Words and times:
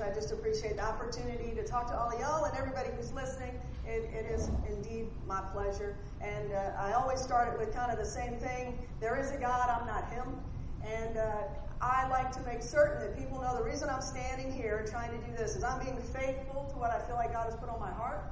I 0.00 0.12
just 0.14 0.32
appreciate 0.32 0.76
the 0.76 0.84
opportunity 0.84 1.54
to 1.54 1.64
talk 1.64 1.88
to 1.88 1.98
all 1.98 2.12
of 2.12 2.20
y'all 2.20 2.44
and 2.44 2.56
everybody 2.56 2.90
who's 2.96 3.12
listening. 3.12 3.60
It, 3.86 4.10
it 4.12 4.30
is 4.30 4.50
indeed 4.68 5.08
my 5.26 5.40
pleasure. 5.52 5.96
And 6.20 6.52
uh, 6.52 6.72
I 6.78 6.92
always 6.92 7.20
start 7.20 7.52
it 7.52 7.58
with 7.58 7.74
kind 7.74 7.90
of 7.90 7.98
the 7.98 8.04
same 8.04 8.36
thing. 8.36 8.78
There 9.00 9.18
is 9.18 9.30
a 9.30 9.38
God, 9.38 9.68
I'm 9.70 9.86
not 9.86 10.10
him. 10.12 10.40
And 10.84 11.16
uh, 11.16 11.32
I 11.80 12.08
like 12.08 12.32
to 12.32 12.40
make 12.42 12.62
certain 12.62 13.00
that 13.00 13.18
people 13.18 13.40
know 13.40 13.56
the 13.56 13.62
reason 13.62 13.88
I'm 13.88 14.02
standing 14.02 14.52
here 14.52 14.86
trying 14.88 15.10
to 15.10 15.26
do 15.26 15.32
this 15.36 15.56
is 15.56 15.64
I'm 15.64 15.82
being 15.84 15.98
faithful 15.98 16.68
to 16.70 16.78
what 16.78 16.90
I 16.90 17.00
feel 17.06 17.16
like 17.16 17.32
God 17.32 17.46
has 17.46 17.56
put 17.56 17.68
on 17.68 17.80
my 17.80 17.92
heart. 17.92 18.30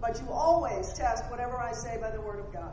But 0.00 0.20
you 0.20 0.30
always 0.30 0.92
test 0.92 1.24
whatever 1.30 1.58
I 1.58 1.72
say 1.72 1.98
by 2.00 2.10
the 2.10 2.20
Word 2.20 2.40
of 2.40 2.52
God. 2.52 2.72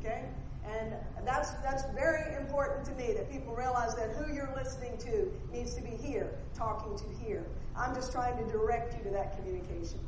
Okay? 0.00 0.24
And 0.64 0.94
that's, 1.26 1.50
that's 1.62 1.82
very 1.94 2.34
important 2.36 2.84
to 2.86 2.92
me 2.92 3.12
that 3.14 3.30
people 3.30 3.54
realize 3.54 3.94
that 3.96 4.10
who 4.10 4.32
you're 4.32 4.52
listening 4.56 4.96
to 4.98 5.32
needs 5.52 5.74
to 5.74 5.82
be 5.82 5.90
here, 5.90 6.30
talking 6.54 6.96
to 6.96 7.24
here. 7.24 7.44
I'm 7.76 7.94
just 7.94 8.12
trying 8.12 8.36
to 8.38 8.52
direct 8.52 8.96
you 8.96 9.02
to 9.04 9.10
that 9.10 9.36
communication. 9.36 9.98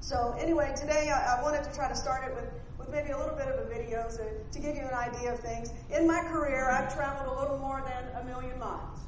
So 0.00 0.34
anyway, 0.38 0.74
today 0.76 1.10
I, 1.10 1.38
I 1.38 1.42
wanted 1.42 1.64
to 1.64 1.72
try 1.74 1.88
to 1.88 1.94
start 1.94 2.28
it 2.28 2.34
with, 2.34 2.50
with 2.78 2.90
maybe 2.90 3.12
a 3.12 3.18
little 3.18 3.36
bit 3.36 3.46
of 3.46 3.58
a 3.64 3.68
video 3.68 4.06
so, 4.10 4.28
to 4.50 4.58
give 4.58 4.74
you 4.76 4.82
an 4.82 4.94
idea 4.94 5.32
of 5.32 5.40
things. 5.40 5.72
In 5.90 6.06
my 6.06 6.20
career, 6.22 6.70
I've 6.70 6.94
traveled 6.94 7.34
a 7.34 7.40
little 7.40 7.58
more 7.58 7.82
than 7.86 8.20
a 8.20 8.24
million 8.24 8.58
miles. 8.58 8.98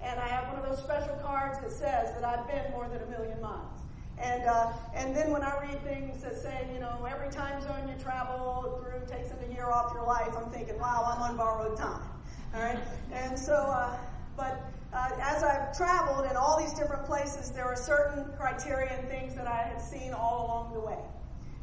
And 0.00 0.18
I 0.20 0.28
have 0.28 0.52
one 0.52 0.62
of 0.62 0.68
those 0.68 0.82
special 0.82 1.16
cards 1.16 1.58
that 1.60 1.70
says 1.72 2.14
that 2.14 2.24
I've 2.24 2.46
been 2.46 2.70
more 2.72 2.88
than 2.88 3.02
a 3.02 3.06
million 3.06 3.40
miles. 3.40 3.73
And, 4.18 4.44
uh, 4.44 4.72
and 4.94 5.14
then 5.14 5.30
when 5.30 5.42
I 5.42 5.60
read 5.60 5.82
things 5.82 6.22
that 6.22 6.36
say, 6.36 6.68
you 6.72 6.80
know, 6.80 7.06
every 7.10 7.30
time 7.30 7.60
zone 7.62 7.88
you 7.88 8.02
travel 8.02 8.80
through 8.80 9.00
takes 9.06 9.30
a 9.32 9.52
year 9.52 9.66
off 9.66 9.92
your 9.92 10.06
life, 10.06 10.30
I'm 10.36 10.50
thinking, 10.50 10.78
wow, 10.78 11.14
I'm 11.14 11.22
on 11.22 11.36
borrowed 11.36 11.76
time. 11.76 12.02
All 12.54 12.62
right? 12.62 12.78
And 13.12 13.38
so, 13.38 13.54
uh, 13.54 13.96
but 14.36 14.62
uh, 14.92 15.10
as 15.20 15.42
I've 15.42 15.76
traveled 15.76 16.30
in 16.30 16.36
all 16.36 16.58
these 16.60 16.72
different 16.74 17.04
places, 17.06 17.50
there 17.50 17.64
are 17.64 17.76
certain 17.76 18.24
criteria 18.38 18.96
and 18.98 19.08
things 19.08 19.34
that 19.34 19.48
I 19.48 19.62
had 19.62 19.80
seen 19.80 20.12
all 20.12 20.46
along 20.46 20.74
the 20.74 20.80
way. 20.80 20.98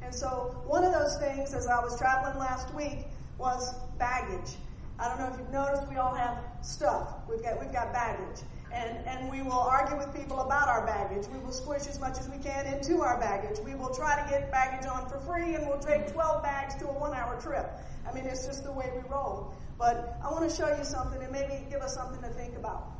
And 0.03 0.14
so 0.14 0.62
one 0.68 0.84
of 0.84 0.92
those 0.92 1.18
things 1.18 1.53
as 1.53 1.68
I 1.68 1.80
was 1.80 1.97
traveling 1.97 2.38
last 2.38 2.73
week 2.73 3.06
was 3.38 3.73
baggage. 3.97 4.56
I 5.00 5.08
don't 5.08 5.20
know 5.20 5.28
if 5.34 5.40
you've 5.40 5.52
noticed 5.52 5.88
we 5.90 5.95
all 5.95 6.14
have 6.14 6.38
stuff. 6.62 7.14
We've 7.30 7.42
got, 7.42 7.59
we've 7.59 7.72
got 7.72 7.94
baggage 7.94 8.42
and, 8.73 9.05
and 9.05 9.30
we 9.30 9.41
will 9.41 9.59
argue 9.59 9.97
with 9.97 10.14
people 10.16 10.39
about 10.39 10.67
our 10.67 10.86
baggage. 10.86 11.27
We 11.27 11.39
will 11.39 11.52
squish 11.52 11.88
as 11.88 12.00
much 12.00 12.17
as 12.19 12.30
we 12.30 12.38
can 12.38 12.66
into 12.66 13.02
our 13.02 13.19
baggage. 13.19 13.59
We 13.63 13.75
will 13.75 13.94
try 13.94 14.22
to 14.22 14.30
get 14.30 14.52
baggage 14.52 14.88
on 14.88 15.09
for 15.09 15.19
free 15.19 15.55
and 15.55 15.67
we'll 15.67 15.80
take 15.80 16.11
12 16.11 16.41
bags 16.41 16.75
to 16.75 16.88
a 16.88 16.94
one 16.94 17.13
hour 17.13 17.39
trip. 17.41 17.69
I 18.09 18.13
mean, 18.13 18.25
it's 18.25 18.45
just 18.45 18.63
the 18.63 18.72
way 18.72 18.89
we 18.95 19.02
roll. 19.09 19.53
But 19.78 20.17
I 20.23 20.31
want 20.31 20.50
to 20.50 20.55
show 20.55 20.75
you 20.75 20.83
something 20.83 21.22
and 21.22 21.31
maybe 21.31 21.66
give 21.69 21.81
us 21.81 21.94
something 21.94 22.22
to 22.22 22.30
think 22.30 22.55
about. 22.55 22.91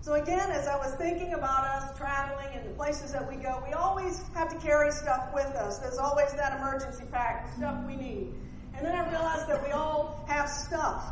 So 0.00 0.14
again, 0.14 0.50
as 0.50 0.66
I 0.66 0.76
was 0.76 0.94
thinking 0.94 1.34
about 1.34 1.64
us 1.64 1.96
traveling 1.98 2.48
and 2.54 2.64
the 2.64 2.74
places 2.74 3.12
that 3.12 3.28
we 3.28 3.36
go, 3.36 3.62
we 3.66 3.74
always 3.74 4.22
have 4.34 4.48
to 4.48 4.56
carry 4.66 4.90
stuff 4.90 5.28
with 5.34 5.46
us. 5.48 5.78
There's 5.78 5.98
always 5.98 6.32
that 6.32 6.58
emergency 6.58 7.04
pack, 7.12 7.54
stuff 7.56 7.76
we 7.86 7.94
need. 7.94 8.32
And 8.78 8.86
then 8.86 8.94
I 8.94 9.10
realized 9.10 9.48
that 9.48 9.64
we 9.64 9.72
all 9.72 10.24
have 10.28 10.48
stuff. 10.48 11.04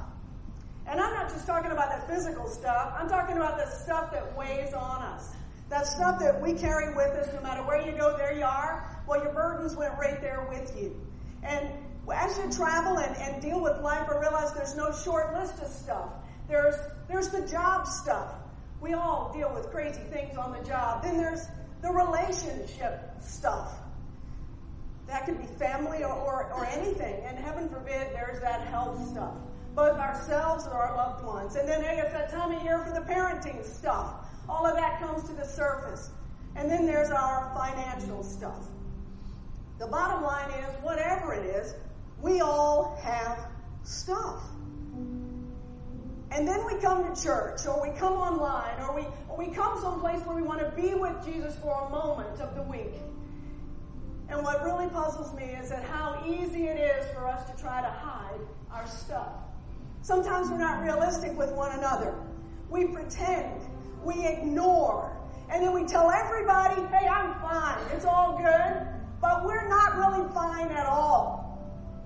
And 0.86 1.00
I'm 1.00 1.12
not 1.14 1.30
just 1.30 1.48
talking 1.48 1.72
about 1.72 2.00
the 2.00 2.14
physical 2.14 2.48
stuff, 2.48 2.94
I'm 2.96 3.08
talking 3.08 3.36
about 3.36 3.58
the 3.58 3.66
stuff 3.66 4.12
that 4.12 4.36
weighs 4.36 4.72
on 4.72 5.02
us. 5.02 5.32
That 5.68 5.84
stuff 5.88 6.20
that 6.20 6.40
we 6.40 6.52
carry 6.52 6.94
with 6.94 7.10
us 7.16 7.28
no 7.34 7.40
matter 7.40 7.62
where 7.62 7.84
you 7.84 7.90
go, 7.90 8.16
there 8.16 8.32
you 8.32 8.44
are. 8.44 8.88
Well, 9.08 9.20
your 9.20 9.32
burdens 9.32 9.74
went 9.74 9.98
right 9.98 10.20
there 10.20 10.46
with 10.48 10.80
you. 10.80 10.94
And 11.42 11.68
as 12.14 12.38
you 12.38 12.52
travel 12.52 12.98
and, 12.98 13.16
and 13.16 13.42
deal 13.42 13.60
with 13.60 13.80
life, 13.80 14.08
I 14.08 14.20
realize 14.20 14.52
there's 14.52 14.76
no 14.76 14.92
short 14.92 15.34
list 15.34 15.60
of 15.60 15.68
stuff. 15.68 16.10
There's, 16.46 16.76
there's 17.08 17.30
the 17.30 17.44
job 17.48 17.88
stuff. 17.88 18.32
We 18.80 18.92
all 18.92 19.32
deal 19.36 19.52
with 19.52 19.70
crazy 19.72 20.02
things 20.12 20.36
on 20.36 20.52
the 20.52 20.64
job. 20.64 21.02
Then 21.02 21.16
there's 21.16 21.48
the 21.82 21.90
relationship 21.90 23.10
stuff. 23.20 23.72
That 25.06 25.24
could 25.24 25.38
be 25.38 25.46
family 25.46 26.02
or, 26.02 26.12
or, 26.12 26.52
or 26.52 26.66
anything. 26.66 27.24
And 27.24 27.38
heaven 27.38 27.68
forbid 27.68 28.12
there's 28.12 28.40
that 28.40 28.66
health 28.68 29.08
stuff. 29.08 29.34
Both 29.74 29.98
ourselves 29.98 30.66
or 30.66 30.72
our 30.72 30.96
loved 30.96 31.24
ones. 31.24 31.56
And 31.56 31.68
then 31.68 31.82
hey, 31.82 31.98
it's 31.98 32.12
that 32.12 32.30
time 32.30 32.52
of 32.52 32.62
year 32.62 32.78
for 32.78 32.92
the 32.92 33.00
parenting 33.00 33.64
stuff. 33.64 34.26
All 34.48 34.66
of 34.66 34.74
that 34.76 35.00
comes 35.00 35.28
to 35.28 35.34
the 35.34 35.44
surface. 35.44 36.10
And 36.56 36.70
then 36.70 36.86
there's 36.86 37.10
our 37.10 37.52
financial 37.54 38.22
stuff. 38.22 38.66
The 39.78 39.86
bottom 39.86 40.22
line 40.22 40.50
is, 40.50 40.74
whatever 40.82 41.34
it 41.34 41.44
is, 41.44 41.74
we 42.22 42.40
all 42.40 42.98
have 43.02 43.38
stuff. 43.82 44.42
And 46.30 46.48
then 46.48 46.64
we 46.66 46.80
come 46.80 47.14
to 47.14 47.22
church, 47.22 47.66
or 47.66 47.80
we 47.82 47.96
come 47.98 48.14
online, 48.14 48.80
or 48.80 48.94
we, 48.94 49.02
or 49.28 49.36
we 49.36 49.54
come 49.54 49.78
someplace 49.80 50.20
where 50.26 50.34
we 50.34 50.42
want 50.42 50.60
to 50.60 50.70
be 50.70 50.94
with 50.94 51.24
Jesus 51.24 51.56
for 51.56 51.86
a 51.86 51.90
moment 51.90 52.40
of 52.40 52.54
the 52.54 52.62
week. 52.62 52.94
And 54.28 54.42
what 54.42 54.64
really 54.64 54.88
puzzles 54.88 55.32
me 55.34 55.44
is 55.44 55.70
that 55.70 55.84
how 55.84 56.22
easy 56.26 56.66
it 56.66 56.78
is 56.78 57.06
for 57.14 57.26
us 57.26 57.48
to 57.50 57.62
try 57.62 57.80
to 57.80 57.88
hide 57.88 58.40
our 58.72 58.86
stuff. 58.86 59.28
Sometimes 60.02 60.50
we're 60.50 60.58
not 60.58 60.82
realistic 60.82 61.36
with 61.36 61.52
one 61.52 61.76
another. 61.78 62.14
We 62.68 62.86
pretend, 62.86 63.60
we 64.02 64.26
ignore, 64.26 65.16
and 65.48 65.62
then 65.62 65.72
we 65.72 65.84
tell 65.84 66.10
everybody, 66.10 66.80
hey, 66.88 67.06
I'm 67.06 67.34
fine, 67.40 67.78
it's 67.92 68.04
all 68.04 68.36
good, 68.36 68.86
but 69.20 69.44
we're 69.44 69.68
not 69.68 69.96
really 69.96 70.28
fine 70.34 70.68
at 70.72 70.86
all. 70.86 71.44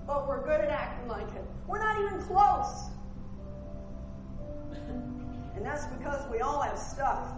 But 0.05 0.27
we're 0.27 0.43
good 0.43 0.61
at 0.61 0.69
acting 0.69 1.07
like 1.07 1.27
it. 1.35 1.43
We're 1.67 1.79
not 1.79 1.99
even 1.99 2.21
close. 2.23 2.89
And 5.55 5.65
that's 5.65 5.85
because 5.87 6.29
we 6.31 6.39
all 6.39 6.61
have 6.61 6.77
stuff 6.77 7.33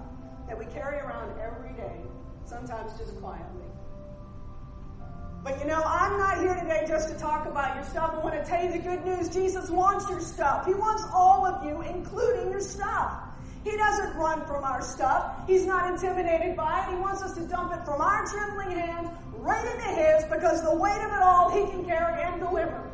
that 0.48 0.58
we 0.58 0.66
carry 0.66 0.98
around 0.98 1.38
every 1.40 1.74
day, 1.74 1.98
sometimes 2.46 2.98
just 2.98 3.20
quietly. 3.20 3.63
But 5.44 5.60
you 5.60 5.68
know, 5.68 5.84
I'm 5.86 6.18
not 6.18 6.38
here 6.38 6.56
today 6.56 6.86
just 6.88 7.10
to 7.10 7.20
talk 7.20 7.46
about 7.46 7.76
your 7.76 7.84
stuff. 7.84 8.14
I 8.14 8.20
want 8.20 8.34
to 8.34 8.50
tell 8.50 8.64
you 8.64 8.72
the 8.72 8.80
good 8.80 9.04
news. 9.04 9.28
Jesus 9.28 9.70
wants 9.70 10.10
your 10.10 10.22
stuff. 10.22 10.66
He 10.66 10.74
wants 10.74 11.04
all 11.14 11.46
of 11.46 11.66
you, 11.66 11.82
including 11.82 12.50
your 12.50 12.62
stuff. 12.62 13.20
He 13.66 13.76
doesn't 13.76 14.16
run 14.16 14.46
from 14.46 14.64
our 14.64 14.82
stuff. 14.82 15.46
He's 15.46 15.66
not 15.66 15.92
intimidated 15.92 16.56
by 16.56 16.86
it. 16.86 16.96
He 16.96 16.96
wants 16.96 17.22
us 17.24 17.34
to 17.36 17.42
dump 17.42 17.74
it 17.74 17.84
from 17.84 18.00
our 18.00 18.26
trembling 18.26 18.72
hands 18.72 19.10
right 19.34 19.66
into 19.66 19.90
His 19.90 20.24
because 20.32 20.64
the 20.64 20.76
weight 20.76 21.02
of 21.02 21.12
it 21.12 21.22
all 21.22 21.52
He 21.52 21.70
can 21.72 21.84
carry 21.84 22.24
and 22.24 22.40
deliver. 22.40 22.90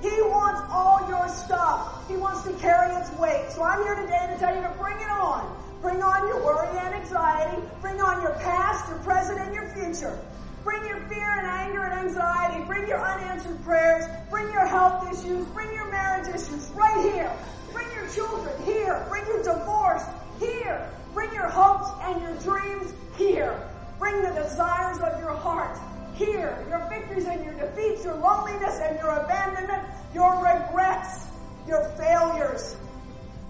He 0.00 0.22
wants 0.22 0.62
all 0.70 1.06
your 1.08 1.28
stuff. 1.28 2.08
He 2.08 2.16
wants 2.16 2.42
to 2.44 2.52
carry 2.54 2.94
its 2.96 3.10
weight. 3.18 3.50
So 3.50 3.62
I'm 3.62 3.82
here 3.82 3.96
today 3.96 4.32
to 4.32 4.38
tell 4.38 4.54
you 4.54 4.62
to 4.62 4.74
bring 4.78 4.96
it 4.96 5.10
on. 5.10 5.54
Bring 5.82 6.02
on 6.02 6.26
your 6.26 6.42
worry 6.42 6.78
and 6.78 6.94
anxiety. 6.94 7.62
Bring 7.82 8.00
on 8.00 8.22
your 8.22 8.32
past, 8.32 8.88
your 8.88 8.98
present, 8.98 9.40
and 9.40 9.54
your 9.54 9.68
future. 9.68 10.18
Bring 10.66 10.84
your 10.84 10.98
fear 11.02 11.30
and 11.30 11.46
anger 11.46 11.84
and 11.84 12.08
anxiety. 12.08 12.64
Bring 12.64 12.88
your 12.88 12.98
unanswered 12.98 13.62
prayers. 13.62 14.04
Bring 14.28 14.50
your 14.50 14.66
health 14.66 15.06
issues. 15.12 15.46
Bring 15.54 15.72
your 15.72 15.88
marriage 15.92 16.26
issues 16.34 16.72
right 16.74 17.12
here. 17.12 17.30
Bring 17.72 17.86
your 17.92 18.08
children 18.08 18.52
here. 18.64 19.06
Bring 19.08 19.24
your 19.26 19.44
divorce 19.44 20.02
here. 20.40 20.90
Bring 21.14 21.32
your 21.32 21.46
hopes 21.46 21.88
and 22.02 22.20
your 22.20 22.34
dreams 22.38 22.92
here. 23.16 23.56
Bring 24.00 24.20
the 24.22 24.30
desires 24.30 24.98
of 24.98 25.20
your 25.20 25.36
heart 25.36 25.78
here. 26.16 26.66
Your 26.68 26.84
victories 26.88 27.26
and 27.26 27.44
your 27.44 27.54
defeats, 27.54 28.04
your 28.04 28.16
loneliness 28.16 28.80
and 28.80 28.98
your 28.98 29.10
abandonment, 29.10 29.84
your 30.12 30.34
regrets, 30.34 31.28
your 31.68 31.84
failures. 31.90 32.74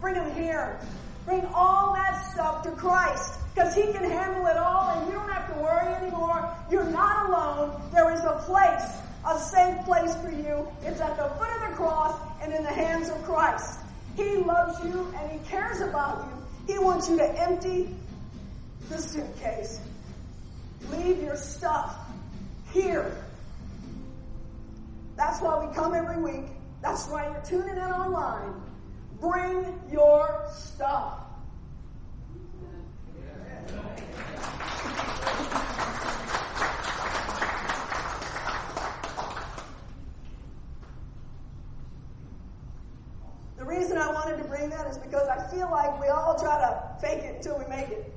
Bring 0.03 0.17
them 0.17 0.35
here. 0.35 0.79
Bring 1.25 1.47
all 1.55 1.95
that 1.95 2.31
stuff 2.35 2.63
to 2.65 2.73
Christ 2.73 3.41
because 3.57 3.75
He 3.75 3.91
can 3.91 4.05
handle 4.05 4.47
it 4.47 4.59
all 4.59 4.91
and 4.91 5.07
you 5.07 5.15
don't 5.15 5.31
have 5.31 5.53
to 5.55 5.61
worry 5.63 5.95
anymore. 5.95 6.55
You're 6.71 6.91
not 6.91 7.31
alone. 7.31 7.81
There 7.91 8.13
is 8.13 8.21
a 8.21 8.43
place, 8.45 8.85
a 9.27 9.39
safe 9.39 9.83
place 9.87 10.15
for 10.17 10.31
you. 10.31 10.69
It's 10.83 11.01
at 11.01 11.17
the 11.17 11.29
foot 11.39 11.49
of 11.49 11.71
the 11.71 11.77
cross 11.77 12.21
and 12.43 12.53
in 12.53 12.63
the 12.63 12.71
hands 12.71 13.09
of 13.09 13.23
Christ. 13.25 13.81
He 14.15 14.37
loves 14.37 14.85
you 14.85 15.13
and 15.17 15.33
He 15.33 15.39
cares 15.49 15.81
about 15.81 16.27
you. 16.27 16.75
He 16.75 16.79
wants 16.79 17.09
you 17.09 17.17
to 17.17 17.41
empty 17.41 17.95
the 18.91 18.99
suitcase. 18.99 19.81
Leave 20.91 21.23
your 21.23 21.37
stuff 21.37 21.97
here. 22.73 23.17
That's 25.17 25.41
why 25.41 25.65
we 25.65 25.75
come 25.75 25.95
every 25.95 26.23
week. 26.23 26.45
That's 26.83 27.09
why 27.09 27.25
you're 27.25 27.43
tuning 27.47 27.77
in 27.77 27.79
online. 27.79 28.53
Bring 29.19 29.81
your 29.91 30.45
stuff. 30.55 31.26
The 43.59 43.65
reason 43.65 43.99
I 43.99 44.13
wanted 44.13 44.37
to 44.39 44.45
bring 44.45 44.71
that 44.71 44.87
is 44.87 44.99
because 44.99 45.29
I 45.29 45.47
feel 45.49 45.71
like 45.71 46.01
we 46.01 46.09
all 46.09 46.39
try 46.39 46.59
to 46.61 47.01
fake 47.01 47.25
it 47.25 47.37
until 47.37 47.59
we 47.59 47.67
make 47.67 47.89
it. 47.89 48.13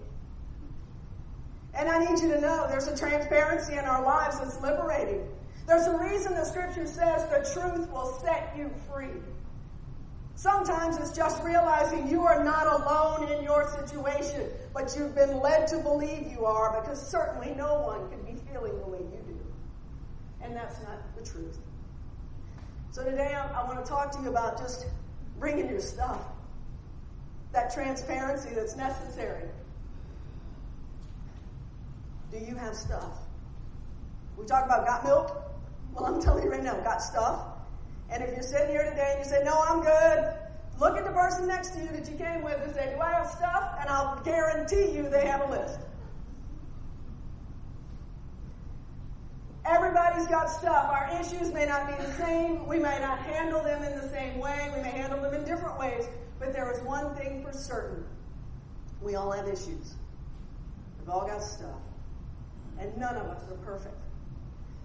And 1.74 1.88
I 1.88 2.00
need 2.00 2.20
you 2.20 2.28
to 2.30 2.42
know 2.42 2.68
there's 2.68 2.88
a 2.88 2.98
transparency 2.98 3.74
in 3.74 3.86
our 3.86 4.04
lives 4.04 4.40
that's 4.40 4.60
liberating. 4.62 5.28
There's 5.66 5.88
a 5.88 5.98
reason 5.98 6.34
the 6.34 6.46
scripture 6.46 6.86
says 6.86 7.24
the 7.30 7.50
truth 7.54 7.90
will 7.90 8.20
set 8.22 8.54
you 8.58 8.72
free. 8.92 9.08
Sometimes 10.40 10.96
it's 10.96 11.12
just 11.12 11.44
realizing 11.44 12.08
you 12.08 12.22
are 12.22 12.42
not 12.42 12.66
alone 12.66 13.30
in 13.30 13.44
your 13.44 13.70
situation, 13.70 14.48
but 14.74 14.96
you've 14.98 15.14
been 15.14 15.42
led 15.42 15.68
to 15.68 15.80
believe 15.80 16.32
you 16.32 16.46
are 16.46 16.80
because 16.80 17.06
certainly 17.06 17.54
no 17.58 17.82
one 17.82 18.10
can 18.10 18.22
be 18.22 18.40
feeling 18.50 18.72
the 18.80 18.88
way 18.88 19.00
you 19.00 19.22
do. 19.28 19.38
And 20.42 20.56
that's 20.56 20.82
not 20.84 21.14
the 21.18 21.30
truth. 21.30 21.58
So 22.92 23.04
today 23.04 23.34
I, 23.34 23.48
I 23.48 23.66
want 23.68 23.84
to 23.84 23.92
talk 23.92 24.14
to 24.14 24.22
you 24.22 24.30
about 24.30 24.58
just 24.58 24.86
bringing 25.40 25.68
your 25.70 25.82
stuff, 25.82 26.22
that 27.52 27.74
transparency 27.74 28.52
that's 28.56 28.78
necessary. 28.78 29.44
Do 32.32 32.38
you 32.38 32.56
have 32.56 32.76
stuff? 32.76 33.12
We 34.38 34.46
talk 34.46 34.64
about 34.64 34.88
got 34.88 35.04
milk? 35.04 35.52
Well, 35.94 36.06
I'm 36.06 36.22
telling 36.22 36.46
you 36.46 36.50
right 36.50 36.64
now, 36.64 36.80
got 36.80 37.02
stuff. 37.02 37.49
And 38.12 38.24
if 38.24 38.32
you're 38.32 38.44
sitting 38.44 38.70
here 38.70 38.90
today 38.90 39.16
and 39.16 39.24
you 39.24 39.30
say, 39.30 39.44
no, 39.44 39.64
I'm 39.68 39.82
good, 39.82 40.34
look 40.80 40.98
at 40.98 41.06
the 41.06 41.12
person 41.12 41.48
next 41.48 41.70
to 41.72 41.80
you 41.80 41.88
that 41.90 42.10
you 42.10 42.18
came 42.18 42.42
with 42.44 42.60
and 42.64 42.74
say, 42.74 42.94
do 42.96 43.02
I 43.02 43.12
have 43.12 43.28
stuff? 43.28 43.78
And 43.80 43.90
I'll 43.90 44.20
guarantee 44.24 44.92
you 44.92 45.10
they 45.10 45.26
have 45.28 45.48
a 45.48 45.52
list. 45.52 45.80
Everybody's 49.66 50.26
got 50.26 50.50
stuff. 50.50 50.90
Our 50.90 51.10
issues 51.22 51.54
may 51.54 51.66
not 51.66 51.88
be 51.88 52.04
the 52.04 52.12
same. 52.14 52.66
We 52.68 52.80
may 52.80 53.00
not 53.00 53.20
handle 53.20 53.62
them 53.62 53.84
in 53.84 53.96
the 54.00 54.10
same 54.10 54.40
way. 54.40 54.72
We 54.76 54.82
may 54.82 54.90
handle 54.90 55.22
them 55.22 55.34
in 55.34 55.46
different 55.46 55.80
ways. 55.80 56.06
But 56.40 56.54
there 56.54 56.72
is 56.74 56.82
one 56.82 57.14
thing 57.16 57.46
for 57.46 57.54
certain. 57.54 58.04
We 59.02 59.16
all 59.16 59.32
have 59.32 59.48
issues. 59.48 59.94
We've 61.00 61.10
all 61.10 61.28
got 61.28 61.44
stuff. 61.44 61.82
And 62.80 62.98
none 62.98 63.16
of 63.16 63.28
us 63.28 63.44
are 63.52 63.58
perfect. 63.58 63.96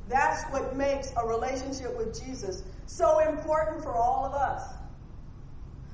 That's 0.09 0.45
what 0.53 0.77
makes 0.77 1.13
a 1.17 1.27
relationship 1.27 1.97
with 1.97 2.21
Jesus 2.23 2.63
so 2.87 3.21
important 3.21 3.83
for 3.83 3.95
all 3.95 4.25
of 4.25 4.35
us. 4.35 4.63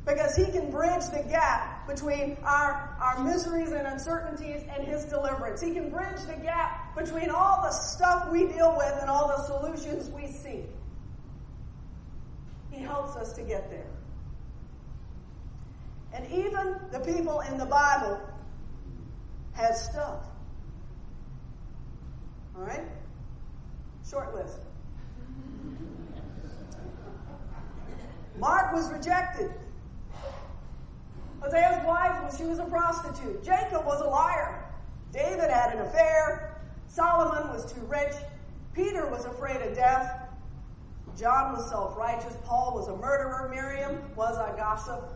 Because 0.07 0.35
he 0.35 0.47
can 0.47 0.71
bridge 0.71 1.05
the 1.13 1.25
gap 1.29 1.87
between 1.87 2.37
our, 2.43 2.97
our 3.01 3.23
miseries 3.23 3.71
and 3.71 3.87
uncertainties 3.87 4.63
and 4.75 4.87
his 4.87 5.05
deliverance. 5.05 5.61
He 5.61 5.73
can 5.73 5.91
bridge 5.91 6.21
the 6.27 6.37
gap 6.43 6.97
between 6.97 7.31
all 7.31 7.63
the 7.63 7.71
stuff 7.71 8.31
we 8.31 8.47
deal 8.47 8.75
with 8.77 8.95
and 9.01 9.11
all 9.11 9.29
the 9.29 9.43
solutions 9.45 10.09
we 10.11 10.27
seek. 10.27 10.65
He 12.71 12.81
helps 12.83 13.17
us 13.17 13.33
to 13.35 13.43
get 13.43 13.71
there. 13.71 13.91
And 16.13 16.27
even 16.33 16.77
the 16.91 17.01
people 17.01 17.41
in 17.41 17.59
the 17.59 17.67
Bible 17.67 18.21
had 19.53 19.77
stuff. 19.77 20.25
All 22.57 22.63
right? 22.63 22.85
Short 24.09 24.35
list. 24.35 24.59
Mark 28.41 28.73
was 28.73 28.91
rejected. 28.91 29.53
Hosea's 31.41 31.87
wife, 31.87 32.37
she 32.37 32.45
was 32.45 32.59
a 32.59 32.65
prostitute. 32.65 33.45
Jacob 33.45 33.85
was 33.85 34.01
a 34.01 34.09
liar. 34.09 34.65
David 35.13 35.51
had 35.51 35.75
an 35.75 35.83
affair. 35.83 36.61
Solomon 36.89 37.49
was 37.49 37.71
too 37.73 37.81
rich. 37.83 38.15
Peter 38.75 39.07
was 39.11 39.27
afraid 39.27 39.61
of 39.63 39.75
death. 39.75 40.29
John 41.19 41.53
was 41.53 41.69
self 41.69 41.97
righteous. 41.97 42.35
Paul 42.45 42.73
was 42.75 42.89
a 42.89 42.97
murderer. 42.97 43.49
Miriam 43.51 44.01
was 44.17 44.37
a 44.37 44.57
gossip. 44.57 45.13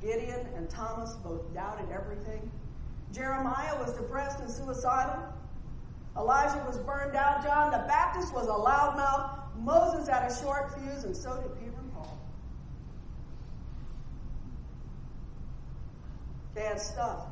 Gideon 0.00 0.46
and 0.56 0.68
Thomas 0.68 1.14
both 1.24 1.54
doubted 1.54 1.90
everything. 1.90 2.50
Jeremiah 3.12 3.78
was 3.78 3.94
depressed 3.94 4.40
and 4.40 4.50
suicidal. 4.50 5.22
Elijah 6.16 6.62
was 6.66 6.78
burned 6.78 7.16
out. 7.16 7.42
John 7.42 7.70
the 7.70 7.84
Baptist 7.86 8.34
was 8.34 8.46
a 8.46 8.50
loudmouth. 8.50 9.38
Moses 9.58 10.08
had 10.08 10.30
a 10.30 10.34
short 10.42 10.74
fuse, 10.74 11.04
and 11.04 11.16
so 11.16 11.36
did 11.36 11.54
Peter 11.58 11.78
and 11.78 11.92
Paul. 11.92 12.18
Had 16.54 16.80
stuff. 16.80 17.26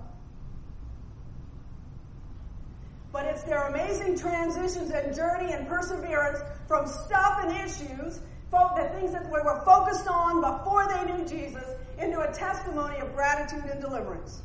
But 3.12 3.26
it's 3.26 3.42
their 3.42 3.68
amazing 3.68 4.18
transitions 4.18 4.90
and 4.90 5.14
journey 5.14 5.52
and 5.52 5.66
perseverance 5.68 6.38
from 6.68 6.86
stuff 6.86 7.40
and 7.42 7.56
issues, 7.56 8.20
the 8.50 8.90
things 8.94 9.12
that 9.12 9.24
we 9.24 9.40
were 9.42 9.62
focused 9.64 10.08
on 10.08 10.40
before 10.40 10.88
they 10.88 11.12
knew 11.12 11.24
Jesus, 11.26 11.64
into 11.98 12.20
a 12.20 12.32
testimony 12.32 12.98
of 12.98 13.14
gratitude 13.14 13.64
and 13.70 13.80
deliverance. 13.80 14.40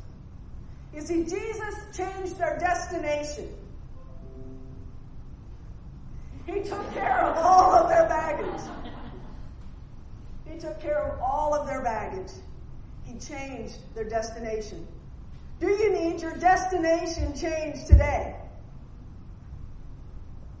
You 0.94 1.00
see, 1.00 1.24
Jesus 1.24 1.74
changed 1.96 2.38
their 2.38 2.58
destination. 2.58 3.48
He 6.46 6.60
took 6.60 6.92
care 6.92 7.22
of 7.22 7.36
all 7.38 7.74
of 7.74 7.88
their 7.88 8.06
baggage. 8.08 8.60
He 10.48 10.58
took 10.58 10.80
care 10.80 11.02
of 11.02 11.20
all 11.20 11.54
of 11.54 11.66
their 11.66 11.82
baggage. 11.82 12.30
He 13.06 13.18
changed 13.18 13.78
their 13.94 14.04
destination. 14.04 14.86
Do 15.60 15.68
you 15.68 15.92
need 15.92 16.20
your 16.20 16.36
destination 16.36 17.34
changed 17.34 17.86
today? 17.86 18.36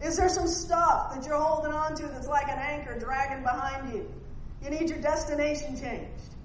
Is 0.02 0.16
there 0.16 0.28
some 0.28 0.46
stuff 0.46 1.14
that 1.14 1.26
you're 1.26 1.40
holding 1.40 1.72
on 1.72 1.94
to 1.96 2.06
that's 2.06 2.28
like 2.28 2.48
an 2.48 2.58
anchor 2.58 2.98
dragging 2.98 3.42
behind 3.42 3.92
you? 3.92 4.10
You 4.62 4.70
need 4.70 4.88
your 4.88 5.00
destination 5.00 5.78
changed. 5.78 6.36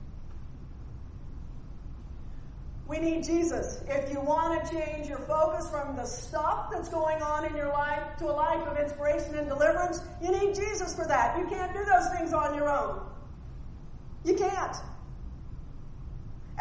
We 2.88 3.00
need 3.00 3.24
Jesus. 3.24 3.82
If 3.88 4.12
you 4.12 4.20
want 4.20 4.66
to 4.66 4.70
change 4.70 5.08
your 5.08 5.20
focus 5.20 5.70
from 5.70 5.96
the 5.96 6.06
stuff 6.06 6.70
that's 6.72 6.90
going 6.90 7.22
on 7.22 7.46
in 7.46 7.56
your 7.56 7.70
life 7.70 8.18
to 8.18 8.26
a 8.26 8.34
life 8.34 8.68
of 8.68 8.78
inspiration 8.78 9.36
and 9.36 9.48
deliverance, 9.48 10.02
you 10.22 10.30
need 10.30 10.56
Jesus 10.56 10.94
for 10.94 11.08
that. 11.08 11.38
You 11.38 11.48
can't 11.48 11.74
do 11.74 11.86
those 11.86 12.10
things 12.10 12.34
on 12.34 12.54
your 12.54 12.70
own. 12.70 13.02
You 14.26 14.36
can't. 14.36 14.76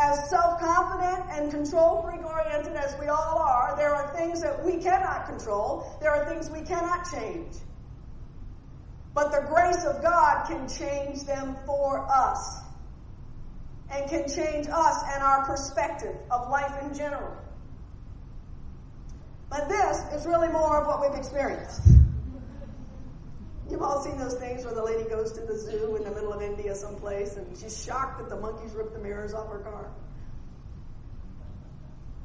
As 0.03 0.31
self 0.31 0.59
confident 0.59 1.27
and 1.31 1.51
control 1.51 2.01
freak 2.03 2.25
oriented 2.25 2.75
as 2.75 2.99
we 2.99 3.09
all 3.09 3.39
are, 3.39 3.77
there 3.77 3.95
are 3.95 4.17
things 4.17 4.41
that 4.41 4.65
we 4.65 4.79
cannot 4.79 5.27
control, 5.27 5.99
there 6.01 6.11
are 6.11 6.25
things 6.25 6.49
we 6.49 6.63
cannot 6.63 7.07
change. 7.13 7.55
But 9.13 9.31
the 9.31 9.47
grace 9.47 9.85
of 9.85 10.01
God 10.03 10.47
can 10.47 10.67
change 10.69 11.25
them 11.25 11.55
for 11.67 12.09
us 12.11 12.61
and 13.91 14.09
can 14.09 14.27
change 14.27 14.69
us 14.73 15.03
and 15.13 15.23
our 15.23 15.45
perspective 15.45 16.17
of 16.31 16.49
life 16.49 16.83
in 16.83 16.95
general. 16.95 17.37
But 19.51 19.69
this 19.69 19.99
is 20.15 20.25
really 20.27 20.49
more 20.49 20.81
of 20.81 20.87
what 20.87 21.03
we've 21.03 21.19
experienced. 21.19 22.00
You've 23.71 23.83
all 23.83 24.03
seen 24.03 24.19
those 24.19 24.35
things 24.35 24.65
where 24.65 24.75
the 24.75 24.83
lady 24.83 25.09
goes 25.09 25.33
to 25.33 25.41
the 25.41 25.57
zoo 25.57 25.97
in 25.97 26.03
the 26.03 26.11
middle 26.11 26.33
of 26.33 26.43
India 26.43 26.75
someplace 26.75 27.37
and 27.37 27.57
she's 27.57 27.85
shocked 27.85 28.19
that 28.19 28.29
the 28.29 28.37
monkeys 28.37 28.73
ripped 28.73 28.93
the 28.93 28.99
mirrors 28.99 29.33
off 29.33 29.49
her 29.49 29.61
car. 29.61 29.91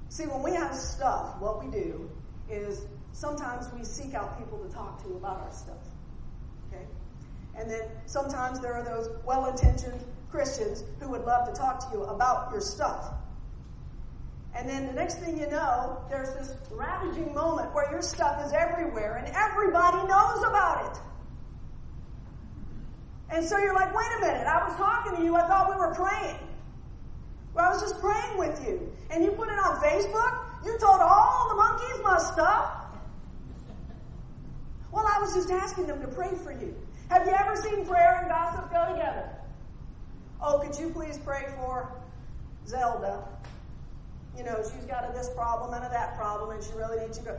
See, 0.09 0.25
when 0.25 0.41
we 0.41 0.51
have 0.51 0.73
stuff, 0.73 1.39
what 1.39 1.63
we 1.63 1.69
do 1.69 2.09
is 2.49 2.85
sometimes 3.11 3.67
we 3.77 3.83
seek 3.83 4.13
out 4.13 4.39
people 4.39 4.57
to 4.59 4.73
talk 4.73 5.03
to 5.03 5.09
about 5.15 5.41
our 5.41 5.51
stuff. 5.51 5.83
Okay? 6.67 6.85
And 7.57 7.69
then 7.69 7.81
sometimes 8.05 8.59
there 8.59 8.73
are 8.73 8.83
those 8.83 9.09
well 9.25 9.47
intentioned 9.47 10.03
Christians 10.31 10.83
who 10.99 11.09
would 11.09 11.25
love 11.25 11.47
to 11.47 11.53
talk 11.53 11.79
to 11.91 11.97
you 11.97 12.03
about 12.05 12.51
your 12.51 12.61
stuff. 12.61 13.13
And 14.55 14.69
then 14.69 14.87
the 14.87 14.93
next 14.93 15.19
thing 15.19 15.37
you 15.37 15.49
know, 15.49 16.01
there's 16.09 16.33
this 16.33 16.55
ravaging 16.71 17.33
moment 17.33 17.73
where 17.73 17.91
your 17.91 18.01
stuff 18.01 18.43
is 18.45 18.53
everywhere 18.53 19.17
and 19.17 19.35
everybody 19.35 20.07
knows 20.07 20.43
about 20.43 20.85
it. 20.95 21.01
And 23.29 23.43
so 23.43 23.57
you're 23.57 23.73
like, 23.73 23.93
wait 23.95 24.07
a 24.17 24.21
minute, 24.21 24.47
I 24.47 24.67
was 24.67 24.75
talking 24.77 25.17
to 25.17 25.23
you, 25.23 25.35
I 25.35 25.47
thought 25.47 25.69
we 25.69 25.75
were 25.75 25.93
praying. 25.93 26.37
Well, 27.53 27.65
I 27.65 27.69
was 27.69 27.81
just 27.81 27.99
praying 28.01 28.37
with 28.37 28.65
you. 28.65 28.91
And 29.09 29.23
you 29.23 29.31
put 29.31 29.47
it 29.49 29.57
on 29.57 29.81
Facebook? 29.81 30.45
You 30.65 30.77
told 30.79 30.99
all 30.99 31.49
the 31.49 31.55
monkeys 31.55 32.03
my 32.03 32.17
stuff? 32.17 32.85
Well, 34.91 35.05
I 35.07 35.19
was 35.19 35.33
just 35.33 35.49
asking 35.51 35.87
them 35.87 36.01
to 36.01 36.07
pray 36.07 36.31
for 36.43 36.51
you. 36.51 36.75
Have 37.09 37.25
you 37.25 37.33
ever 37.33 37.55
seen 37.55 37.85
prayer 37.85 38.19
and 38.21 38.29
gossip 38.29 38.71
go 38.71 38.93
together? 38.93 39.29
Oh, 40.41 40.59
could 40.59 40.77
you 40.77 40.89
please 40.89 41.17
pray 41.17 41.45
for 41.55 41.91
Zelda? 42.67 43.23
You 44.37 44.43
know, 44.43 44.61
she's 44.63 44.85
got 44.85 45.09
a 45.09 45.13
this 45.13 45.29
problem 45.29 45.73
and 45.73 45.85
a 45.85 45.89
that 45.89 46.17
problem, 46.17 46.51
and 46.51 46.63
she 46.63 46.73
really 46.73 46.99
needs 46.99 47.17
you 47.17 47.23
to. 47.25 47.37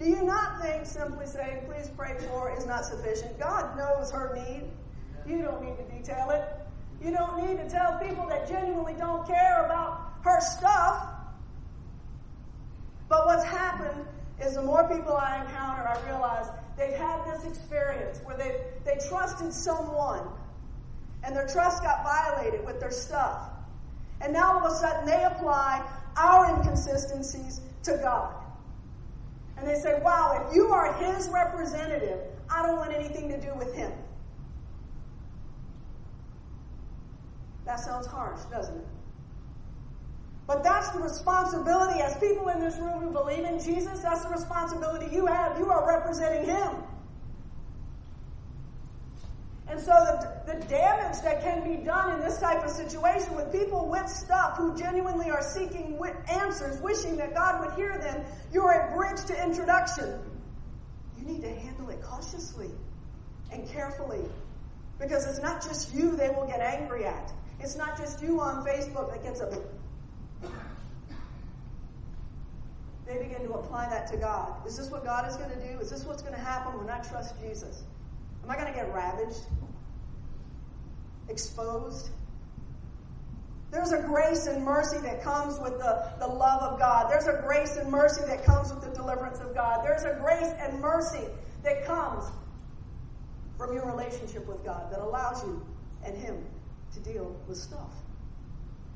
Do 0.00 0.06
you 0.08 0.22
not 0.24 0.62
think 0.62 0.86
simply 0.86 1.26
saying, 1.26 1.66
please 1.66 1.90
pray 1.96 2.16
for 2.28 2.56
is 2.56 2.66
not 2.66 2.84
sufficient? 2.84 3.38
God 3.38 3.76
knows 3.76 4.10
her 4.10 4.34
need. 4.34 4.64
You 5.30 5.42
don't 5.42 5.62
need 5.62 5.76
to 5.76 5.84
detail 5.96 6.30
it. 6.30 6.42
You 7.04 7.12
don't 7.12 7.46
need 7.46 7.56
to 7.62 7.70
tell 7.70 7.98
people 7.98 8.26
that 8.28 8.48
genuinely 8.48 8.94
don't 8.98 9.26
care 9.26 9.64
about 9.64 10.12
her 10.22 10.40
stuff. 10.40 11.06
But 13.08 13.26
what's 13.26 13.44
happened 13.44 14.06
is 14.44 14.54
the 14.54 14.62
more 14.62 14.88
people 14.88 15.16
I 15.16 15.42
encounter, 15.44 15.86
I 15.86 16.04
realize 16.06 16.46
they've 16.76 16.96
had 16.96 17.24
this 17.26 17.44
experience 17.44 18.20
where 18.24 18.36
they, 18.36 18.60
they 18.84 18.98
trusted 19.08 19.52
someone 19.52 20.26
and 21.22 21.34
their 21.34 21.46
trust 21.46 21.82
got 21.82 22.02
violated 22.02 22.64
with 22.66 22.80
their 22.80 22.90
stuff. 22.90 23.50
And 24.20 24.32
now 24.32 24.58
all 24.58 24.66
of 24.66 24.72
a 24.72 24.74
sudden 24.74 25.06
they 25.06 25.22
apply 25.24 25.88
our 26.16 26.56
inconsistencies 26.56 27.60
to 27.84 27.98
God. 28.02 28.34
And 29.56 29.68
they 29.68 29.76
say, 29.76 30.00
wow, 30.02 30.44
if 30.44 30.54
you 30.54 30.68
are 30.68 30.92
his 30.94 31.28
representative, 31.28 32.18
I 32.50 32.66
don't 32.66 32.76
want 32.76 32.92
anything 32.92 33.28
to 33.28 33.40
do 33.40 33.54
with 33.54 33.74
him. 33.74 33.92
That 37.70 37.78
sounds 37.78 38.08
harsh, 38.08 38.40
doesn't 38.50 38.74
it? 38.74 38.86
But 40.48 40.64
that's 40.64 40.90
the 40.90 40.98
responsibility 40.98 42.00
as 42.00 42.16
people 42.16 42.48
in 42.48 42.58
this 42.58 42.76
room 42.78 43.00
who 43.00 43.12
believe 43.12 43.44
in 43.44 43.60
Jesus, 43.60 44.00
that's 44.00 44.24
the 44.24 44.30
responsibility 44.30 45.06
you 45.14 45.26
have. 45.26 45.56
You 45.56 45.70
are 45.70 45.86
representing 45.86 46.46
Him. 46.46 46.82
And 49.68 49.78
so 49.78 49.92
the, 49.92 50.52
the 50.52 50.66
damage 50.66 51.22
that 51.22 51.44
can 51.44 51.62
be 51.62 51.84
done 51.84 52.14
in 52.14 52.20
this 52.20 52.40
type 52.40 52.64
of 52.64 52.70
situation 52.70 53.36
with 53.36 53.52
people 53.52 53.88
with 53.88 54.08
stuff 54.08 54.56
who 54.56 54.76
genuinely 54.76 55.30
are 55.30 55.40
seeking 55.40 55.96
answers, 56.28 56.80
wishing 56.80 57.18
that 57.18 57.34
God 57.34 57.64
would 57.64 57.74
hear 57.74 57.96
them, 57.98 58.24
you're 58.52 58.72
a 58.72 58.96
bridge 58.96 59.24
to 59.26 59.44
introduction. 59.44 60.18
You 61.16 61.24
need 61.24 61.42
to 61.42 61.54
handle 61.54 61.88
it 61.90 62.02
cautiously 62.02 62.72
and 63.52 63.68
carefully. 63.68 64.24
Because 64.98 65.24
it's 65.28 65.38
not 65.38 65.62
just 65.62 65.94
you 65.94 66.16
they 66.16 66.30
will 66.30 66.48
get 66.48 66.58
angry 66.58 67.04
at. 67.04 67.32
It's 67.60 67.76
not 67.76 67.96
just 67.98 68.22
you 68.22 68.40
on 68.40 68.64
Facebook 68.64 69.12
that 69.12 69.22
gets 69.22 69.40
a 69.40 69.62
they 73.06 73.18
begin 73.18 73.42
to 73.42 73.54
apply 73.54 73.88
that 73.88 74.06
to 74.12 74.16
God. 74.16 74.64
Is 74.66 74.76
this 74.76 74.88
what 74.88 75.04
God 75.04 75.28
is 75.28 75.36
going 75.36 75.50
to 75.50 75.56
do? 75.56 75.80
Is 75.80 75.90
this 75.90 76.04
what's 76.04 76.22
going 76.22 76.34
to 76.34 76.40
happen 76.40 76.78
when 76.78 76.88
I 76.88 77.00
trust 77.00 77.34
Jesus? 77.40 77.82
Am 78.44 78.50
I 78.50 78.54
going 78.54 78.68
to 78.68 78.72
get 78.72 78.92
ravaged? 78.94 79.40
Exposed? 81.28 82.10
There's 83.72 83.90
a 83.90 84.02
grace 84.02 84.46
and 84.46 84.64
mercy 84.64 84.98
that 84.98 85.22
comes 85.22 85.58
with 85.58 85.78
the, 85.78 86.12
the 86.20 86.26
love 86.26 86.62
of 86.62 86.78
God. 86.78 87.10
There's 87.10 87.26
a 87.26 87.40
grace 87.44 87.76
and 87.76 87.90
mercy 87.90 88.22
that 88.26 88.44
comes 88.44 88.72
with 88.72 88.82
the 88.82 88.90
deliverance 88.90 89.40
of 89.40 89.54
God. 89.54 89.84
There's 89.84 90.04
a 90.04 90.16
grace 90.20 90.52
and 90.60 90.80
mercy 90.80 91.26
that 91.64 91.84
comes 91.84 92.24
from 93.58 93.72
your 93.74 93.86
relationship 93.86 94.46
with 94.46 94.64
God 94.64 94.92
that 94.92 95.00
allows 95.00 95.42
you 95.44 95.64
and 96.04 96.16
Him 96.16 96.44
to 96.94 97.00
deal 97.00 97.36
with 97.46 97.56
stuff 97.56 97.92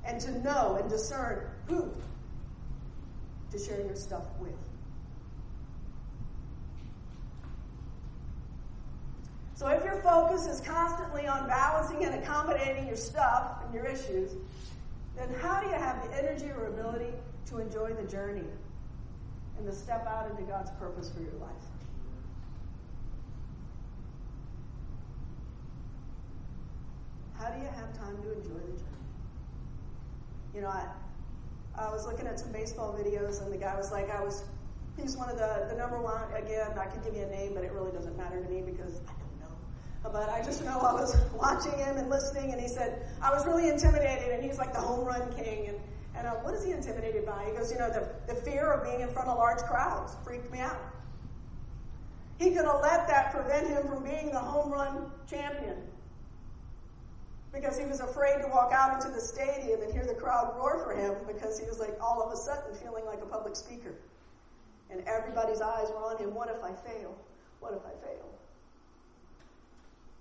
and 0.04 0.20
to 0.20 0.42
know 0.42 0.76
and 0.80 0.90
discern 0.90 1.46
who 1.66 1.90
to 3.50 3.58
share 3.58 3.80
your 3.80 3.96
stuff 3.96 4.24
with. 4.40 4.52
So 9.54 9.68
if 9.68 9.84
your 9.84 9.96
focus 10.02 10.46
is 10.46 10.60
constantly 10.60 11.26
on 11.26 11.46
balancing 11.46 12.04
and 12.04 12.16
accommodating 12.16 12.86
your 12.86 12.96
stuff 12.96 13.62
and 13.64 13.72
your 13.72 13.86
issues, 13.86 14.32
then 15.16 15.32
how 15.40 15.60
do 15.60 15.68
you 15.68 15.74
have 15.74 16.02
the 16.02 16.16
energy 16.16 16.50
or 16.50 16.66
ability 16.66 17.12
to 17.46 17.58
enjoy 17.58 17.92
the 17.92 18.02
journey 18.02 18.48
and 19.56 19.66
to 19.66 19.72
step 19.72 20.06
out 20.06 20.28
into 20.30 20.42
God's 20.42 20.70
purpose 20.72 21.10
for 21.10 21.20
your 21.22 21.34
life? 21.40 21.73
How 27.44 27.50
do 27.50 27.60
you 27.60 27.68
have 27.76 27.92
time 27.92 28.16
to 28.22 28.32
enjoy 28.32 28.54
the 28.54 28.72
journey? 28.72 29.04
You 30.54 30.62
know, 30.62 30.68
I, 30.68 30.86
I 31.76 31.90
was 31.90 32.06
looking 32.06 32.26
at 32.26 32.40
some 32.40 32.50
baseball 32.52 32.96
videos, 32.98 33.42
and 33.42 33.52
the 33.52 33.58
guy 33.58 33.76
was 33.76 33.92
like, 33.92 34.08
I 34.08 34.24
was, 34.24 34.44
he's 34.96 35.14
one 35.14 35.28
of 35.28 35.36
the, 35.36 35.66
the 35.68 35.76
number 35.76 36.00
one, 36.00 36.22
again, 36.34 36.70
I 36.78 36.86
could 36.86 37.04
give 37.04 37.14
you 37.14 37.24
a 37.24 37.28
name, 37.28 37.52
but 37.52 37.62
it 37.62 37.72
really 37.72 37.92
doesn't 37.92 38.16
matter 38.16 38.42
to 38.42 38.48
me 38.48 38.62
because 38.62 38.96
I 38.96 39.12
don't 39.12 39.40
know. 39.40 40.10
But 40.10 40.30
I 40.30 40.42
just 40.42 40.64
know 40.64 40.78
I 40.78 40.94
was 40.94 41.18
watching 41.34 41.78
him 41.78 41.98
and 41.98 42.08
listening, 42.08 42.52
and 42.52 42.58
he 42.58 42.66
said, 42.66 43.06
I 43.20 43.30
was 43.30 43.44
really 43.44 43.68
intimidated, 43.68 44.32
and 44.32 44.42
he's 44.42 44.56
like 44.56 44.72
the 44.72 44.80
home 44.80 45.04
run 45.04 45.30
king. 45.34 45.68
And, 45.68 45.76
and 46.16 46.26
uh, 46.26 46.36
what 46.36 46.54
is 46.54 46.64
he 46.64 46.70
intimidated 46.70 47.26
by? 47.26 47.44
He 47.44 47.52
goes, 47.52 47.70
you 47.70 47.76
know, 47.76 47.90
the, 47.90 48.08
the 48.26 48.40
fear 48.40 48.72
of 48.72 48.84
being 48.84 49.02
in 49.02 49.10
front 49.10 49.28
of 49.28 49.36
large 49.36 49.60
crowds 49.64 50.16
freaked 50.24 50.50
me 50.50 50.60
out. 50.60 50.80
He 52.38 52.52
could 52.52 52.64
have 52.64 52.80
let 52.80 53.06
that 53.08 53.32
prevent 53.32 53.68
him 53.68 53.86
from 53.86 54.02
being 54.02 54.30
the 54.30 54.38
home 54.38 54.72
run 54.72 55.10
champion 55.28 55.76
because 57.54 57.78
he 57.78 57.87
was 57.87 58.00
afraid 58.00 58.42
to 58.42 58.49
walk 58.49 58.73
out 58.73 58.94
into 58.94 59.14
the 59.14 59.20
stadium 59.20 59.80
and 59.82 59.92
hear 59.92 60.04
the 60.04 60.14
crowd 60.14 60.54
roar 60.56 60.82
for 60.84 60.94
him 60.94 61.14
because 61.26 61.58
he 61.58 61.64
was 61.66 61.78
like 61.78 61.96
all 62.00 62.20
of 62.20 62.32
a 62.32 62.37
sudden 62.37 62.75
feeling 62.75 63.06
like 63.06 63.23
a 63.23 63.26
public 63.26 63.54
speaker. 63.54 63.94
And 64.90 65.02
everybody's 65.06 65.61
eyes 65.61 65.88
were 65.90 66.04
on 66.04 66.18
him. 66.18 66.34
What 66.34 66.50
if 66.50 66.62
I 66.62 66.73
fail? 66.88 67.16
What 67.61 67.73
if 67.73 67.80
I 67.87 67.94
fail? 68.04 68.28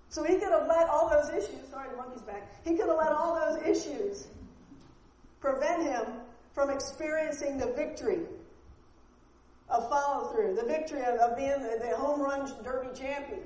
So 0.09 0.23
he 0.23 0.35
could 0.35 0.51
have 0.51 0.67
let 0.67 0.87
all 0.89 1.09
those 1.09 1.29
issues, 1.31 1.67
sorry, 1.71 1.89
the 1.89 1.97
monkey's 1.97 2.21
back. 2.21 2.63
He 2.63 2.75
could 2.75 2.87
have 2.87 2.97
let 2.97 3.11
all 3.11 3.35
those 3.35 3.63
issues 3.63 4.27
prevent 5.41 5.83
him 5.83 6.05
from 6.53 6.69
experiencing 6.69 7.57
the 7.57 7.73
victory 7.73 8.19
of 9.69 9.89
follow 9.89 10.31
through, 10.31 10.55
the 10.55 10.65
victory 10.65 11.01
of, 11.01 11.15
of 11.15 11.35
being 11.35 11.61
the, 11.63 11.79
the 11.81 11.95
home 11.97 12.21
run 12.21 12.49
derby 12.63 12.89
champion. 12.97 13.39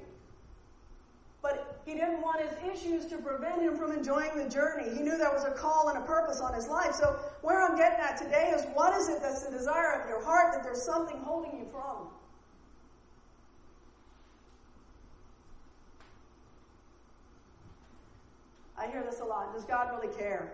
But 1.42 1.82
he 1.86 1.94
didn't 1.94 2.22
want 2.22 2.42
his 2.42 2.52
issues 2.72 3.06
to 3.08 3.18
prevent 3.18 3.62
him 3.62 3.78
from 3.78 3.92
enjoying 3.92 4.36
the 4.38 4.50
journey. 4.50 4.90
He 4.96 5.04
knew 5.04 5.18
there 5.18 5.32
was 5.32 5.44
a 5.44 5.52
call 5.52 5.90
and 5.90 5.98
a 5.98 6.02
purpose 6.02 6.42
on 6.42 6.54
his 6.54 6.68
life. 6.68 6.94
So, 6.94 7.18
where 7.42 7.64
I'm 7.64 7.78
getting 7.78 8.00
at 8.00 8.18
today 8.18 8.52
is 8.56 8.66
what 8.74 8.94
is 8.98 9.08
it 9.08 9.22
that's 9.22 9.44
the 9.44 9.52
desire 9.52 10.02
of 10.02 10.10
your 10.10 10.24
heart 10.24 10.54
that 10.54 10.64
there's 10.64 10.84
something 10.84 11.18
holding 11.24 11.60
you 11.60 11.68
from? 11.72 12.10
I 18.78 18.88
hear 18.88 19.04
this 19.04 19.22
a 19.22 19.26
lot. 19.26 19.54
Does 19.54 19.66
God 19.66 19.90
really 19.96 20.16
care? 20.16 20.54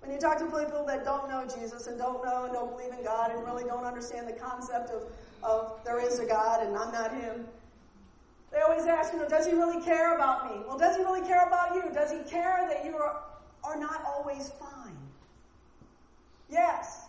When 0.00 0.10
you 0.10 0.18
talk 0.18 0.38
to 0.38 0.46
people 0.46 0.84
that 0.86 1.04
don't 1.04 1.28
know 1.28 1.46
Jesus 1.46 1.86
and 1.86 1.96
don't 1.96 2.24
know 2.24 2.44
and 2.44 2.52
don't 2.52 2.76
believe 2.76 2.92
in 2.92 3.04
God 3.04 3.30
and 3.30 3.44
really 3.44 3.64
don't 3.64 3.84
understand 3.84 4.26
the 4.26 4.32
concept 4.32 4.90
of, 4.90 5.04
of 5.44 5.78
there 5.84 6.04
is 6.04 6.18
a 6.18 6.26
God 6.26 6.66
and 6.66 6.76
I'm 6.76 6.92
not 6.92 7.14
Him, 7.14 7.46
they 8.52 8.60
always 8.60 8.86
ask, 8.86 9.12
you 9.12 9.18
know, 9.18 9.28
does 9.28 9.46
he 9.46 9.52
really 9.52 9.82
care 9.82 10.14
about 10.14 10.50
me? 10.50 10.62
Well, 10.66 10.78
does 10.78 10.96
he 10.96 11.02
really 11.02 11.26
care 11.26 11.46
about 11.46 11.74
you? 11.74 11.84
Does 11.92 12.12
he 12.12 12.18
care 12.30 12.66
that 12.68 12.84
you 12.84 12.96
are, 12.96 13.22
are 13.64 13.78
not 13.78 14.04
always 14.06 14.50
fine? 14.60 14.96
Yes. 16.50 17.06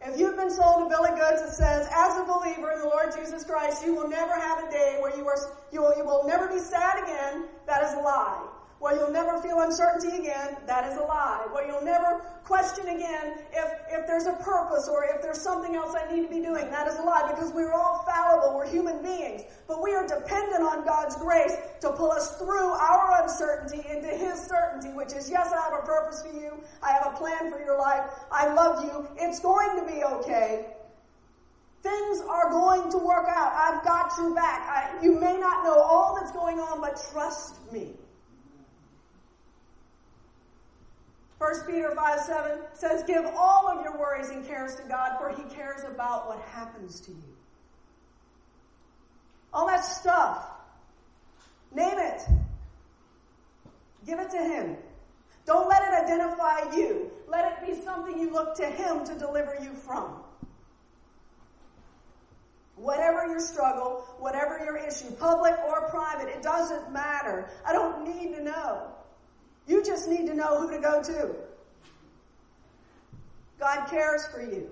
If 0.00 0.18
you've 0.18 0.36
been 0.36 0.50
sold 0.50 0.86
a 0.86 0.88
bill 0.88 1.04
of 1.04 1.18
goods 1.18 1.42
that 1.42 1.54
says, 1.54 1.88
as 1.92 2.16
a 2.16 2.24
believer 2.24 2.72
in 2.72 2.80
the 2.80 2.86
Lord 2.86 3.14
Jesus 3.16 3.44
Christ, 3.44 3.84
you 3.84 3.94
will 3.94 4.08
never 4.08 4.34
have 4.34 4.64
a 4.64 4.70
day 4.70 4.98
where 5.00 5.16
you 5.16 5.26
are, 5.26 5.36
you 5.72 5.82
will, 5.82 5.94
you 5.96 6.04
will 6.04 6.26
never 6.26 6.48
be 6.48 6.58
sad 6.58 7.02
again, 7.02 7.44
that 7.66 7.82
is 7.84 7.94
a 7.94 8.00
lie 8.00 8.57
where 8.78 8.94
you'll 8.94 9.10
never 9.10 9.42
feel 9.42 9.60
uncertainty 9.60 10.16
again, 10.16 10.56
that 10.66 10.90
is 10.90 10.96
a 10.96 11.02
lie. 11.02 11.46
Where 11.50 11.66
you'll 11.66 11.84
never 11.84 12.22
question 12.44 12.86
again 12.88 13.38
if, 13.52 13.68
if 13.90 14.06
there's 14.06 14.26
a 14.26 14.34
purpose 14.34 14.88
or 14.88 15.04
if 15.04 15.20
there's 15.20 15.40
something 15.40 15.74
else 15.74 15.94
I 15.94 16.10
need 16.14 16.22
to 16.22 16.28
be 16.28 16.40
doing, 16.40 16.70
that 16.70 16.86
is 16.86 16.96
a 16.96 17.02
lie 17.02 17.28
because 17.30 17.52
we're 17.52 17.72
all 17.72 18.04
fallible, 18.06 18.56
we're 18.56 18.68
human 18.68 19.02
beings. 19.02 19.42
But 19.66 19.82
we 19.82 19.94
are 19.94 20.06
dependent 20.06 20.62
on 20.62 20.84
God's 20.84 21.16
grace 21.16 21.56
to 21.80 21.90
pull 21.90 22.12
us 22.12 22.38
through 22.38 22.70
our 22.70 23.22
uncertainty 23.22 23.82
into 23.88 24.08
His 24.08 24.38
certainty, 24.46 24.90
which 24.94 25.12
is, 25.12 25.28
yes, 25.28 25.52
I 25.52 25.60
have 25.70 25.82
a 25.82 25.86
purpose 25.86 26.22
for 26.22 26.32
you, 26.32 26.62
I 26.82 26.92
have 26.92 27.12
a 27.12 27.16
plan 27.16 27.50
for 27.50 27.58
your 27.58 27.78
life, 27.78 28.04
I 28.30 28.52
love 28.54 28.84
you, 28.84 29.08
it's 29.16 29.40
going 29.40 29.80
to 29.80 29.92
be 29.92 30.04
okay. 30.04 30.66
Things 31.82 32.20
are 32.28 32.50
going 32.50 32.90
to 32.90 32.98
work 32.98 33.28
out. 33.28 33.52
I've 33.54 33.84
got 33.84 34.10
your 34.18 34.34
back. 34.34 34.68
I, 34.68 35.02
you 35.02 35.14
may 35.14 35.38
not 35.38 35.64
know 35.64 35.78
all 35.78 36.18
that's 36.18 36.32
going 36.32 36.58
on, 36.58 36.80
but 36.80 37.00
trust 37.12 37.54
me. 37.72 37.94
1 41.38 41.52
Peter 41.66 41.94
5 41.94 42.20
7 42.20 42.58
says, 42.74 43.04
Give 43.04 43.24
all 43.36 43.68
of 43.68 43.84
your 43.84 43.96
worries 43.96 44.30
and 44.30 44.46
cares 44.46 44.74
to 44.76 44.82
God, 44.82 45.18
for 45.18 45.30
He 45.30 45.54
cares 45.54 45.84
about 45.84 46.26
what 46.26 46.40
happens 46.40 47.00
to 47.00 47.12
you. 47.12 47.36
All 49.52 49.66
that 49.68 49.84
stuff. 49.84 50.44
Name 51.72 51.98
it. 51.98 52.22
Give 54.04 54.18
it 54.18 54.30
to 54.30 54.38
Him. 54.38 54.76
Don't 55.46 55.68
let 55.68 55.82
it 55.82 56.04
identify 56.04 56.74
you. 56.76 57.10
Let 57.28 57.52
it 57.52 57.66
be 57.66 57.82
something 57.82 58.18
you 58.18 58.30
look 58.32 58.56
to 58.56 58.66
Him 58.66 59.04
to 59.06 59.14
deliver 59.14 59.56
you 59.62 59.72
from. 59.74 60.16
Whatever 62.74 63.26
your 63.26 63.40
struggle, 63.40 64.04
whatever 64.18 64.60
your 64.64 64.76
issue, 64.76 65.10
public 65.12 65.54
or 65.68 65.88
private, 65.88 66.28
it 66.28 66.42
doesn't 66.42 66.92
matter. 66.92 67.48
I 67.64 67.72
don't 67.72 68.04
need 68.04 68.34
to 68.36 68.42
know. 68.42 68.92
You 69.68 69.84
just 69.84 70.08
need 70.08 70.26
to 70.26 70.34
know 70.34 70.58
who 70.58 70.70
to 70.70 70.80
go 70.80 71.02
to. 71.02 71.34
God 73.60 73.86
cares 73.88 74.26
for 74.26 74.40
you. 74.40 74.70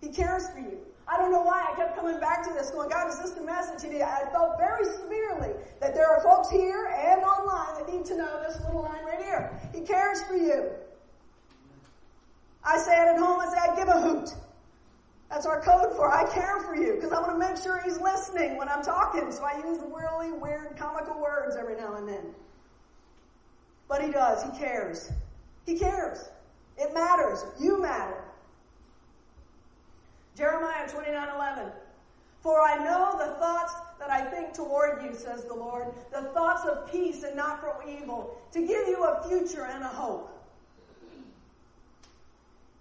He 0.00 0.08
cares 0.08 0.50
for 0.50 0.58
you. 0.58 0.78
I 1.06 1.16
don't 1.18 1.30
know 1.30 1.42
why 1.42 1.66
I 1.70 1.76
kept 1.76 1.96
coming 1.96 2.18
back 2.18 2.42
to 2.48 2.52
this, 2.54 2.70
going, 2.70 2.88
God, 2.88 3.08
is 3.08 3.18
this 3.20 3.30
the 3.32 3.42
message? 3.42 3.88
And 3.88 4.02
I 4.02 4.24
felt 4.32 4.58
very 4.58 4.84
severely 4.84 5.50
that 5.80 5.94
there 5.94 6.08
are 6.08 6.22
folks 6.22 6.50
here 6.50 6.86
and 6.86 7.22
online 7.22 7.78
that 7.78 7.92
need 7.92 8.04
to 8.06 8.16
know 8.16 8.42
this 8.42 8.60
little 8.64 8.82
line 8.82 9.04
right 9.04 9.22
here. 9.22 9.60
He 9.72 9.82
cares 9.82 10.22
for 10.24 10.34
you. 10.34 10.70
I 12.64 12.78
say 12.78 12.92
it 13.00 13.08
at 13.08 13.18
home, 13.18 13.38
I 13.40 13.48
say, 13.48 13.58
I 13.58 13.76
give 13.76 13.88
a 13.88 14.00
hoot. 14.00 14.30
That's 15.28 15.46
our 15.46 15.60
code 15.60 15.94
for 15.94 16.10
I 16.10 16.32
care 16.32 16.60
for 16.60 16.74
you, 16.74 16.94
because 16.94 17.12
I 17.12 17.20
want 17.20 17.32
to 17.32 17.38
make 17.38 17.62
sure 17.62 17.80
he's 17.84 18.00
listening 18.00 18.56
when 18.56 18.68
I'm 18.68 18.82
talking. 18.82 19.30
So 19.30 19.44
I 19.44 19.58
use 19.58 19.78
really 19.94 20.32
weird 20.32 20.76
comical 20.76 21.20
words 21.20 21.56
every 21.56 21.76
now 21.76 21.96
and 21.96 22.08
then. 22.08 22.34
But 23.88 24.02
he 24.02 24.10
does. 24.10 24.42
He 24.42 24.58
cares. 24.58 25.12
He 25.66 25.78
cares. 25.78 26.28
It 26.76 26.92
matters. 26.94 27.44
You 27.60 27.80
matter. 27.80 28.24
Jeremiah 30.36 30.88
29 30.88 31.28
11. 31.36 31.72
For 32.42 32.60
I 32.60 32.76
know 32.84 33.16
the 33.16 33.34
thoughts 33.36 33.74
that 33.98 34.10
I 34.10 34.20
think 34.20 34.52
toward 34.52 35.02
you, 35.02 35.14
says 35.14 35.44
the 35.44 35.54
Lord, 35.54 35.94
the 36.12 36.24
thoughts 36.34 36.66
of 36.66 36.90
peace 36.92 37.22
and 37.22 37.36
not 37.36 37.60
for 37.60 37.82
evil, 37.88 38.38
to 38.52 38.60
give 38.60 38.86
you 38.86 39.04
a 39.04 39.26
future 39.26 39.64
and 39.64 39.82
a 39.82 39.88
hope. 39.88 40.30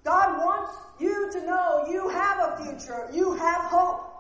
God 0.04 0.38
wants 0.38 0.74
you 1.00 1.32
to 1.32 1.46
know 1.46 1.86
you 1.90 2.10
have 2.10 2.40
a 2.40 2.64
future, 2.66 3.10
you 3.14 3.34
have 3.34 3.62
hope. 3.62 4.13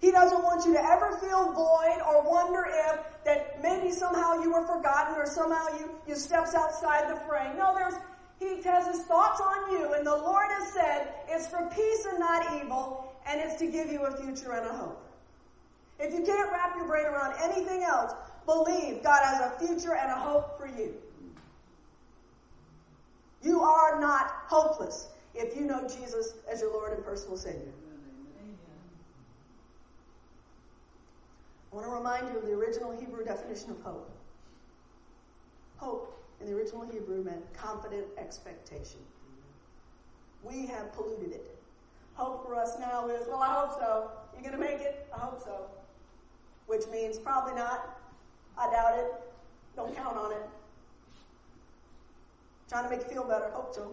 He 0.00 0.12
doesn't 0.12 0.42
want 0.42 0.64
you 0.64 0.72
to 0.74 0.84
ever 0.84 1.18
feel 1.18 1.52
void 1.52 2.00
or 2.06 2.30
wonder 2.30 2.66
if 2.70 3.24
that 3.24 3.60
maybe 3.60 3.90
somehow 3.90 4.40
you 4.40 4.52
were 4.52 4.64
forgotten 4.64 5.16
or 5.16 5.26
somehow 5.26 5.66
you, 5.78 5.90
you 6.06 6.14
steps 6.14 6.54
outside 6.54 7.10
the 7.10 7.20
frame. 7.26 7.56
No, 7.56 7.74
there's, 7.74 7.94
he 8.38 8.62
has 8.62 8.86
his 8.86 9.04
thoughts 9.06 9.40
on 9.40 9.72
you 9.72 9.94
and 9.94 10.06
the 10.06 10.14
Lord 10.14 10.46
has 10.50 10.72
said 10.72 11.14
it's 11.26 11.48
for 11.48 11.68
peace 11.74 12.06
and 12.08 12.20
not 12.20 12.62
evil 12.62 13.12
and 13.26 13.40
it's 13.40 13.56
to 13.56 13.66
give 13.66 13.90
you 13.90 14.04
a 14.04 14.16
future 14.16 14.52
and 14.52 14.66
a 14.66 14.72
hope. 14.72 15.04
If 15.98 16.14
you 16.14 16.24
can't 16.24 16.50
wrap 16.52 16.76
your 16.76 16.86
brain 16.86 17.06
around 17.06 17.34
anything 17.42 17.82
else, 17.82 18.12
believe 18.46 19.02
God 19.02 19.24
has 19.24 19.40
a 19.40 19.58
future 19.58 19.94
and 19.94 20.12
a 20.12 20.16
hope 20.16 20.56
for 20.56 20.68
you. 20.68 20.94
You 23.42 23.60
are 23.62 24.00
not 24.00 24.26
hopeless 24.46 25.08
if 25.34 25.56
you 25.56 25.62
know 25.62 25.88
Jesus 25.88 26.34
as 26.50 26.60
your 26.60 26.72
Lord 26.72 26.92
and 26.92 27.04
personal 27.04 27.36
Savior. 27.36 27.72
I 31.70 31.76
want 31.76 31.86
to 31.86 31.92
remind 31.92 32.28
you 32.28 32.38
of 32.38 32.46
the 32.46 32.52
original 32.52 32.92
Hebrew 32.98 33.24
definition 33.24 33.70
of 33.70 33.80
hope. 33.82 34.10
Hope 35.76 36.24
in 36.40 36.46
the 36.46 36.54
original 36.54 36.86
Hebrew 36.90 37.22
meant 37.22 37.42
confident 37.52 38.06
expectation. 38.16 39.00
We 40.42 40.66
have 40.66 40.92
polluted 40.92 41.32
it. 41.32 41.58
Hope 42.14 42.44
for 42.46 42.54
us 42.54 42.76
now 42.80 43.08
is, 43.08 43.26
well, 43.28 43.42
I 43.42 43.52
hope 43.52 43.78
so. 43.78 44.10
You 44.34 44.40
are 44.40 44.50
gonna 44.50 44.62
make 44.62 44.80
it? 44.80 45.06
I 45.14 45.18
hope 45.18 45.42
so. 45.42 45.66
Which 46.66 46.86
means 46.90 47.18
probably 47.18 47.54
not. 47.54 48.00
I 48.56 48.70
doubt 48.70 48.98
it. 48.98 49.12
Don't 49.76 49.94
count 49.94 50.16
on 50.16 50.32
it. 50.32 50.42
Trying 52.68 52.84
to 52.84 52.90
make 52.90 53.00
you 53.00 53.08
feel 53.08 53.24
better. 53.24 53.50
Hope 53.50 53.74
so. 53.74 53.92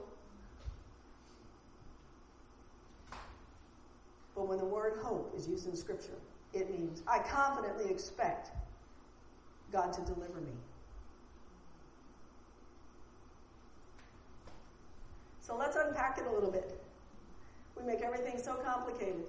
But 4.35 4.47
when 4.47 4.57
the 4.57 4.65
word 4.65 4.99
hope 5.01 5.33
is 5.37 5.47
used 5.47 5.67
in 5.67 5.75
Scripture, 5.75 6.19
it 6.55 6.71
means 6.71 7.03
I 7.05 7.19
confidently 7.19 7.91
expect 7.91 8.51
God 9.71 9.91
to 9.93 10.01
deliver 10.01 10.39
me. 10.39 10.53
So 15.41 15.55
let's 15.55 15.75
unpack 15.75 16.17
it 16.17 16.25
a 16.25 16.31
little 16.31 16.49
bit. 16.49 16.81
We 17.77 17.85
make 17.85 18.01
everything 18.01 18.39
so 18.41 18.55
complicated. 18.55 19.25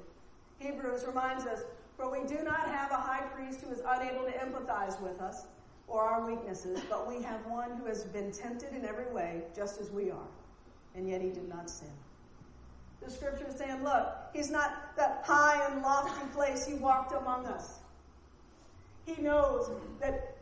Hebrews 0.58 1.04
reminds 1.06 1.44
us, 1.44 1.64
for 1.96 2.10
we 2.10 2.26
do 2.26 2.42
not 2.42 2.66
have 2.68 2.90
a 2.92 2.96
high 2.96 3.22
priest 3.34 3.60
who 3.60 3.72
is 3.72 3.82
unable 3.86 4.24
to 4.24 4.32
empathize 4.32 5.00
with 5.02 5.20
us 5.20 5.46
or 5.88 6.02
our 6.02 6.26
weaknesses, 6.26 6.80
but 6.88 7.06
we 7.06 7.22
have 7.22 7.44
one 7.46 7.76
who 7.76 7.86
has 7.86 8.04
been 8.04 8.32
tempted 8.32 8.72
in 8.72 8.84
every 8.84 9.12
way, 9.12 9.42
just 9.54 9.80
as 9.80 9.90
we 9.90 10.10
are, 10.10 10.28
and 10.94 11.08
yet 11.08 11.20
he 11.20 11.28
did 11.28 11.48
not 11.48 11.68
sin. 11.68 11.90
The 13.02 13.10
scripture 13.10 13.46
is 13.48 13.56
saying, 13.56 13.84
look, 13.84 14.08
he's 14.32 14.50
not 14.50 14.96
that 14.96 15.22
high 15.24 15.66
and 15.70 15.82
lofty 15.82 16.26
place 16.34 16.66
he 16.66 16.74
walked 16.74 17.12
among 17.12 17.46
us. 17.46 17.78
He 19.04 19.20
knows 19.22 19.70
that 20.00 20.36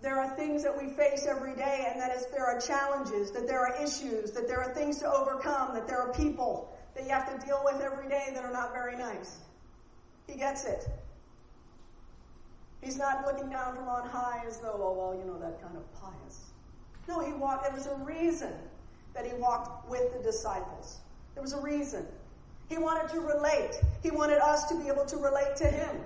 there 0.00 0.18
are 0.18 0.36
things 0.36 0.62
that 0.64 0.76
we 0.76 0.92
face 0.94 1.26
every 1.28 1.54
day 1.54 1.88
and 1.90 2.00
that 2.00 2.12
there 2.32 2.44
are 2.44 2.60
challenges, 2.60 3.30
that 3.32 3.46
there 3.46 3.60
are 3.60 3.82
issues, 3.82 4.32
that 4.32 4.48
there 4.48 4.60
are 4.60 4.74
things 4.74 4.98
to 4.98 5.10
overcome, 5.10 5.74
that 5.74 5.86
there 5.86 6.00
are 6.00 6.12
people 6.12 6.76
that 6.94 7.04
you 7.04 7.10
have 7.10 7.40
to 7.40 7.46
deal 7.46 7.62
with 7.64 7.80
every 7.80 8.08
day 8.08 8.30
that 8.34 8.44
are 8.44 8.52
not 8.52 8.72
very 8.72 8.96
nice. 8.96 9.38
He 10.26 10.36
gets 10.36 10.64
it. 10.64 10.86
He's 12.82 12.98
not 12.98 13.24
looking 13.24 13.48
down 13.48 13.76
from 13.76 13.88
on 13.88 14.08
high 14.08 14.42
as 14.46 14.58
though, 14.58 14.74
oh, 14.74 14.92
well, 14.92 15.18
you 15.18 15.24
know, 15.24 15.38
that 15.38 15.62
kind 15.62 15.76
of 15.76 15.84
pious. 16.00 16.50
No, 17.08 17.20
he 17.20 17.32
walked, 17.32 17.64
there 17.64 17.72
was 17.72 17.86
a 17.86 17.94
reason 18.04 18.52
that 19.14 19.24
he 19.24 19.32
walked 19.34 19.88
with 19.88 20.12
the 20.12 20.22
disciples. 20.22 20.98
There 21.34 21.42
was 21.42 21.52
a 21.52 21.60
reason. 21.60 22.06
He 22.68 22.78
wanted 22.78 23.10
to 23.12 23.20
relate. 23.20 23.80
He 24.02 24.10
wanted 24.10 24.38
us 24.38 24.64
to 24.68 24.78
be 24.78 24.88
able 24.88 25.04
to 25.06 25.16
relate 25.16 25.56
to 25.56 25.66
him. 25.66 25.96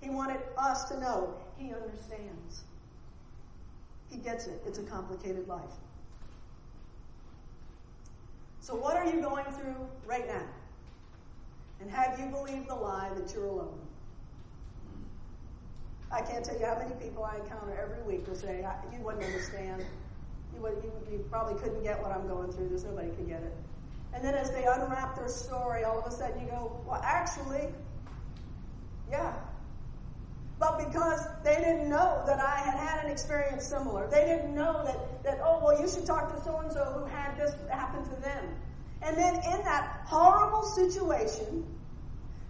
He 0.00 0.10
wanted 0.10 0.40
us 0.56 0.84
to 0.90 1.00
know 1.00 1.34
he 1.56 1.72
understands. 1.72 2.64
He 4.10 4.18
gets 4.18 4.46
it. 4.46 4.62
It's 4.66 4.78
a 4.78 4.82
complicated 4.82 5.48
life. 5.48 5.62
So, 8.60 8.74
what 8.74 8.96
are 8.96 9.06
you 9.06 9.20
going 9.20 9.44
through 9.46 9.76
right 10.06 10.26
now? 10.26 10.46
And 11.80 11.90
have 11.90 12.18
you 12.18 12.26
believed 12.26 12.68
the 12.68 12.74
lie 12.74 13.10
that 13.16 13.32
you're 13.34 13.46
alone? 13.46 13.78
I 16.10 16.20
can't 16.22 16.44
tell 16.44 16.58
you 16.58 16.66
how 16.66 16.78
many 16.78 16.94
people 16.96 17.24
I 17.24 17.36
encounter 17.36 17.76
every 17.80 18.02
week 18.02 18.26
who 18.26 18.34
say, 18.34 18.66
You 18.92 19.00
wouldn't 19.00 19.24
understand. 19.24 19.84
You, 20.56 20.62
would, 20.62 20.82
you, 21.10 21.24
probably 21.30 21.60
couldn't 21.60 21.82
get 21.82 22.00
what 22.00 22.12
I'm 22.12 22.26
going 22.26 22.50
through. 22.52 22.68
There's 22.68 22.84
nobody 22.84 23.10
can 23.10 23.26
get 23.26 23.42
it. 23.42 23.52
And 24.14 24.24
then 24.24 24.34
as 24.34 24.50
they 24.50 24.64
unwrap 24.64 25.16
their 25.16 25.28
story, 25.28 25.84
all 25.84 25.98
of 25.98 26.06
a 26.06 26.10
sudden 26.10 26.40
you 26.40 26.46
go, 26.46 26.80
Well, 26.86 27.00
actually, 27.04 27.68
yeah. 29.10 29.34
But 30.58 30.78
because 30.78 31.20
they 31.44 31.56
didn't 31.56 31.90
know 31.90 32.22
that 32.26 32.40
I 32.40 32.56
had 32.56 32.78
had 32.78 33.04
an 33.04 33.10
experience 33.10 33.66
similar, 33.66 34.08
they 34.08 34.24
didn't 34.24 34.54
know 34.54 34.82
that, 34.84 35.22
that 35.22 35.38
oh, 35.42 35.60
well, 35.62 35.78
you 35.78 35.86
should 35.86 36.06
talk 36.06 36.34
to 36.34 36.42
so 36.42 36.56
and 36.60 36.72
so 36.72 36.84
who 36.84 37.04
had 37.04 37.36
this 37.36 37.54
happen 37.70 38.02
to 38.04 38.20
them. 38.22 38.44
And 39.02 39.16
then 39.18 39.34
in 39.34 39.64
that 39.64 40.00
horrible 40.06 40.62
situation, 40.62 41.66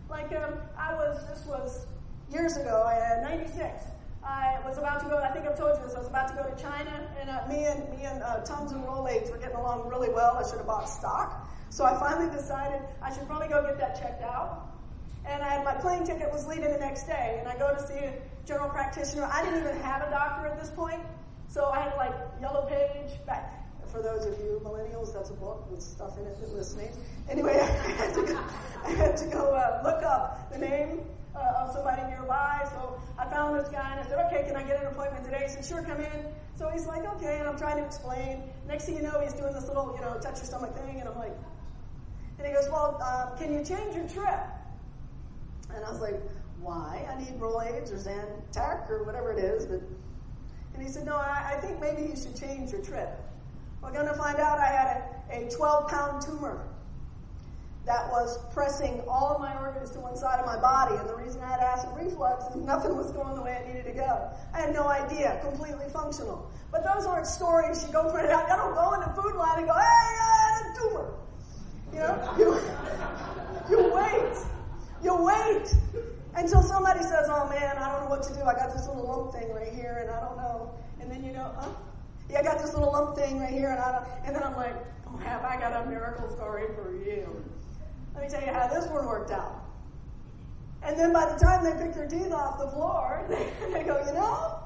like 0.09 0.33
um, 0.33 0.55
I 0.79 0.95
was, 0.95 1.27
this 1.29 1.45
was 1.47 1.87
years 2.31 2.57
ago, 2.57 2.83
uh, 2.85 3.29
96. 3.29 3.85
I 4.27 4.59
was 4.67 4.77
about 4.77 5.01
to 5.01 5.07
go, 5.07 5.19
I 5.19 5.31
think 5.31 5.47
I've 5.47 5.57
told 5.57 5.79
you 5.79 5.85
this, 5.85 5.95
I 5.95 5.99
was 5.99 6.09
about 6.09 6.29
to 6.29 6.35
go 6.35 6.43
to 6.43 6.61
China, 6.61 7.09
and 7.21 7.31
uh, 7.31 7.47
me 7.49 7.65
and 7.65 7.89
me 7.91 8.05
and 8.05 8.23
uh, 8.23 8.41
Tums 8.41 8.73
and 8.73 8.83
Rolaids 8.85 9.31
were 9.31 9.39
getting 9.39 9.57
along 9.57 9.89
really 9.89 10.11
well. 10.11 10.37
I 10.37 10.43
should 10.43 10.59
have 10.59 10.67
bought 10.67 10.89
stock. 10.89 11.49
So 11.71 11.85
I 11.85 11.99
finally 11.99 12.35
decided 12.35 12.81
I 13.03 13.15
should 13.15 13.27
probably 13.27 13.49
go 13.49 13.63
get 13.63 13.79
that 13.79 14.01
checked 14.01 14.23
out. 14.23 14.67
And 15.25 15.43
I 15.43 15.49
had 15.49 15.65
my 15.65 15.75
plane 15.75 16.05
ticket 16.05 16.33
was 16.33 16.47
leaving 16.47 16.73
the 16.73 16.79
next 16.79 17.05
day, 17.05 17.37
and 17.39 17.49
I 17.49 17.57
go 17.57 17.73
to 17.73 17.81
see 17.87 17.95
a 17.95 18.15
general 18.45 18.69
practitioner. 18.69 19.29
I 19.33 19.45
didn't 19.45 19.61
even 19.61 19.77
have 19.83 20.03
a 20.03 20.11
doctor 20.11 20.47
at 20.49 20.61
this 20.61 20.71
point, 20.71 21.03
so 21.49 21.67
I 21.67 21.81
had 21.81 21.97
like 21.97 22.15
yellow 22.41 22.67
page 22.67 23.13
back 23.27 23.53
for 23.97 24.03
those 24.03 24.27
of 24.27 24.39
you 24.41 24.61
millennials, 24.65 25.15
that's 25.15 25.31
a 25.31 25.35
book 25.35 25.71
with 25.71 25.81
stuff 25.81 26.19
in 26.19 26.27
it 26.27 26.39
that 26.41 26.53
listening. 26.53 26.91
Anyway, 27.31 27.59
I 27.63 27.65
had 27.65 28.15
to 28.15 28.23
go, 28.23 28.45
I 28.85 28.91
had 28.91 29.17
to 29.17 29.25
go 29.27 29.55
uh, 29.55 29.81
look 29.85 30.03
up 30.03 30.53
the 30.53 30.59
name 30.59 31.01
uh, 31.37 31.65
of 31.65 31.73
somebody 31.73 32.03
nearby. 32.09 32.67
So 32.71 33.01
I 33.19 33.27
found 33.27 33.59
this 33.59 33.69
guy 33.69 33.93
and 33.93 34.01
I 34.01 34.09
said, 34.09 34.19
okay, 34.27 34.45
can 34.47 34.57
I 34.57 34.63
get 34.63 34.81
an 34.81 34.87
appointment 34.89 35.25
today? 35.25 35.43
He 35.43 35.49
said, 35.49 35.65
sure, 35.65 35.83
come 35.83 36.01
in. 36.01 36.27
So 36.55 36.69
he's 36.71 36.87
like, 36.87 37.05
okay, 37.17 37.39
and 37.39 37.49
I'm 37.49 37.59
trying 37.59 37.77
to 37.77 37.85
explain. 37.85 38.43
Next 38.67 38.87
thing 38.87 38.97
you 38.97 39.03
know, 39.03 39.21
he's 39.21 39.35
doing 39.35 39.53
this 39.53 39.69
little, 39.69 39.95
you 39.95 40.01
know, 40.01 40.15
touch 40.21 40.37
your 40.37 40.47
stomach 40.47 40.75
thing, 40.75 41.01
and 41.01 41.09
I'm 41.09 41.19
like, 41.19 41.37
and 42.39 42.47
he 42.47 42.53
goes, 42.53 42.69
well, 42.71 42.99
uh, 43.03 43.37
can 43.37 43.53
you 43.53 43.65
change 43.65 43.95
your 43.95 44.09
trip? 44.09 44.41
And 45.75 45.85
I 45.85 45.91
was 45.91 46.01
like, 46.01 46.21
why? 46.61 47.07
I 47.11 47.19
need 47.19 47.39
Rolaids 47.39 47.93
or 47.93 47.97
Zantac 47.97 48.91
or 48.91 49.05
whatever 49.05 49.33
it 49.33 49.39
is, 49.39 49.67
but. 49.67 49.81
And 50.75 50.85
he 50.85 50.93
said, 50.93 51.07
no, 51.07 51.17
I, 51.17 51.55
I 51.55 51.61
think 51.61 51.81
maybe 51.81 52.03
you 52.03 52.15
should 52.15 52.37
change 52.37 52.71
your 52.71 52.83
trip. 52.83 53.09
We're 53.83 53.93
going 53.93 54.09
to 54.09 54.15
find 54.15 54.39
out 54.39 54.59
I 54.59 54.67
had 54.67 55.05
a, 55.31 55.47
a 55.47 55.51
12 55.51 55.89
pound 55.89 56.23
tumor 56.23 56.69
that 57.87 58.11
was 58.11 58.39
pressing 58.53 59.01
all 59.09 59.35
of 59.35 59.41
my 59.41 59.57
organs 59.59 59.93
to 59.93 60.01
one 60.01 60.17
side 60.17 60.41
of 60.41 60.47
my 60.47 60.59
body. 60.61 60.97
And 60.97 61.09
the 61.09 61.15
reason 61.15 61.41
I 61.43 61.51
had 61.51 61.61
acid 61.61 61.91
reflux 61.95 62.45
is 62.51 62.57
nothing 62.57 62.97
was 62.97 63.13
going 63.13 63.37
the 63.37 63.43
way 63.43 63.53
it 63.63 63.67
needed 63.67 63.87
to 63.87 63.93
go. 63.93 64.31
I 64.53 64.61
had 64.61 64.75
no 64.75 64.89
idea, 64.89 65.39
completely 65.43 65.87
functional. 65.93 66.51
But 66.73 66.83
those 66.83 67.07
aren't 67.07 67.27
stories 67.27 67.87
you 67.87 67.93
go 67.93 68.11
print 68.11 68.29
out. 68.31 68.51
I 68.51 68.57
don't 68.57 68.75
go 68.75 68.93
in 68.95 69.01
the 69.01 69.15
food 69.15 69.37
line 69.37 69.59
and 69.59 69.67
go, 69.69 69.75
hey, 69.75 69.81
I 69.81 70.53
had 70.53 70.67
a 70.67 70.79
tumor. 70.79 71.15
You 71.93 71.99
know, 72.01 72.35
you, 72.39 73.77
you 73.77 73.95
wait. 73.95 74.37
You 75.03 75.15
wait 75.23 75.75
until 76.35 76.63
somebody 76.63 77.03
says, 77.03 77.29
oh 77.31 77.49
man, 77.49 77.79
I 77.79 77.93
don't 77.93 78.05
know 78.05 78.11
what 78.11 78.25
to 78.25 78.35
do. 78.35 78.43
I 78.43 78.55
got 78.55 78.73
this 78.73 78.89
little 78.89 79.07
lump 79.07 79.33
thing 79.33 79.53
right 79.53 79.73
here 79.73 80.01
and 80.03 80.11
I 80.11 80.21
don't 80.21 80.37
know. 80.37 80.71
And 81.01 81.11
then 81.11 81.23
you 81.23 81.33
know, 81.33 81.55
huh? 81.57 81.69
Yeah, 82.29 82.41
I 82.41 82.43
got 82.43 82.59
this 82.59 82.75
little 82.75 82.91
lump 82.91 83.17
thing 83.17 83.39
right 83.39 83.53
here, 83.53 83.71
and 83.71 83.79
I 83.79 83.93
don't, 83.93 84.05
and 84.27 84.35
then 84.35 84.43
I'm 84.43 84.57
like, 84.57 84.75
oh, 85.07 85.17
have 85.19 85.45
I 85.45 85.61
got 85.61 85.87
a 85.87 85.89
miracle 85.89 86.29
story 86.35 86.65
for 86.75 86.93
you? 86.93 87.45
Let 88.17 88.25
me 88.25 88.31
tell 88.31 88.41
you 88.41 88.53
how 88.53 88.67
this 88.67 88.89
one 88.89 89.05
worked 89.05 89.31
out. 89.31 89.63
And 90.83 90.99
then 90.99 91.13
by 91.13 91.27
the 91.27 91.39
time 91.39 91.65
they 91.65 91.73
pick 91.73 91.95
their 91.95 92.09
teeth 92.09 92.33
off 92.33 92.59
the 92.59 92.69
floor, 92.69 93.27
they, 93.29 93.83
go, 93.85 94.03
you 94.07 94.15
know, 94.15 94.59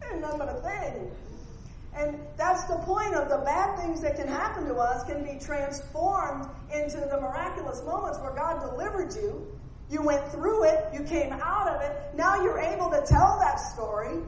there's 0.00 0.20
nothing 0.20 0.38
but 0.38 0.48
a 0.48 0.60
thing. 0.60 1.10
And 1.96 2.18
that's 2.36 2.64
the 2.64 2.76
point 2.78 3.14
of 3.14 3.28
the 3.28 3.38
bad 3.38 3.78
things 3.78 4.00
that 4.00 4.16
can 4.16 4.26
happen 4.26 4.66
to 4.66 4.74
us 4.74 5.04
can 5.04 5.22
be 5.22 5.38
transformed 5.44 6.48
into 6.74 6.98
the 6.98 7.20
miraculous 7.20 7.82
moments 7.84 8.18
where 8.18 8.32
God 8.32 8.60
delivered 8.60 9.14
you. 9.14 9.46
You 9.88 10.02
went 10.02 10.26
through 10.28 10.64
it, 10.64 10.84
you 10.92 11.04
came 11.04 11.32
out 11.32 11.68
of 11.68 11.82
it, 11.82 11.96
now 12.16 12.42
you're 12.42 12.60
able 12.60 12.90
to 12.90 13.04
tell 13.06 13.38
that 13.40 13.56
story 13.56 14.18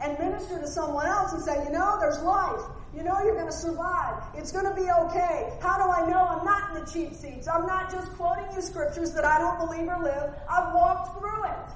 and 0.00 0.18
minister 0.18 0.58
to 0.58 0.66
someone 0.66 1.06
else 1.06 1.32
and 1.32 1.42
say, 1.42 1.62
you 1.64 1.70
know, 1.70 1.98
there's 2.00 2.20
life. 2.20 2.62
You 2.94 3.04
know, 3.04 3.22
you're 3.22 3.34
going 3.34 3.46
to 3.46 3.52
survive. 3.52 4.22
It's 4.34 4.50
going 4.50 4.66
to 4.66 4.74
be 4.74 4.88
okay. 4.90 5.52
How 5.62 5.78
do 5.78 5.90
I 5.90 6.10
know 6.10 6.26
I'm 6.26 6.44
not 6.44 6.70
in 6.70 6.84
the 6.84 6.90
cheap 6.90 7.14
seats. 7.14 7.46
I'm 7.46 7.66
not 7.66 7.90
just 7.90 8.10
quoting 8.14 8.46
you 8.54 8.60
scriptures 8.60 9.12
that 9.12 9.24
I 9.24 9.38
don't 9.38 9.58
believe 9.58 9.86
or 9.88 10.02
live. 10.02 10.34
I've 10.50 10.74
walked 10.74 11.16
through 11.18 11.44
it. 11.44 11.70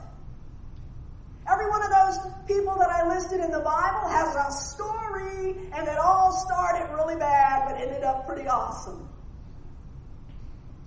Every 1.50 1.68
one 1.68 1.82
of 1.82 1.90
those 1.90 2.32
people 2.48 2.74
that 2.78 2.88
I 2.90 3.06
listed 3.06 3.40
in 3.40 3.50
the 3.50 3.60
Bible 3.60 4.08
has 4.08 4.34
a 4.34 4.50
story, 4.50 5.54
and 5.72 5.86
it 5.86 5.98
all 5.98 6.32
started 6.32 6.92
really 6.94 7.16
bad, 7.16 7.68
but 7.68 7.80
ended 7.80 8.02
up 8.02 8.26
pretty 8.26 8.48
awesome. 8.48 9.08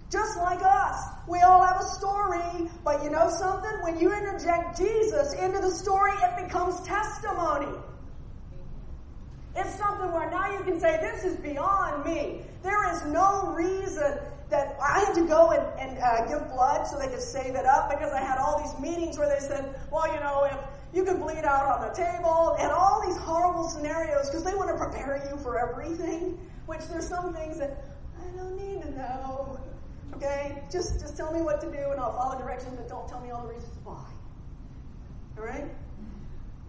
Just 0.09 0.37
like 0.37 0.59
us, 0.63 1.03
we 1.27 1.39
all 1.41 1.65
have 1.65 1.79
a 1.79 1.83
story, 1.83 2.69
but 2.83 3.03
you 3.03 3.11
know 3.11 3.29
something? 3.29 3.71
When 3.81 3.99
you 3.99 4.11
interject 4.13 4.77
Jesus 4.77 5.33
into 5.33 5.59
the 5.59 5.71
story, 5.71 6.11
it 6.23 6.45
becomes 6.45 6.81
testimony. 6.87 7.77
It's 9.55 9.77
where 10.13 10.29
now 10.29 10.51
you 10.51 10.63
can 10.63 10.79
say, 10.79 10.97
This 11.01 11.23
is 11.23 11.37
beyond 11.37 12.05
me. 12.05 12.41
There 12.63 12.91
is 12.91 13.05
no 13.05 13.53
reason 13.53 14.17
that 14.49 14.77
I 14.81 14.99
had 15.01 15.13
to 15.15 15.27
go 15.27 15.51
and, 15.51 15.79
and 15.79 15.99
uh, 15.99 16.25
give 16.27 16.47
blood 16.49 16.87
so 16.87 16.97
they 16.97 17.07
could 17.07 17.21
save 17.21 17.55
it 17.55 17.65
up 17.65 17.89
because 17.89 18.13
I 18.13 18.21
had 18.21 18.37
all 18.37 18.63
these 18.63 18.79
meetings 18.79 19.17
where 19.17 19.27
they 19.27 19.45
said, 19.45 19.75
Well, 19.91 20.11
you 20.13 20.19
know, 20.19 20.45
if 20.45 20.57
you 20.93 21.03
could 21.03 21.19
bleed 21.19 21.43
out 21.43 21.65
on 21.65 21.87
the 21.87 21.93
table, 21.93 22.55
and 22.59 22.71
all 22.71 23.05
these 23.05 23.17
horrible 23.17 23.69
scenarios 23.69 24.29
because 24.29 24.43
they 24.43 24.55
want 24.55 24.69
to 24.69 24.77
prepare 24.77 25.27
you 25.29 25.37
for 25.37 25.59
everything, 25.59 26.39
which 26.65 26.81
there's 26.89 27.07
some 27.07 27.33
things 27.33 27.59
that 27.59 27.83
I 28.19 28.37
don't 28.37 28.55
need 28.57 28.81
to 28.83 28.91
know. 28.91 29.59
Okay? 30.15 30.63
Just, 30.71 30.99
just 30.99 31.17
tell 31.17 31.31
me 31.31 31.41
what 31.41 31.61
to 31.61 31.67
do 31.67 31.91
and 31.91 31.99
I'll 31.99 32.13
follow 32.13 32.39
directions, 32.39 32.75
but 32.77 32.87
don't 32.87 33.07
tell 33.07 33.19
me 33.21 33.31
all 33.31 33.43
the 33.43 33.53
reasons 33.53 33.77
why. 33.83 34.05
All 35.37 35.43
right? 35.45 35.65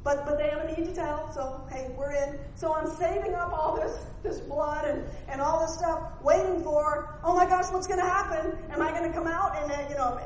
But, 0.08 0.24
but 0.24 0.38
they 0.38 0.48
have 0.48 0.64
a 0.64 0.74
need 0.74 0.86
to 0.86 0.94
tell, 0.94 1.30
so 1.34 1.60
hey, 1.70 1.90
we're 1.94 2.12
in. 2.12 2.38
So 2.54 2.72
I'm 2.72 2.88
saving 2.96 3.34
up 3.34 3.52
all 3.52 3.76
this, 3.76 3.94
this 4.22 4.40
blood 4.40 4.86
and, 4.86 5.04
and 5.28 5.38
all 5.38 5.60
this 5.60 5.76
stuff, 5.76 6.00
waiting 6.22 6.64
for, 6.64 7.20
oh 7.22 7.34
my 7.36 7.44
gosh, 7.44 7.70
what's 7.70 7.86
going 7.86 8.00
to 8.00 8.06
happen? 8.06 8.56
Am 8.70 8.80
I 8.80 8.90
going 8.92 9.02
to 9.02 9.12
come 9.12 9.26
out 9.26 9.54
and, 9.58 9.70
you 9.90 9.96
know, 9.96 10.18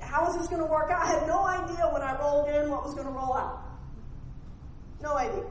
how 0.00 0.28
is 0.28 0.36
this 0.36 0.48
going 0.48 0.58
to 0.62 0.66
work 0.66 0.90
out? 0.90 1.00
I 1.00 1.06
had 1.06 1.28
no 1.28 1.46
idea 1.46 1.88
when 1.92 2.02
I 2.02 2.18
rolled 2.18 2.48
in 2.48 2.70
what 2.70 2.82
was 2.84 2.94
going 2.94 3.06
to 3.06 3.12
roll 3.12 3.34
out. 3.34 3.62
No 5.00 5.16
idea. 5.16 5.44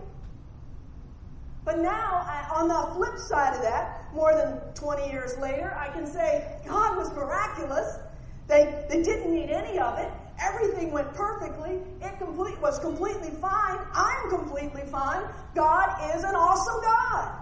But 1.63 1.79
now, 1.79 2.25
I, 2.27 2.49
on 2.53 2.67
the 2.67 2.95
flip 2.95 3.17
side 3.17 3.55
of 3.55 3.61
that, 3.61 4.13
more 4.13 4.35
than 4.35 4.59
20 4.73 5.09
years 5.09 5.37
later, 5.37 5.73
I 5.79 5.87
can 5.93 6.05
say 6.05 6.59
God 6.67 6.97
was 6.97 7.09
miraculous. 7.13 7.97
They, 8.49 8.85
they 8.89 9.01
didn't 9.01 9.33
need 9.33 9.51
any 9.51 9.79
of 9.79 9.99
it. 9.99 10.11
Everything 10.41 10.91
went 10.91 11.13
perfectly. 11.13 11.79
It 12.01 12.17
complete, 12.17 12.59
was 12.59 12.79
completely 12.79 13.29
fine. 13.29 13.79
I'm 13.93 14.29
completely 14.29 14.83
fine. 14.83 15.23
God 15.55 16.15
is 16.15 16.23
an 16.23 16.35
awesome 16.35 16.81
God. 16.81 17.41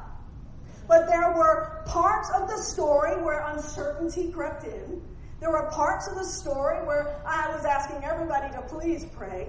But 0.87 1.07
there 1.07 1.33
were 1.33 1.83
parts 1.85 2.29
of 2.31 2.49
the 2.49 2.57
story 2.57 3.21
where 3.21 3.45
uncertainty 3.47 4.31
crept 4.31 4.65
in. 4.65 5.01
There 5.39 5.51
were 5.51 5.69
parts 5.71 6.07
of 6.07 6.15
the 6.15 6.25
story 6.25 6.85
where 6.85 7.21
I 7.25 7.55
was 7.55 7.63
asking 7.63 8.03
everybody 8.03 8.51
to 8.53 8.61
please 8.63 9.05
pray. 9.05 9.47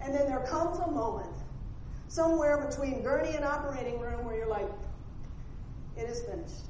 And 0.00 0.14
then 0.14 0.26
there 0.26 0.44
comes 0.48 0.78
a 0.78 0.90
moment 0.90 1.34
somewhere 2.08 2.66
between 2.66 3.02
gurney 3.02 3.36
and 3.36 3.44
operating 3.44 4.00
room 4.00 4.24
where 4.24 4.36
you're 4.36 4.48
like, 4.48 4.68
it 5.96 6.08
is 6.08 6.22
finished. 6.22 6.66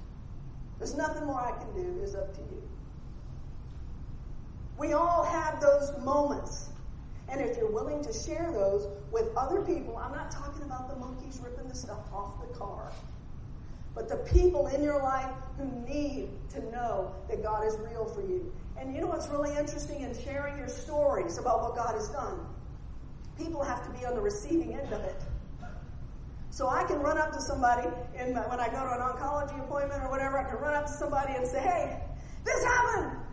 There's 0.79 0.97
nothing 0.97 1.27
more 1.27 1.41
I 1.41 1.53
can 1.59 1.73
do. 1.75 2.01
It's 2.03 2.15
up 2.15 2.35
to 2.35 2.41
you. 2.41 2.63
We 4.79 4.93
all 4.93 5.25
have 5.25 5.61
those 5.61 5.93
moments. 6.05 6.71
And 7.29 7.41
if 7.41 7.57
you're 7.57 7.71
willing 7.71 8.05
to 8.05 8.13
share 8.13 8.51
those 8.53 8.87
with 9.11 9.29
other 9.37 9.63
people, 9.63 9.97
I'm 9.97 10.13
not 10.13 10.31
talking 10.31 10.63
about 10.63 10.89
the 10.89 10.97
monkeys 10.97 11.41
ripping 11.43 11.69
the 11.69 11.75
stuff 11.75 12.01
off 12.13 12.41
the 12.41 12.55
car, 12.55 12.93
but 13.95 14.09
the 14.09 14.17
people 14.17 14.69
in 14.69 14.83
your 14.83 15.03
life 15.03 15.31
who 15.59 15.65
need 15.89 16.29
to 16.51 16.61
know 16.71 17.13
that 17.29 17.43
God 17.43 17.67
is 17.67 17.77
real 17.91 18.05
for 18.05 18.21
you. 18.21 18.53
And 18.79 18.95
you 18.95 19.01
know 19.01 19.09
what's 19.09 19.29
really 19.29 19.57
interesting 19.57 20.03
in 20.03 20.17
sharing 20.23 20.57
your 20.59 20.69
stories 20.69 21.39
about 21.39 21.63
what 21.63 21.75
God 21.75 21.95
has 21.95 22.09
done? 22.11 22.39
People 23.39 23.65
have 23.65 23.85
to 23.85 23.99
be 23.99 24.05
on 24.07 24.15
the 24.15 24.21
receiving 24.21 24.75
end 24.75 24.93
of 24.93 25.03
it. 25.03 25.21
So 26.51 26.69
I 26.69 26.85
can 26.85 27.01
run 27.01 27.19
up 27.19 27.33
to 27.33 27.41
somebody 27.41 27.89
in 28.19 28.35
when 28.35 28.61
I 28.61 28.69
go 28.69 28.81
to 28.81 28.93
an 28.93 29.01
oncology 29.01 29.59
appointment 29.65 30.03
or 30.03 30.11
whatever, 30.11 30.39
I 30.39 30.45
can 30.45 30.59
run 30.59 30.75
up 30.75 30.87
to 30.87 30.93
somebody 30.93 31.35
and 31.35 31.47
say, 31.47 31.61
hey, 31.61 32.01
this 32.45 32.65
happened. 32.65 33.26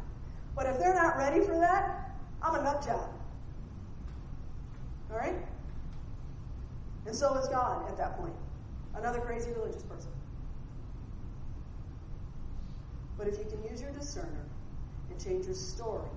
But 0.56 0.68
if 0.68 0.80
they're 0.80 0.94
not 0.94 1.18
ready 1.18 1.42
for 1.42 1.58
that, 1.58 2.12
I'm 2.42 2.56
a 2.56 2.63
nut 2.63 2.86
job. 2.86 3.10
All 5.12 5.18
right? 5.18 5.36
And 7.06 7.16
so 7.16 7.36
is 7.36 7.48
God 7.48 7.89
at 7.89 7.98
that 7.98 8.18
point. 8.18 8.34
Another 8.96 9.20
crazy 9.20 9.52
religious 9.52 9.84
person. 9.84 10.12
But 13.18 13.28
if 13.28 13.38
you 13.38 13.46
can 13.46 13.63
use 13.70 13.82
your 13.82 13.92
discerner 13.92 14.46
and 15.10 15.24
change 15.24 15.46
your 15.46 15.56
story 15.56 16.10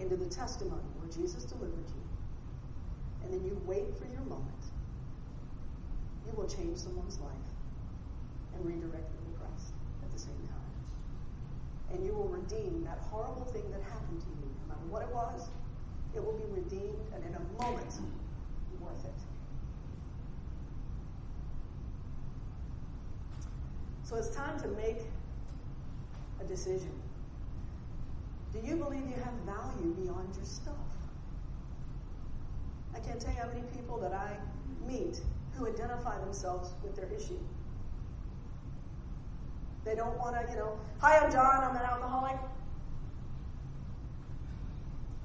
into 0.00 0.16
the 0.16 0.26
testimony 0.26 0.82
where 0.98 1.10
Jesus 1.10 1.44
delivered 1.44 1.88
you, 1.88 2.02
and 3.22 3.32
then 3.32 3.44
you 3.44 3.60
wait 3.64 3.96
for 3.96 4.04
your 4.06 4.22
moment, 4.22 4.50
you 6.26 6.32
will 6.36 6.48
change 6.48 6.78
someone's 6.78 7.18
life 7.20 7.30
and 8.54 8.64
redirect 8.64 8.92
them 8.92 9.32
to 9.32 9.38
Christ 9.38 9.72
at 10.02 10.12
the 10.12 10.18
same 10.18 10.36
time. 10.48 10.53
And 11.94 12.04
you 12.04 12.12
will 12.12 12.26
redeem 12.26 12.82
that 12.84 12.98
horrible 12.98 13.44
thing 13.44 13.70
that 13.70 13.80
happened 13.82 14.20
to 14.20 14.26
you, 14.26 14.50
no 14.66 14.74
matter 14.74 14.86
what 14.90 15.02
it 15.02 15.14
was, 15.14 15.48
it 16.12 16.24
will 16.24 16.36
be 16.36 16.44
redeemed 16.50 17.06
and 17.14 17.22
in 17.24 17.34
a 17.34 17.62
moment 17.62 18.00
worth 18.80 19.04
it. 19.04 19.20
So 24.02 24.16
it's 24.16 24.34
time 24.34 24.60
to 24.60 24.68
make 24.68 24.98
a 26.40 26.44
decision. 26.44 26.92
Do 28.52 28.58
you 28.66 28.76
believe 28.76 29.02
you 29.08 29.22
have 29.22 29.34
value 29.46 29.94
beyond 29.94 30.34
your 30.36 30.44
stuff? 30.44 30.74
I 32.94 32.98
can't 33.00 33.20
tell 33.20 33.32
you 33.32 33.40
how 33.40 33.48
many 33.48 33.62
people 33.76 33.98
that 34.00 34.12
I 34.12 34.36
meet 34.86 35.20
who 35.56 35.66
identify 35.68 36.18
themselves 36.20 36.70
with 36.82 36.94
their 36.96 37.08
issue. 37.16 37.38
They 39.84 39.94
don't 39.94 40.18
want 40.18 40.34
to, 40.34 40.50
you 40.50 40.58
know, 40.58 40.78
hi, 40.98 41.18
I'm 41.18 41.30
John, 41.30 41.62
I'm 41.62 41.76
an 41.76 41.82
alcoholic. 41.82 42.36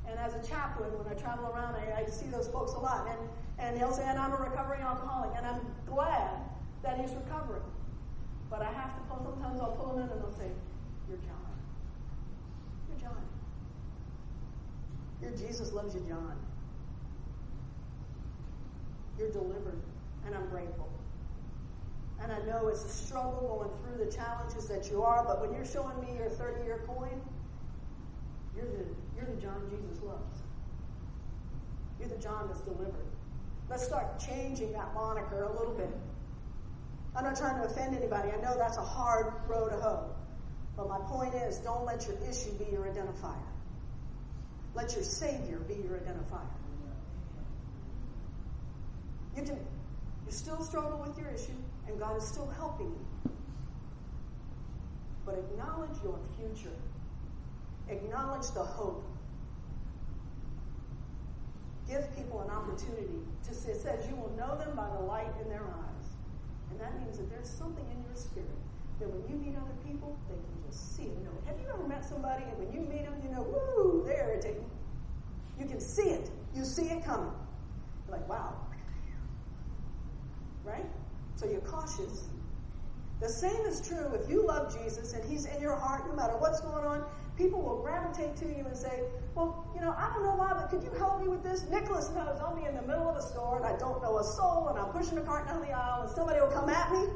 And 0.08 0.20
as 0.20 0.34
a 0.36 0.48
chaplain, 0.48 0.90
when 0.98 1.08
I 1.08 1.20
travel 1.20 1.48
around, 1.54 1.76
I, 1.76 2.02
I 2.02 2.06
see 2.10 2.28
those 2.28 2.48
folks 2.48 2.74
a 2.74 2.80
lot. 2.80 3.08
And, 3.08 3.20
and 3.58 3.78
he'll 3.78 3.94
say, 3.94 4.04
and 4.06 4.20
I'm 4.20 4.34
a 4.34 4.38
recovering 4.38 4.82
alcoholic. 4.82 5.32
And 5.38 5.46
I'm 5.46 5.62
glad 5.86 6.40
that 6.84 7.00
he's 7.00 7.12
recovering. 7.12 7.64
But 8.50 8.62
I 8.62 8.72
have 8.72 8.96
to 8.96 9.02
pull, 9.08 9.24
sometimes 9.24 9.62
I'll 9.62 9.72
pull 9.74 9.94
him 9.94 10.04
in 10.04 10.10
and 10.10 10.22
they'll 10.22 10.32
say, 10.32 10.50
You're 11.08 11.20
John. 11.20 11.54
You're 12.90 13.00
John. 13.00 13.24
Your 15.22 15.32
Jesus 15.32 15.72
loves 15.72 15.94
you, 15.94 16.02
John. 16.10 16.36
You're 19.18 19.32
delivered 19.32 19.80
and 20.26 20.36
I'm 20.36 20.48
grateful. 20.50 20.90
And 22.22 22.32
I 22.32 22.40
know 22.40 22.68
it's 22.68 22.84
a 22.84 22.90
struggle 22.90 23.48
going 23.48 23.98
through 23.98 24.06
the 24.06 24.12
challenges 24.12 24.68
that 24.68 24.90
you 24.92 25.04
are, 25.04 25.24
but 25.24 25.42
when 25.42 25.54
you're 25.54 25.66
showing 25.66 26.00
me 26.02 26.18
your 26.18 26.30
30 26.30 26.64
year 26.64 26.82
coin, 26.86 27.22
you're 28.56 28.66
the, 28.66 28.86
you're 29.16 29.26
the 29.26 29.42
John 29.42 29.62
Jesus 29.70 30.04
loves. 30.04 30.42
You're 32.00 32.10
the 32.10 32.18
John 32.18 32.48
that's 32.48 32.62
delivered. 32.62 33.06
Let's 33.70 33.86
start 33.86 34.20
changing 34.20 34.74
that 34.74 34.94
moniker 34.94 35.44
a 35.44 35.58
little 35.58 35.74
bit. 35.74 35.90
I'm 37.16 37.24
not 37.24 37.38
trying 37.38 37.62
to 37.62 37.68
offend 37.68 37.96
anybody. 37.96 38.30
I 38.32 38.42
know 38.42 38.58
that's 38.58 38.78
a 38.78 38.84
hard 38.84 39.34
road 39.48 39.70
to 39.70 39.78
hoe. 39.78 40.10
But 40.76 40.90
my 40.90 41.00
point 41.00 41.34
is 41.36 41.58
don't 41.58 41.86
let 41.86 42.08
your 42.08 42.16
issue 42.30 42.52
be 42.54 42.66
your 42.72 42.86
identifier. 42.86 43.36
Let 44.74 44.94
your 44.94 45.04
Savior 45.04 45.58
be 45.68 45.76
your 45.76 45.98
identifier. 45.98 46.48
You 49.36 49.44
can 49.44 49.58
you 50.26 50.32
still 50.32 50.64
struggle 50.64 51.04
with 51.06 51.18
your 51.18 51.30
issue, 51.30 51.58
and 51.90 52.00
God 52.00 52.18
is 52.18 52.28
still 52.28 52.48
helping 52.58 52.88
you. 52.88 53.32
But 55.26 55.36
acknowledge 55.36 55.98
your 56.04 56.20
future. 56.38 56.76
Acknowledge 57.90 58.48
the 58.54 58.64
hope. 58.64 59.04
Give 61.88 62.04
people 62.16 62.42
an 62.42 62.52
opportunity 62.52 63.20
to 63.48 63.54
see. 63.54 63.72
It 63.72 63.82
says 63.82 64.08
you 64.08 64.16
will 64.16 64.32
know 64.38 64.58
them 64.58 64.76
by 64.76 64.88
the 64.90 65.04
light 65.04 65.32
in 65.42 65.50
their 65.50 65.64
eyes. 65.64 66.08
And 66.70 66.80
that 66.80 66.96
means 67.00 67.18
that 67.18 67.30
there's 67.30 67.50
something 67.50 67.86
in 67.92 68.04
your 68.06 68.16
spirit 68.16 68.48
that 69.00 69.10
when 69.10 69.24
you 69.30 69.44
meet 69.44 69.58
other 69.58 69.76
people, 69.88 70.18
they 70.28 70.36
can 70.36 70.70
just 70.70 70.96
see 70.96 71.04
it 71.04 71.16
and 71.16 71.26
know. 71.26 71.32
Have 71.46 71.56
you 71.60 71.68
ever 71.74 71.88
met 71.88 72.06
somebody 72.06 72.44
and 72.44 72.58
when 72.60 72.72
you 72.74 72.82
meet 72.82 73.06
them, 73.06 73.16
you 73.24 73.30
know, 73.30 73.42
woo, 73.42 74.04
they're 74.06 74.30
irritating. 74.30 74.70
You 75.58 75.66
can 75.66 75.80
see 75.80 76.10
it. 76.10 76.30
You 76.54 76.66
see 76.66 76.84
it 76.84 77.04
coming. 77.04 77.32
You're 78.08 78.18
like, 78.18 78.28
wow, 78.30 78.56
right? 80.64 80.86
So 81.40 81.46
you're 81.46 81.62
cautious. 81.62 82.28
The 83.22 83.30
same 83.30 83.66
is 83.66 83.80
true 83.88 84.12
if 84.14 84.30
you 84.30 84.46
love 84.46 84.76
Jesus 84.78 85.14
and 85.14 85.24
He's 85.24 85.46
in 85.46 85.62
your 85.62 85.76
heart, 85.78 86.04
no 86.06 86.14
matter 86.14 86.34
what's 86.38 86.60
going 86.60 86.84
on. 86.84 87.06
People 87.38 87.62
will 87.62 87.82
gravitate 87.82 88.36
to 88.38 88.46
you 88.46 88.66
and 88.66 88.76
say, 88.76 89.04
Well, 89.36 89.72
you 89.74 89.80
know, 89.80 89.96
I 89.98 90.12
don't 90.14 90.26
know 90.26 90.36
why, 90.36 90.52
but 90.52 90.70
could 90.70 90.84
you 90.84 90.92
help 91.00 91.22
me 91.22 91.30
with 91.30 91.42
this? 91.42 91.64
Nicholas 91.70 92.10
knows 92.10 92.42
I'll 92.42 92.54
be 92.54 92.66
in 92.66 92.76
the 92.76 92.82
middle 92.82 93.08
of 93.08 93.16
a 93.16 93.22
store 93.22 93.56
and 93.56 93.66
I 93.66 93.78
don't 93.78 94.04
know 94.04 94.18
a 94.18 94.24
soul 94.24 94.68
and 94.68 94.78
I'm 94.78 94.92
pushing 94.92 95.18
a 95.18 95.22
cart 95.22 95.48
down 95.48 95.62
the 95.62 95.72
aisle 95.72 96.02
and 96.02 96.12
somebody 96.12 96.42
will 96.42 96.52
come 96.52 96.68
at 96.68 96.92
me 96.92 97.08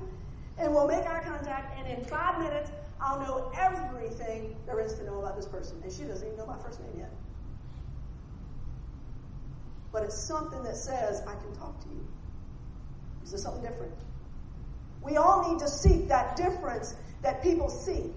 and 0.57 0.73
we'll 0.73 0.88
make 0.88 1.05
eye 1.05 1.21
contact, 1.25 1.77
and 1.77 1.88
in 1.88 2.05
five 2.05 2.39
minutes, 2.39 2.71
I'll 3.01 3.19
know 3.19 3.51
everything 3.57 4.55
there 4.65 4.79
is 4.79 4.93
to 4.99 5.03
know 5.03 5.19
about 5.19 5.36
this 5.36 5.47
person. 5.47 5.81
And 5.83 5.91
she 5.91 6.03
doesn't 6.03 6.25
even 6.25 6.38
know 6.38 6.45
my 6.45 6.57
first 6.59 6.79
name 6.79 6.93
yet. 6.99 7.12
But 9.91 10.03
it's 10.03 10.17
something 10.17 10.63
that 10.63 10.77
says, 10.77 11.21
I 11.27 11.33
can 11.33 11.53
talk 11.55 11.81
to 11.81 11.89
you. 11.89 12.07
Is 13.23 13.31
there 13.31 13.39
something 13.39 13.63
different? 13.63 13.93
We 15.03 15.17
all 15.17 15.51
need 15.51 15.59
to 15.59 15.67
seek 15.67 16.07
that 16.09 16.35
difference 16.35 16.95
that 17.21 17.43
people 17.43 17.69
see. 17.69 18.11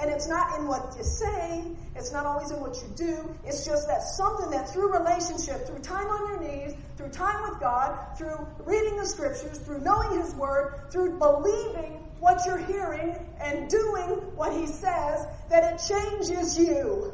And 0.00 0.10
it's 0.10 0.28
not 0.28 0.58
in 0.58 0.68
what 0.68 0.94
you 0.96 1.02
say, 1.02 1.64
it's 1.96 2.12
not 2.12 2.24
always 2.24 2.52
in 2.52 2.60
what 2.60 2.76
you 2.76 2.88
do. 2.94 3.34
It's 3.44 3.66
just 3.66 3.88
that 3.88 4.02
something 4.02 4.50
that 4.50 4.72
through 4.72 4.92
relationship, 4.92 5.66
through 5.66 5.80
time 5.80 6.06
on 6.06 6.28
your 6.28 6.40
knees, 6.40 6.74
through 6.96 7.08
time 7.08 7.50
with 7.50 7.58
God, 7.58 8.16
through 8.16 8.46
reading 8.64 8.96
the 8.96 9.06
scriptures, 9.06 9.58
through 9.58 9.80
knowing 9.80 10.20
His 10.20 10.32
Word, 10.34 10.92
through 10.92 11.18
believing 11.18 12.04
what 12.20 12.46
you're 12.46 12.58
hearing 12.58 13.16
and 13.40 13.68
doing 13.68 14.10
what 14.36 14.52
He 14.52 14.66
says, 14.66 15.26
that 15.50 15.72
it 15.72 15.80
changes 15.88 16.56
you. 16.56 17.12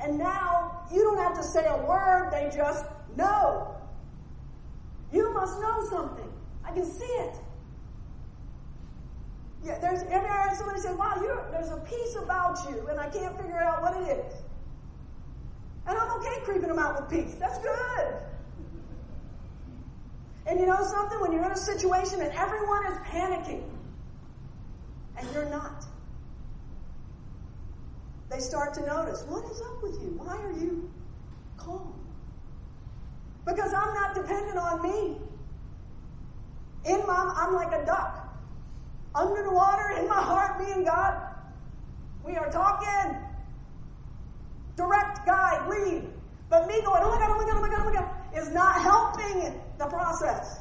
And 0.00 0.18
now 0.18 0.82
you 0.92 1.02
don't 1.02 1.18
have 1.18 1.36
to 1.36 1.42
say 1.42 1.64
a 1.66 1.76
word, 1.86 2.30
they 2.30 2.50
just 2.54 2.84
know. 3.16 3.73
You 5.14 5.32
must 5.32 5.60
know 5.60 5.86
something. 5.88 6.30
I 6.64 6.72
can 6.72 6.84
see 6.84 7.04
it. 7.04 7.36
Yeah, 9.62 9.78
there's 9.78 10.02
every 10.02 10.28
time 10.28 10.56
somebody 10.56 10.80
says, 10.80 10.96
"Wow, 10.96 11.14
you 11.20 11.38
there's 11.52 11.70
a 11.70 11.76
peace 11.76 12.16
about 12.16 12.58
you, 12.68 12.88
and 12.88 12.98
I 12.98 13.08
can't 13.08 13.36
figure 13.36 13.60
out 13.60 13.80
what 13.80 13.96
it 14.02 14.08
is." 14.18 14.34
And 15.86 15.96
I'm 15.96 16.10
okay 16.18 16.40
creeping 16.42 16.68
them 16.68 16.80
out 16.80 17.00
with 17.00 17.10
peace. 17.10 17.36
That's 17.38 17.58
good. 17.58 18.14
And 20.46 20.58
you 20.58 20.66
know 20.66 20.82
something? 20.82 21.20
When 21.20 21.30
you're 21.30 21.44
in 21.44 21.52
a 21.52 21.56
situation 21.56 22.20
and 22.20 22.32
everyone 22.32 22.84
is 22.86 22.98
panicking, 23.06 23.62
and 25.16 25.32
you're 25.32 25.48
not, 25.48 25.86
they 28.30 28.40
start 28.40 28.74
to 28.74 28.80
notice, 28.84 29.22
what 29.28 29.44
is 29.44 29.60
up 29.60 29.82
with 29.82 30.02
you? 30.02 30.08
Why 30.18 30.36
are 30.36 30.52
you 30.52 30.90
calm? 31.56 32.03
Because 33.46 33.72
I'm 33.74 33.94
not 33.94 34.14
dependent 34.14 34.58
on 34.58 34.82
me. 34.82 35.16
In 36.86 37.06
my, 37.06 37.34
I'm 37.36 37.54
like 37.54 37.72
a 37.72 37.84
duck 37.84 38.24
under 39.14 39.42
the 39.42 39.52
water 39.52 40.00
in 40.00 40.08
my 40.08 40.20
heart, 40.20 40.58
me 40.58 40.72
and 40.72 40.84
God. 40.84 41.14
We 42.24 42.36
are 42.36 42.50
talking. 42.50 43.16
Direct 44.76 45.24
guide, 45.24 45.68
lead. 45.68 46.10
But 46.48 46.66
me 46.66 46.82
going, 46.84 47.02
oh 47.04 47.10
my 47.10 47.18
God, 47.18 47.30
oh 47.30 47.38
my 47.38 47.44
God, 47.44 47.56
oh 47.56 47.60
my 47.60 47.68
God, 47.68 47.80
oh 47.80 47.90
my 47.90 47.94
God, 47.94 48.08
is 48.36 48.50
not 48.50 48.80
helping 48.80 49.60
the 49.78 49.86
process. 49.86 50.60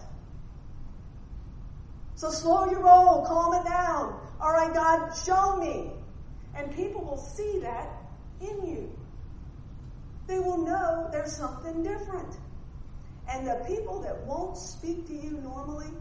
So 2.16 2.30
slow 2.30 2.66
your 2.66 2.84
roll, 2.84 3.26
calm 3.26 3.54
it 3.56 3.66
down. 3.66 4.20
All 4.40 4.54
right, 4.54 4.74
God, 4.74 5.12
show 5.26 5.58
me. 5.58 5.92
And 6.56 6.76
people 6.76 7.04
will 7.04 7.18
see 7.18 7.60
that 7.64 7.90
in 8.40 8.68
you. 8.68 8.98
They 10.28 10.38
will 10.38 10.64
know 10.66 11.10
there's 11.12 11.36
something 11.36 11.84
different. 11.84 12.38
And 13.30 13.48
the 13.48 13.64
people 13.68 14.02
that 14.02 14.26
won't 14.26 14.58
speak 14.58 15.08
to 15.08 15.14
you 15.14 15.40
normally, 15.44 15.92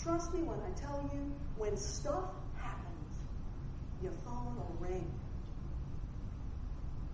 trust 0.00 0.32
me 0.32 0.42
when 0.42 0.58
I 0.60 0.70
tell 0.78 1.10
you, 1.12 1.32
when 1.56 1.76
stuff 1.76 2.30
happens, 2.56 3.16
your 4.02 4.12
phone 4.24 4.56
will 4.56 4.76
ring. 4.78 5.10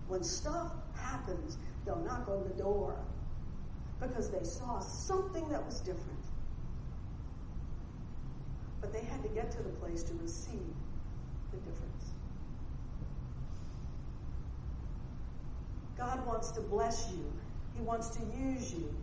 When 0.07 0.23
stuff 0.23 0.71
happens, 0.95 1.57
they'll 1.85 2.03
knock 2.03 2.27
on 2.29 2.43
the 2.43 2.61
door 2.61 2.97
because 3.99 4.29
they 4.29 4.43
saw 4.43 4.79
something 4.79 5.47
that 5.49 5.65
was 5.65 5.81
different. 5.81 6.05
But 8.81 8.93
they 8.93 9.01
had 9.01 9.21
to 9.23 9.29
get 9.29 9.51
to 9.51 9.57
the 9.63 9.69
place 9.69 10.03
to 10.03 10.13
receive 10.15 10.73
the 11.51 11.57
difference. 11.57 12.13
God 15.97 16.25
wants 16.25 16.51
to 16.51 16.61
bless 16.61 17.11
you. 17.11 17.31
He 17.75 17.81
wants 17.81 18.09
to 18.15 18.21
use 18.37 18.73
you. 18.73 18.95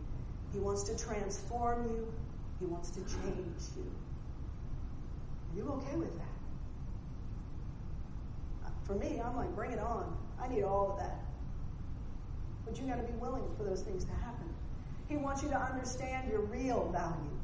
He 0.53 0.59
wants 0.59 0.83
to 0.83 0.97
transform 0.97 1.87
you. 1.89 2.13
He 2.59 2.65
wants 2.65 2.89
to 2.91 2.99
change 3.01 3.61
you. 3.75 3.91
Are 5.51 5.57
you 5.57 5.71
okay 5.73 5.95
with 5.95 6.17
that? 6.17 6.25
Uh, 8.65 8.69
for 8.85 8.95
me, 8.95 9.21
I'm 9.23 9.35
like, 9.35 9.53
bring 9.55 9.71
it 9.71 9.79
on. 9.79 10.17
I 10.41 10.47
need 10.47 10.63
all 10.63 10.91
of 10.91 10.99
that. 10.99 11.19
But 12.65 12.79
you 12.79 12.87
got 12.87 12.97
to 12.97 13.03
be 13.03 13.17
willing 13.19 13.43
for 13.57 13.63
those 13.63 13.81
things 13.81 14.03
to 14.05 14.11
happen. 14.11 14.53
He 15.07 15.17
wants 15.17 15.43
you 15.43 15.49
to 15.49 15.57
understand 15.57 16.29
your 16.29 16.41
real 16.41 16.89
value. 16.91 17.37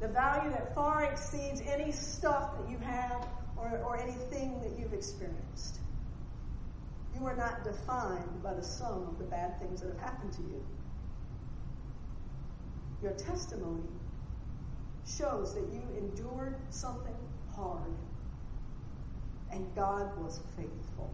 The 0.00 0.08
value 0.08 0.50
that 0.50 0.74
far 0.74 1.04
exceeds 1.04 1.60
any 1.60 1.92
stuff 1.92 2.56
that 2.58 2.70
you 2.70 2.78
have 2.78 3.26
or, 3.56 3.82
or 3.84 3.98
anything 3.98 4.60
that 4.62 4.78
you've 4.78 4.94
experienced. 4.94 5.80
You 7.18 7.26
are 7.26 7.36
not 7.36 7.64
defined 7.64 8.42
by 8.42 8.54
the 8.54 8.62
sum 8.62 9.08
of 9.08 9.18
the 9.18 9.24
bad 9.24 9.58
things 9.60 9.80
that 9.82 9.88
have 9.88 10.00
happened 10.00 10.32
to 10.34 10.42
you. 10.42 10.64
Your 13.02 13.12
testimony 13.12 13.88
shows 15.06 15.54
that 15.54 15.64
you 15.72 15.82
endured 15.96 16.56
something 16.70 17.16
hard 17.54 17.92
and 19.50 19.66
God 19.74 20.16
was 20.22 20.40
faithful. 20.56 21.12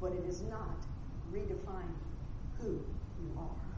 But 0.00 0.12
it 0.12 0.24
is 0.28 0.42
not 0.42 0.76
redefining 1.32 1.94
who 2.60 2.68
you 2.68 3.38
are. 3.38 3.70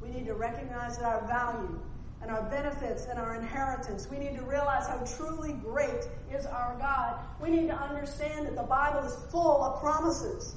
We 0.00 0.10
need 0.10 0.26
to 0.26 0.34
recognize 0.34 0.98
that 0.98 1.04
our 1.04 1.26
value 1.26 1.80
and 2.22 2.30
our 2.30 2.42
benefits 2.42 3.06
and 3.06 3.18
our 3.18 3.34
inheritance. 3.34 4.08
We 4.10 4.18
need 4.18 4.36
to 4.36 4.42
realize 4.42 4.86
how 4.86 5.04
truly 5.16 5.52
great 5.52 6.08
is 6.32 6.46
our 6.46 6.76
God. 6.78 7.18
We 7.40 7.50
need 7.50 7.66
to 7.68 7.76
understand 7.76 8.46
that 8.46 8.56
the 8.56 8.62
Bible 8.62 9.00
is 9.00 9.14
full 9.30 9.62
of 9.62 9.80
promises. 9.80 10.56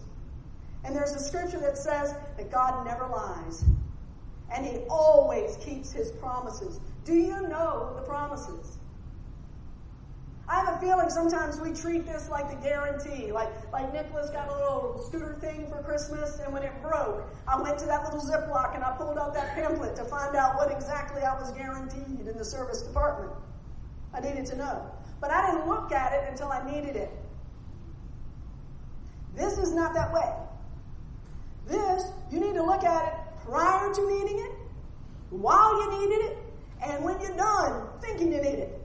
And 0.84 0.96
there's 0.96 1.12
a 1.12 1.20
scripture 1.20 1.60
that 1.60 1.78
says 1.78 2.13
that 2.38 2.52
God 2.52 2.86
never 2.86 3.08
lies. 3.08 3.63
And 4.52 4.65
he 4.65 4.78
always 4.89 5.58
keeps 5.58 5.92
his 5.92 6.12
promises. 6.12 6.80
Do 7.06 7.13
you 7.13 7.48
know 7.48 7.94
the 7.96 8.02
promises? 8.02 8.78
I 10.48 10.65
have 10.65 10.76
a 10.76 10.80
feeling 10.80 11.12
sometimes 11.12 11.60
we 11.60 11.74
treat 11.74 12.08
this 12.08 12.28
like 12.28 12.50
the 12.50 12.56
guarantee. 12.68 13.32
Like, 13.32 13.50
like 13.72 13.94
Nicholas 13.94 14.32
got 14.32 14.50
a 14.50 14.54
little 14.54 15.04
scooter 15.06 15.38
thing 15.39 15.68
for 15.68 15.84
Christmas, 15.84 16.39
and 16.39 16.52
when 16.52 16.63
it 16.63 16.72
broke, 16.82 17.24
I 17.48 17.62
went 17.62 17.78
to 17.80 17.86
that 17.86 18.04
little 18.04 18.20
Ziploc 18.20 18.74
and 18.74 18.84
I 18.84 18.96
pulled 18.98 19.20
out 19.20 19.36
that 19.36 19.54
pamphlet 19.54 19.96
to 19.98 20.06
find 20.06 20.36
out 20.36 20.56
what 20.56 20.72
exactly 20.72 21.22
I 21.22 21.39
was 21.39 21.52
guaranteed 21.52 22.28
in 22.28 22.36
the 22.36 22.44
service 22.44 22.82
department. 22.82 23.32
I 24.12 24.22
needed 24.22 24.48
to 24.48 24.58
know. 24.58 24.89
But 25.22 25.30
I 25.30 25.52
didn't 25.52 25.68
look 25.68 25.92
at 25.92 26.13
it 26.13 26.30
until 26.32 26.52
I 26.52 26.65
needed 26.70 26.96
it. 26.96 27.12
This 29.36 29.60
is 29.60 29.72
not 29.72 29.94
that 29.94 30.12
way. 30.12 30.34
This, 31.69 32.03
you 32.32 32.39
need 32.39 32.55
to 32.55 32.63
look 32.63 32.84
at 32.84 33.08
it 33.08 33.13
prior 33.45 33.93
to 33.93 34.08
needing 34.08 34.39
it, 34.39 34.51
while 35.29 35.82
you 35.82 35.99
needed 36.01 36.32
it, 36.32 36.38
and 36.86 37.03
when 37.03 37.19
you're 37.21 37.38
done 37.38 37.88
thinking 38.01 38.34
you 38.34 38.41
need 38.41 38.60
it. 38.60 38.82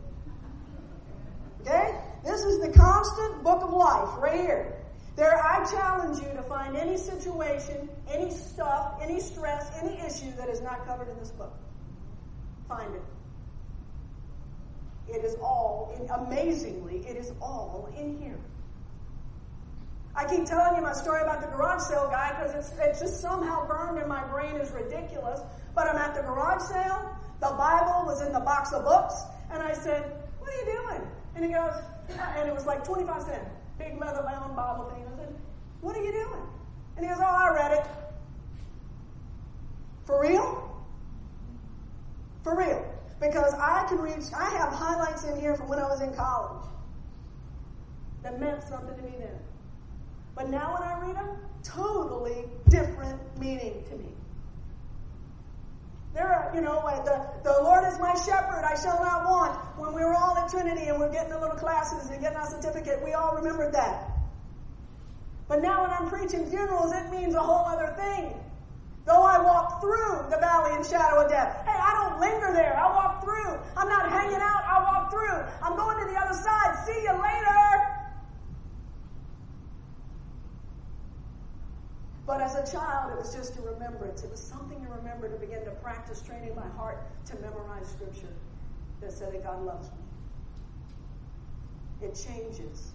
Okay? 1.62 1.98
This 2.24 2.42
is 2.42 2.60
the 2.60 2.72
constant 2.72 3.42
book 3.42 3.62
of 3.62 3.72
life 3.72 4.18
right 4.18 4.40
here. 4.40 4.74
There, 5.16 5.42
I 5.42 5.64
challenge 5.70 6.18
you 6.18 6.28
to 6.34 6.42
find 6.42 6.76
any 6.76 6.96
situation, 6.96 7.88
any 8.08 8.30
stuff, 8.30 8.98
any 9.00 9.20
stress, 9.20 9.70
any 9.82 9.98
issue 10.00 10.34
that 10.36 10.48
is 10.48 10.60
not 10.60 10.86
covered 10.86 11.08
in 11.08 11.18
this 11.18 11.30
book. 11.30 11.56
Find 12.68 12.94
it. 12.94 13.02
It 15.06 15.24
is 15.24 15.36
all, 15.36 15.94
amazingly, 16.12 17.06
it 17.06 17.16
is 17.16 17.32
all 17.40 17.92
in 17.96 18.18
here. 18.18 18.38
I 20.16 20.24
keep 20.26 20.46
telling 20.46 20.76
you 20.76 20.82
my 20.82 20.92
story 20.92 21.22
about 21.22 21.40
the 21.40 21.48
garage 21.48 21.82
sale 21.82 22.08
guy 22.08 22.30
because 22.30 22.54
it's, 22.54 22.78
it's 22.78 23.00
just 23.00 23.20
somehow 23.20 23.66
burned 23.66 23.98
in 23.98 24.08
my 24.08 24.24
brain 24.28 24.56
as 24.56 24.70
ridiculous. 24.70 25.40
But 25.74 25.88
I'm 25.88 25.96
at 25.96 26.14
the 26.14 26.22
garage 26.22 26.62
sale. 26.62 27.16
The 27.40 27.50
Bible 27.58 28.06
was 28.06 28.22
in 28.22 28.32
the 28.32 28.40
box 28.40 28.72
of 28.72 28.84
books. 28.84 29.14
And 29.50 29.60
I 29.62 29.72
said, 29.74 30.04
What 30.38 30.52
are 30.52 30.56
you 30.56 30.78
doing? 30.78 31.08
And 31.34 31.44
he 31.44 31.50
goes, 31.50 31.74
uh, 32.16 32.34
and 32.36 32.48
it 32.48 32.54
was 32.54 32.64
like 32.64 32.84
25 32.84 33.22
cents. 33.22 33.50
Big 33.78 33.98
leather 34.00 34.22
bound 34.22 34.54
Bible 34.54 34.84
thing. 34.90 35.04
I 35.12 35.16
said, 35.16 35.34
What 35.80 35.96
are 35.96 36.02
you 36.02 36.12
doing? 36.12 36.42
And 36.96 37.04
he 37.04 37.10
goes, 37.10 37.20
Oh, 37.20 37.24
I 37.24 37.50
read 37.52 37.72
it. 37.72 37.86
For 40.04 40.20
real? 40.20 40.84
For 42.44 42.56
real. 42.56 42.86
Because 43.20 43.54
I 43.54 43.84
can 43.88 43.98
read, 43.98 44.18
I 44.36 44.50
have 44.50 44.72
highlights 44.72 45.24
in 45.24 45.40
here 45.40 45.56
from 45.56 45.68
when 45.68 45.78
I 45.78 45.88
was 45.88 46.00
in 46.02 46.14
college 46.14 46.68
that 48.24 48.40
meant 48.40 48.62
something 48.62 48.96
to 48.96 49.02
me 49.02 49.16
then. 49.18 49.38
But 50.34 50.50
now 50.50 50.74
when 50.74 50.82
I 50.82 51.00
read 51.06 51.16
them, 51.16 51.36
totally 51.62 52.46
different 52.68 53.38
meaning 53.38 53.84
to 53.88 53.96
me. 53.96 54.12
There 56.14 56.26
are, 56.28 56.54
you 56.54 56.60
know, 56.60 56.82
the, 57.04 57.42
the 57.42 57.60
Lord 57.62 57.84
is 57.84 57.98
my 57.98 58.14
shepherd, 58.14 58.62
I 58.64 58.74
shall 58.80 59.00
not 59.00 59.24
want. 59.24 59.56
When 59.76 59.94
we 59.94 60.04
were 60.04 60.14
all 60.14 60.36
at 60.38 60.48
Trinity 60.48 60.86
and 60.86 60.98
we're 60.98 61.10
getting 61.10 61.30
the 61.30 61.38
little 61.38 61.56
classes 61.56 62.08
and 62.08 62.20
getting 62.20 62.36
our 62.36 62.46
certificate, 62.46 63.02
we 63.02 63.14
all 63.14 63.32
remembered 63.34 63.72
that. 63.72 63.98
But 65.48 65.60
now 65.60 65.82
when 65.82 65.90
I'm 65.90 66.06
preaching 66.06 66.46
funerals, 66.46 66.92
it 66.92 67.10
means 67.10 67.34
a 67.34 67.42
whole 67.42 67.66
other 67.66 67.88
thing. 67.96 68.38
Though 69.04 69.22
I 69.22 69.38
walk 69.38 69.80
through 69.80 70.30
the 70.30 70.38
valley 70.38 70.72
and 70.74 70.86
shadow 70.86 71.20
of 71.20 71.28
death. 71.28 71.50
Hey, 71.66 71.76
I 71.76 71.92
don't 71.92 72.18
linger 72.20 72.52
there. 72.52 72.74
I 72.74 72.88
walk 72.88 73.20
through. 73.20 73.58
I'm 73.76 73.88
not 73.88 74.08
hanging 74.08 74.40
out. 74.40 74.64
I 74.64 74.80
walk 74.80 75.10
through. 75.10 75.44
I'm 75.62 75.76
going 75.76 75.98
to 75.98 76.06
the 76.06 76.16
other 76.16 76.32
side. 76.32 76.74
See 76.86 77.02
you 77.02 77.12
later. 77.12 78.03
But 82.26 82.40
as 82.40 82.54
a 82.54 82.70
child, 82.70 83.12
it 83.12 83.18
was 83.18 83.34
just 83.34 83.58
a 83.58 83.62
remembrance. 83.62 84.22
It 84.22 84.30
was 84.30 84.40
something 84.40 84.82
to 84.82 84.90
remember 84.90 85.28
to 85.28 85.36
begin 85.36 85.64
to 85.64 85.70
practice 85.72 86.22
training 86.22 86.54
my 86.54 86.68
heart 86.68 87.06
to 87.26 87.36
memorize 87.36 87.88
scripture 87.88 88.32
that 89.00 89.12
said 89.12 89.34
that 89.34 89.44
God 89.44 89.62
loves 89.62 89.88
me. 89.90 89.98
It 92.08 92.14
changes. 92.14 92.92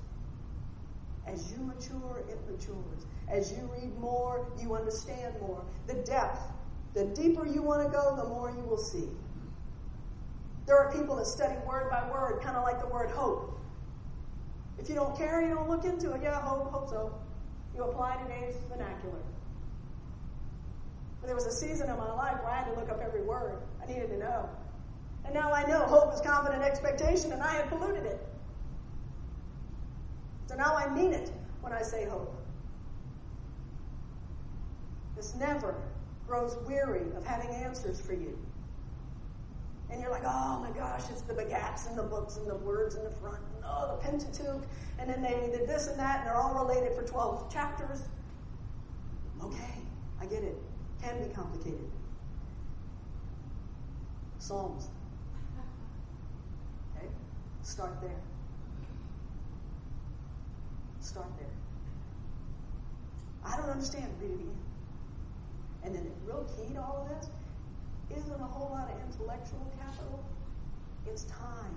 As 1.28 1.52
you 1.52 1.60
mature, 1.60 2.24
it 2.28 2.40
matures. 2.50 3.06
As 3.28 3.52
you 3.52 3.70
read 3.72 3.96
more, 4.00 4.48
you 4.60 4.76
understand 4.76 5.36
more. 5.40 5.64
The 5.86 5.94
depth, 5.94 6.42
the 6.96 7.06
deeper 7.06 7.46
you 7.46 7.62
want 7.62 7.84
to 7.84 7.90
go, 7.90 8.16
the 8.16 8.28
more 8.28 8.50
you 8.50 8.64
will 8.64 8.78
see. 8.78 9.10
There 10.66 10.78
are 10.78 10.92
people 10.92 11.16
that 11.18 11.28
study 11.28 11.56
word 11.68 11.90
by 11.92 12.10
word, 12.12 12.42
kind 12.42 12.56
of 12.56 12.64
like 12.64 12.80
the 12.80 12.88
word 12.88 13.12
hope. 13.12 13.60
If 14.80 14.90
you 14.90 14.96
don't 14.96 15.16
care, 15.16 15.42
you 15.42 15.54
don't 15.54 15.70
look 15.70 15.86
into 15.86 16.14
it. 16.14 16.22
Yeah, 16.24 16.42
hope, 16.42 16.72
hope 16.72 16.90
so. 16.90 17.14
You 17.80 17.86
apply 17.86 18.18
today's 18.28 18.58
vernacular. 18.70 19.22
But 21.22 21.28
there 21.28 21.36
was 21.36 21.46
a 21.46 21.52
season 21.54 21.90
in 21.90 21.96
my 21.96 22.12
life 22.12 22.36
where 22.44 22.52
I 22.52 22.58
had 22.58 22.66
to 22.66 22.78
look 22.78 22.90
up 22.90 23.00
every 23.02 23.22
word. 23.22 23.58
I 23.82 23.86
needed 23.86 24.10
to 24.10 24.18
know. 24.18 24.50
And 25.24 25.34
now 25.34 25.54
I 25.54 25.64
know 25.64 25.86
hope 25.86 26.14
is 26.14 26.20
confident 26.20 26.62
expectation, 26.62 27.32
and 27.32 27.42
I 27.42 27.54
had 27.54 27.70
polluted 27.70 28.04
it. 28.04 28.20
So 30.48 30.56
now 30.56 30.76
I 30.76 30.94
mean 30.94 31.14
it 31.14 31.32
when 31.62 31.72
I 31.72 31.82
say 31.82 32.04
hope. 32.04 32.36
This 35.16 35.34
never 35.36 35.74
grows 36.28 36.58
weary 36.68 37.10
of 37.16 37.26
having 37.26 37.50
answers 37.50 38.02
for 38.02 38.12
you. 38.12 38.38
And 39.90 40.02
you're 40.02 40.12
like, 40.12 40.26
oh 40.26 40.60
my 40.60 40.78
gosh, 40.78 41.04
it's 41.12 41.22
the 41.22 41.34
begats 41.34 41.88
and 41.88 41.98
the 41.98 42.04
books 42.04 42.36
and 42.36 42.46
the 42.46 42.58
words 42.58 42.96
in 42.96 43.06
the 43.06 43.10
front, 43.10 43.40
oh, 43.70 43.96
the 43.96 44.04
Pentateuch, 44.04 44.64
and 45.00 45.10
then 45.10 45.22
they 45.22 45.58
did 45.58 45.68
this 45.68 45.88
and 45.88 46.00
that, 46.00 46.20
and 46.20 46.28
they're 46.28 46.36
all 46.36 46.54
related 46.66 46.94
for 46.96 47.04
12 47.04 47.52
chapters. 47.52 48.04
Okay, 49.44 49.82
I 50.22 50.26
get 50.26 50.44
it. 50.44 50.58
Can 51.02 51.24
be 51.24 51.34
complicated. 51.34 51.90
Psalms. 54.38 54.90
Okay, 56.98 57.08
start 57.62 58.02
there. 58.02 58.20
Start 61.00 61.28
there. 61.38 61.48
I 63.46 63.56
don't 63.58 63.70
understand. 63.70 64.08
Read 64.22 64.32
it 64.32 64.36
again. 64.36 64.58
And 65.84 65.96
then 65.96 66.04
the 66.04 66.32
real 66.32 66.44
key 66.44 66.74
to 66.74 66.82
all 66.82 67.08
of 67.10 67.18
this 67.18 67.30
isn't 68.18 68.42
a 68.42 68.44
whole 68.44 68.72
lot 68.72 68.90
of 68.92 68.98
intellectual 69.08 69.72
capital. 69.80 70.24
It's 71.08 71.24
time. 71.24 71.76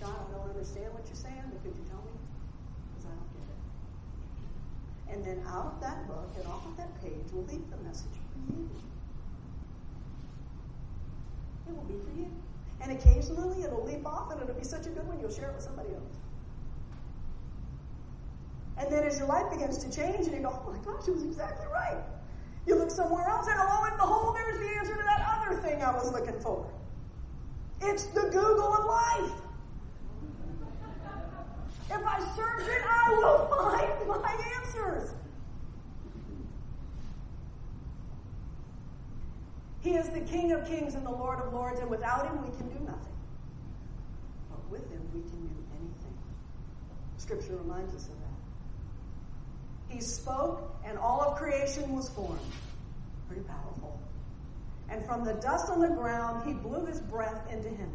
God, 0.00 0.16
I 0.16 0.32
don't 0.32 0.48
understand 0.48 0.88
what 0.96 1.04
you're 1.04 1.20
saying, 1.20 1.44
but 1.52 1.60
could 1.60 1.76
you 1.76 1.84
tell 1.84 2.00
me? 2.00 2.16
Because 2.88 3.04
I 3.04 3.12
don't 3.12 3.32
get 3.36 3.44
it. 3.52 3.60
And 5.12 5.18
then 5.20 5.38
out 5.46 5.76
of 5.76 5.80
that 5.84 6.08
book 6.08 6.32
and 6.40 6.46
off 6.48 6.64
of 6.64 6.76
that 6.80 6.88
page 7.04 7.28
will 7.32 7.44
leave 7.44 7.68
the 7.68 7.76
message 7.84 8.16
for 8.32 8.40
you. 8.48 8.64
It 11.68 11.76
will 11.76 11.84
be 11.84 12.00
for 12.00 12.16
you. 12.16 12.32
And 12.80 12.92
occasionally 12.96 13.62
it'll 13.62 13.84
leap 13.84 14.06
off 14.06 14.32
and 14.32 14.40
it'll 14.40 14.54
be 14.54 14.64
such 14.64 14.86
a 14.86 14.90
good 14.90 15.06
one, 15.06 15.20
you'll 15.20 15.30
share 15.30 15.50
it 15.50 15.54
with 15.54 15.64
somebody 15.64 15.90
else. 15.92 16.16
And 18.78 18.90
then 18.90 19.04
as 19.04 19.18
your 19.18 19.28
life 19.28 19.52
begins 19.52 19.76
to 19.84 19.92
change 19.92 20.26
and 20.26 20.32
you 20.32 20.40
go, 20.40 20.48
oh 20.48 20.72
my 20.72 20.78
gosh, 20.78 21.06
it 21.06 21.12
was 21.12 21.22
exactly 21.22 21.66
right. 21.70 22.00
You 22.66 22.76
look 22.76 22.90
somewhere 22.90 23.28
else 23.28 23.46
and 23.48 23.58
lo 23.58 23.84
and 23.84 23.96
behold, 23.98 24.36
there's 24.36 24.58
the 24.58 24.78
answer 24.78 24.96
to 24.96 25.02
that 25.02 25.36
other 25.36 25.60
thing 25.60 25.82
I 25.82 25.92
was 25.92 26.10
looking 26.10 26.40
for. 26.40 26.66
It's 27.82 28.04
the 28.06 28.22
Google 28.32 28.72
of 28.72 28.86
life. 28.86 29.49
If 31.90 32.06
I 32.06 32.20
search 32.36 32.68
it, 32.68 32.82
I 32.88 33.10
will 33.10 33.46
find 33.48 34.08
my 34.22 34.36
answers. 34.58 35.12
He 39.80 39.94
is 39.94 40.08
the 40.10 40.20
King 40.20 40.52
of 40.52 40.66
kings 40.66 40.94
and 40.94 41.04
the 41.04 41.10
Lord 41.10 41.40
of 41.40 41.52
lords, 41.52 41.80
and 41.80 41.90
without 41.90 42.26
him 42.26 42.42
we 42.42 42.56
can 42.56 42.68
do 42.68 42.78
nothing. 42.84 43.16
But 44.50 44.70
with 44.70 44.90
him 44.90 45.00
we 45.14 45.20
can 45.22 45.40
do 45.40 45.54
anything. 45.72 46.18
Scripture 47.16 47.56
reminds 47.56 47.94
us 47.94 48.04
of 48.04 48.14
that. 48.14 49.94
he 49.94 50.00
spoke, 50.00 50.76
and 50.84 50.98
all 50.98 51.22
of 51.22 51.38
creation 51.38 51.94
was 51.96 52.08
formed. 52.10 52.38
Pretty 53.26 53.42
powerful. 53.42 53.98
And 54.90 55.04
from 55.06 55.24
the 55.24 55.34
dust 55.34 55.70
on 55.70 55.80
the 55.80 55.88
ground, 55.88 56.46
he 56.46 56.52
blew 56.52 56.84
his 56.86 57.00
breath 57.00 57.50
into 57.50 57.68
him. 57.68 57.90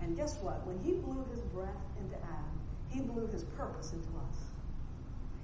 And 0.00 0.16
guess 0.16 0.36
what? 0.40 0.66
When 0.66 0.78
he 0.84 0.92
blew 0.92 1.24
his 1.30 1.40
breath 1.52 1.68
into 2.00 2.16
Adam, 2.16 2.43
he 2.94 3.00
blew 3.00 3.26
his 3.26 3.42
purpose 3.42 3.92
into 3.92 4.08
us. 4.08 4.36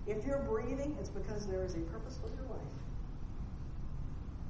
If 0.07 0.25
you're 0.25 0.39
breathing, 0.39 0.97
it's 1.01 1.11
because 1.11 1.47
there 1.47 1.65
is 1.65 1.75
a 1.75 1.81
purpose 1.81 2.19
for 2.23 2.29
your 2.29 2.49
life. 2.49 2.61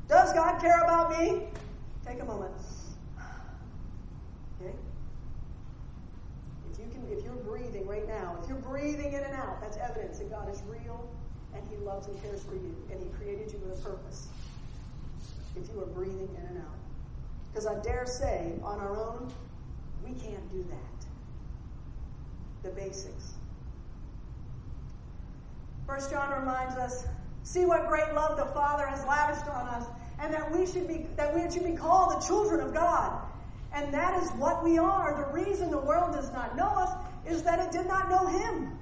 Does 0.08 0.32
God 0.34 0.60
care 0.60 0.80
about 0.82 1.18
me? 1.18 1.44
Take 2.06 2.20
a 2.20 2.24
moment. 2.24 2.52
Okay? 4.60 4.74
If 6.70 6.78
you 6.78 6.86
can, 6.92 7.06
if 7.10 7.24
you're 7.24 7.32
breathing 7.34 7.86
right 7.86 8.06
now, 8.06 8.36
if 8.42 8.48
you're 8.48 8.58
breathing 8.58 9.12
in 9.14 9.22
and 9.22 9.34
out, 9.34 9.60
that's 9.60 9.78
evidence 9.78 10.18
that 10.18 10.30
God 10.30 10.50
is 10.50 10.62
real 10.68 11.08
and 11.54 11.62
He 11.68 11.76
loves 11.76 12.06
and 12.06 12.22
cares 12.22 12.42
for 12.42 12.54
you, 12.54 12.76
and 12.90 13.00
He 13.00 13.08
created 13.18 13.52
you 13.52 13.58
with 13.58 13.78
a 13.78 13.82
purpose. 13.82 14.28
If 15.56 15.68
you 15.72 15.82
are 15.82 15.86
breathing 15.86 16.28
in 16.38 16.46
and 16.46 16.58
out, 16.58 16.78
because 17.50 17.66
I 17.66 17.80
dare 17.82 18.06
say, 18.06 18.52
on 18.62 18.78
our 18.78 18.96
own, 18.96 19.32
we 20.04 20.12
can't 20.12 20.48
do 20.52 20.62
that. 20.70 20.99
The 22.62 22.70
basics. 22.70 23.34
First 25.86 26.10
John 26.10 26.38
reminds 26.38 26.76
us, 26.76 27.06
see 27.42 27.64
what 27.64 27.88
great 27.88 28.14
love 28.14 28.36
the 28.36 28.46
Father 28.46 28.86
has 28.86 29.04
lavished 29.06 29.48
on 29.48 29.66
us, 29.68 29.86
and 30.20 30.32
that 30.32 30.50
we 30.52 30.66
should 30.66 30.86
be 30.86 31.06
that 31.16 31.34
we 31.34 31.50
should 31.50 31.64
be 31.64 31.74
called 31.74 32.12
the 32.20 32.26
children 32.26 32.60
of 32.60 32.72
God. 32.74 33.22
And 33.72 33.92
that 33.94 34.22
is 34.22 34.30
what 34.32 34.62
we 34.62 34.78
are. 34.78 35.16
The 35.16 35.32
reason 35.32 35.70
the 35.70 35.78
world 35.78 36.12
does 36.12 36.32
not 36.32 36.56
know 36.56 36.68
us 36.68 36.90
is 37.26 37.42
that 37.44 37.58
it 37.58 37.72
did 37.72 37.86
not 37.86 38.10
know 38.10 38.26
Him. 38.26 38.78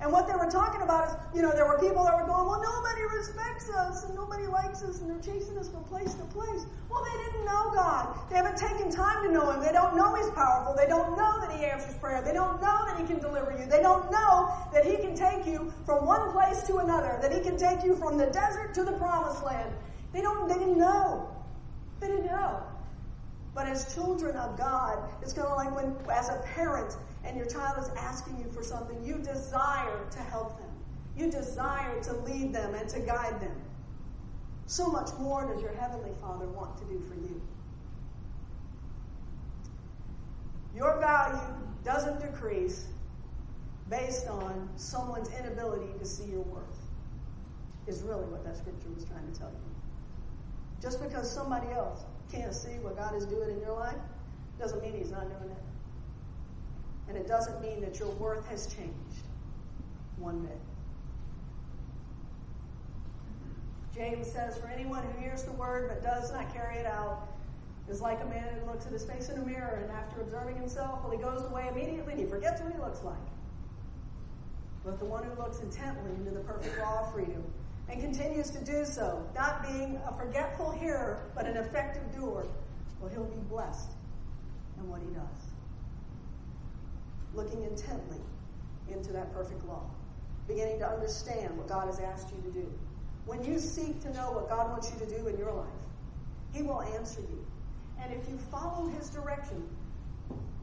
And 0.00 0.10
what 0.10 0.26
they 0.26 0.34
were 0.34 0.50
talking 0.50 0.80
about 0.80 1.08
is, 1.08 1.14
you 1.34 1.42
know, 1.42 1.52
there 1.52 1.66
were 1.66 1.78
people 1.78 2.04
that 2.04 2.16
were 2.16 2.26
going, 2.26 2.48
well, 2.48 2.62
nobody 2.62 3.04
respects 3.16 3.68
us 3.68 4.04
and 4.04 4.14
nobody 4.14 4.46
likes 4.46 4.82
us 4.82 5.00
and 5.00 5.10
they're 5.10 5.20
chasing 5.20 5.58
us 5.58 5.68
from 5.68 5.84
place 5.84 6.14
to 6.14 6.24
place. 6.32 6.64
Well, 6.88 7.04
they 7.04 7.16
didn't 7.24 7.44
know 7.44 7.70
God. 7.74 8.18
They 8.30 8.36
haven't 8.36 8.56
taken 8.56 8.90
time 8.90 9.26
to 9.26 9.32
know 9.32 9.50
Him. 9.50 9.60
They 9.60 9.72
don't 9.72 9.94
know 9.96 10.14
He's 10.14 10.30
powerful. 10.30 10.74
They 10.74 10.88
don't 10.88 11.16
know 11.18 11.40
that 11.42 11.52
He 11.52 11.66
answers 11.66 11.94
prayer. 12.00 12.22
They 12.22 12.32
don't 12.32 12.62
know 12.62 12.86
that 12.88 12.98
He 12.98 13.06
can 13.06 13.20
deliver 13.20 13.52
you. 13.52 13.66
They 13.66 13.82
don't 13.82 14.10
know 14.10 14.48
that 14.72 14.86
He 14.86 14.96
can 14.96 15.14
take 15.14 15.44
you 15.44 15.70
from 15.84 16.06
one 16.06 16.32
place 16.32 16.62
to 16.64 16.78
another, 16.78 17.18
that 17.20 17.32
He 17.32 17.40
can 17.40 17.58
take 17.58 17.84
you 17.84 17.94
from 17.94 18.16
the 18.16 18.26
desert 18.26 18.72
to 18.74 18.84
the 18.84 18.92
promised 18.92 19.44
land. 19.44 19.70
They 20.14 20.22
don't, 20.22 20.48
they 20.48 20.54
didn't 20.54 20.78
know. 20.78 21.28
They 22.00 22.08
didn't 22.08 22.26
know. 22.26 22.62
But 23.54 23.66
as 23.66 23.94
children 23.94 24.36
of 24.36 24.56
God, 24.56 24.98
it's 25.20 25.34
kind 25.34 25.48
of 25.48 25.56
like 25.56 25.74
when, 25.74 25.94
as 26.10 26.30
a 26.30 26.40
parent, 26.54 26.96
and 27.24 27.36
your 27.36 27.46
child 27.46 27.78
is 27.78 27.88
asking 27.96 28.38
you 28.38 28.50
for 28.52 28.62
something, 28.62 29.02
you 29.04 29.18
desire 29.18 30.06
to 30.10 30.18
help 30.18 30.58
them. 30.58 30.70
You 31.16 31.30
desire 31.30 32.02
to 32.04 32.14
lead 32.14 32.52
them 32.52 32.74
and 32.74 32.88
to 32.88 33.00
guide 33.00 33.40
them. 33.40 33.60
So 34.66 34.86
much 34.86 35.10
more 35.18 35.52
does 35.52 35.60
your 35.60 35.72
Heavenly 35.72 36.12
Father 36.20 36.46
want 36.46 36.76
to 36.78 36.84
do 36.84 37.00
for 37.08 37.14
you. 37.14 37.42
Your 40.74 40.98
value 41.00 41.40
doesn't 41.84 42.20
decrease 42.20 42.86
based 43.88 44.28
on 44.28 44.68
someone's 44.76 45.28
inability 45.36 45.92
to 45.98 46.06
see 46.06 46.24
your 46.24 46.42
worth, 46.42 46.64
is 47.88 48.02
really 48.02 48.24
what 48.26 48.44
that 48.44 48.56
scripture 48.56 48.88
was 48.94 49.04
trying 49.04 49.30
to 49.30 49.38
tell 49.38 49.50
you. 49.50 50.80
Just 50.80 51.02
because 51.02 51.30
somebody 51.30 51.68
else 51.72 52.04
can't 52.32 52.54
see 52.54 52.78
what 52.80 52.96
God 52.96 53.16
is 53.16 53.26
doing 53.26 53.50
in 53.50 53.60
your 53.60 53.74
life, 53.74 53.98
doesn't 54.58 54.80
mean 54.80 54.94
He's 54.96 55.10
not 55.10 55.28
doing 55.28 55.50
it. 55.50 55.62
And 57.10 57.18
it 57.18 57.26
doesn't 57.26 57.60
mean 57.60 57.80
that 57.80 57.98
your 57.98 58.08
worth 58.10 58.46
has 58.50 58.68
changed 58.68 58.94
one 60.16 60.42
bit. 60.42 60.60
James 63.92 64.30
says, 64.30 64.56
For 64.58 64.68
anyone 64.68 65.02
who 65.02 65.20
hears 65.20 65.42
the 65.42 65.50
word 65.52 65.88
but 65.88 66.04
does 66.04 66.32
not 66.32 66.54
carry 66.54 66.76
it 66.76 66.86
out 66.86 67.26
is 67.88 68.00
like 68.00 68.22
a 68.22 68.26
man 68.26 68.46
who 68.54 68.70
looks 68.70 68.86
at 68.86 68.92
his 68.92 69.04
face 69.04 69.28
in 69.28 69.36
a 69.40 69.44
mirror 69.44 69.80
and 69.82 69.90
after 69.90 70.20
observing 70.20 70.54
himself, 70.54 71.02
well, 71.02 71.10
he 71.10 71.18
goes 71.18 71.42
away 71.50 71.68
immediately 71.72 72.12
and 72.12 72.20
he 72.20 72.26
forgets 72.26 72.60
what 72.60 72.72
he 72.72 72.78
looks 72.78 73.02
like. 73.02 73.16
But 74.84 75.00
the 75.00 75.04
one 75.04 75.24
who 75.24 75.34
looks 75.34 75.58
intently 75.58 76.12
into 76.12 76.30
the 76.30 76.44
perfect 76.44 76.78
law 76.78 77.00
of 77.00 77.12
freedom 77.12 77.42
and 77.88 78.00
continues 78.00 78.50
to 78.50 78.64
do 78.64 78.84
so, 78.84 79.26
not 79.34 79.66
being 79.66 80.00
a 80.06 80.12
forgetful 80.12 80.70
hearer, 80.70 81.24
but 81.34 81.46
an 81.46 81.56
effective 81.56 82.04
doer, 82.14 82.46
well, 83.00 83.10
he'll 83.10 83.24
be 83.24 83.40
blessed 83.48 83.88
in 84.78 84.88
what 84.88 85.00
he 85.00 85.08
does. 85.12 85.49
Looking 87.34 87.62
intently 87.64 88.20
into 88.90 89.12
that 89.12 89.32
perfect 89.32 89.64
law, 89.66 89.88
beginning 90.48 90.80
to 90.80 90.88
understand 90.88 91.56
what 91.56 91.68
God 91.68 91.86
has 91.86 92.00
asked 92.00 92.30
you 92.34 92.42
to 92.42 92.50
do. 92.50 92.72
when 93.26 93.44
you 93.44 93.58
seek 93.58 94.02
to 94.02 94.12
know 94.12 94.32
what 94.32 94.48
God 94.48 94.70
wants 94.70 94.90
you 94.92 95.06
to 95.06 95.18
do 95.18 95.28
in 95.28 95.38
your 95.38 95.52
life, 95.52 95.68
He 96.52 96.62
will 96.62 96.82
answer 96.82 97.20
you. 97.20 97.46
And 98.02 98.12
if 98.12 98.28
you 98.28 98.38
follow 98.50 98.88
His 98.88 99.08
direction, 99.10 99.62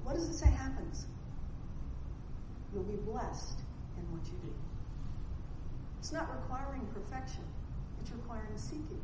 what 0.03 0.15
does 0.15 0.27
it 0.27 0.33
say 0.33 0.49
happens? 0.49 1.05
You'll 2.73 2.83
be 2.83 2.97
blessed 2.97 3.59
in 3.97 4.03
what 4.11 4.25
you 4.25 4.37
do. 4.43 4.53
It's 5.99 6.11
not 6.11 6.27
requiring 6.41 6.85
perfection, 6.93 7.43
it's 8.01 8.11
requiring 8.11 8.57
seeking. 8.57 9.01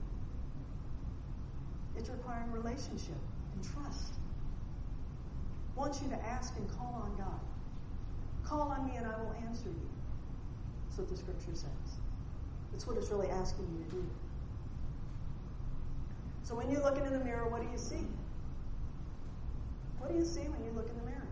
It's 1.96 2.10
requiring 2.10 2.52
relationship 2.52 3.22
and 3.54 3.64
trust. 3.64 4.16
I 5.76 5.80
want 5.80 6.02
you 6.02 6.10
to 6.10 6.16
ask 6.26 6.56
and 6.58 6.68
call 6.78 7.04
on 7.06 7.16
God. 7.18 7.40
Call 8.54 8.70
on 8.70 8.86
me 8.86 8.98
and 8.98 9.08
I 9.08 9.18
will 9.18 9.34
answer 9.48 9.66
you. 9.66 9.90
That's 10.86 11.00
what 11.00 11.10
the 11.10 11.18
scripture 11.18 11.56
says. 11.56 11.90
That's 12.72 12.86
what 12.86 12.98
it's 12.98 13.10
really 13.10 13.30
asking 13.30 13.66
you 13.66 13.84
to 13.86 13.92
do. 13.96 14.06
So 16.44 16.54
when 16.54 16.70
you're 16.70 16.84
looking 16.84 17.04
in 17.04 17.14
the 17.14 17.26
mirror, 17.26 17.50
what 17.50 17.64
do 17.64 17.68
you 17.72 17.80
see? 17.80 18.06
What 19.98 20.12
do 20.12 20.20
you 20.20 20.24
see 20.24 20.42
when 20.42 20.64
you 20.64 20.72
look 20.76 20.88
in 20.88 20.96
the 21.00 21.06
mirror? 21.10 21.28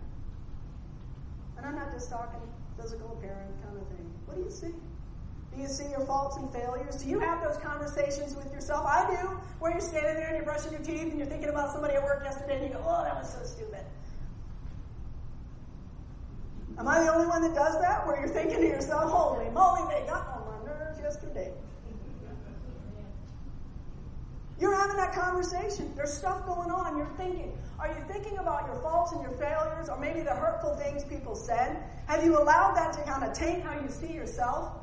And 1.57 1.65
I'm 1.67 1.75
not 1.75 1.91
just 1.91 2.09
talking 2.09 2.41
physical 2.81 3.13
appearance 3.13 3.53
kind 3.63 3.77
of 3.77 3.87
thing. 3.89 4.09
What 4.25 4.37
do 4.37 4.43
you 4.43 4.49
see? 4.49 4.73
Do 5.53 5.61
you 5.61 5.67
see 5.67 5.91
your 5.91 6.03
faults 6.07 6.37
and 6.37 6.51
failures? 6.51 7.03
Do 7.03 7.07
you 7.07 7.19
have 7.19 7.43
those 7.43 7.57
conversations 7.57 8.35
with 8.35 8.51
yourself? 8.51 8.87
I 8.87 9.05
do, 9.11 9.27
where 9.59 9.71
you're 9.71 9.79
standing 9.79 10.15
there 10.15 10.29
and 10.29 10.37
you're 10.37 10.45
brushing 10.45 10.71
your 10.71 10.81
teeth 10.81 11.13
and 11.13 11.19
you're 11.19 11.29
thinking 11.29 11.49
about 11.49 11.71
somebody 11.71 11.93
at 11.93 12.03
work 12.03 12.23
yesterday 12.23 12.55
and 12.55 12.63
you 12.65 12.73
go, 12.73 12.81
oh, 12.83 13.03
that 13.03 13.13
was 13.13 13.29
so 13.29 13.45
stupid. 13.45 13.85
Am 16.81 16.87
I 16.87 17.03
the 17.03 17.13
only 17.13 17.27
one 17.27 17.43
that 17.43 17.53
does 17.53 17.79
that? 17.79 18.07
Where 18.07 18.19
you're 18.19 18.33
thinking 18.33 18.57
to 18.57 18.65
yourself, 18.65 19.11
holy 19.11 19.47
moly, 19.51 19.83
they 19.87 20.03
got 20.07 20.25
on 20.29 20.47
my 20.49 20.65
nerves 20.65 20.99
yesterday. 20.99 21.53
You're 24.59 24.75
having 24.75 24.97
that 24.97 25.13
conversation. 25.13 25.93
There's 25.95 26.11
stuff 26.11 26.43
going 26.47 26.71
on. 26.71 26.97
You're 26.97 27.13
thinking. 27.17 27.55
Are 27.77 27.87
you 27.87 28.03
thinking 28.11 28.39
about 28.39 28.65
your 28.65 28.81
faults 28.81 29.11
and 29.11 29.21
your 29.21 29.33
failures 29.33 29.89
or 29.89 29.99
maybe 29.99 30.21
the 30.21 30.33
hurtful 30.33 30.75
things 30.75 31.03
people 31.03 31.35
said? 31.35 31.77
Have 32.07 32.23
you 32.23 32.35
allowed 32.35 32.73
that 32.73 32.93
to 32.93 33.03
kind 33.03 33.23
of 33.25 33.33
taint 33.33 33.61
how 33.61 33.79
you 33.79 33.87
see 33.87 34.13
yourself? 34.13 34.73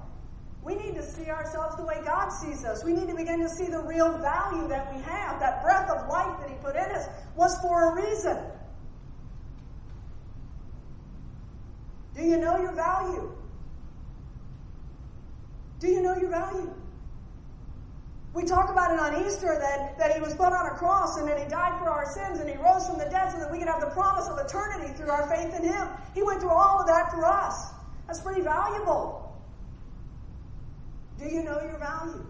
We 0.62 0.76
need 0.76 0.94
to 0.94 1.02
see 1.02 1.30
ourselves 1.30 1.74
the 1.74 1.84
way 1.84 2.00
God 2.04 2.28
sees 2.28 2.64
us. 2.64 2.84
We 2.84 2.92
need 2.92 3.08
to 3.08 3.16
begin 3.16 3.40
to 3.40 3.48
see 3.48 3.66
the 3.66 3.82
real 3.82 4.16
value 4.18 4.68
that 4.68 4.94
we 4.94 5.02
have. 5.02 5.40
That 5.40 5.64
breath 5.64 5.90
of 5.90 6.08
life 6.08 6.38
that 6.38 6.48
He 6.48 6.54
put 6.62 6.76
in 6.76 6.94
us 6.94 7.08
was 7.34 7.58
for 7.58 7.90
a 7.90 8.06
reason. 8.06 8.38
Do 12.18 12.24
you 12.24 12.36
know 12.36 12.60
your 12.60 12.72
value? 12.72 13.30
Do 15.78 15.86
you 15.86 16.02
know 16.02 16.16
your 16.16 16.30
value? 16.30 16.74
We 18.34 18.42
talk 18.42 18.70
about 18.70 18.92
it 18.92 18.98
on 18.98 19.24
Easter 19.24 19.56
that, 19.60 19.96
that 19.98 20.14
he 20.14 20.20
was 20.20 20.34
put 20.34 20.52
on 20.52 20.66
a 20.66 20.76
cross 20.76 21.18
and 21.18 21.28
that 21.28 21.38
he 21.38 21.48
died 21.48 21.78
for 21.78 21.88
our 21.88 22.12
sins 22.12 22.40
and 22.40 22.50
he 22.50 22.56
rose 22.56 22.88
from 22.88 22.98
the 22.98 23.04
dead 23.04 23.30
so 23.30 23.38
that 23.38 23.52
we 23.52 23.58
could 23.58 23.68
have 23.68 23.80
the 23.80 23.90
promise 23.90 24.26
of 24.26 24.36
eternity 24.38 24.92
through 24.94 25.10
our 25.10 25.28
faith 25.28 25.54
in 25.54 25.62
him. 25.62 25.88
He 26.12 26.24
went 26.24 26.40
through 26.40 26.50
all 26.50 26.80
of 26.80 26.88
that 26.88 27.12
for 27.12 27.24
us. 27.24 27.70
That's 28.08 28.20
pretty 28.20 28.42
valuable. 28.42 29.38
Do 31.20 31.26
you 31.26 31.44
know 31.44 31.60
your 31.62 31.78
value? 31.78 32.26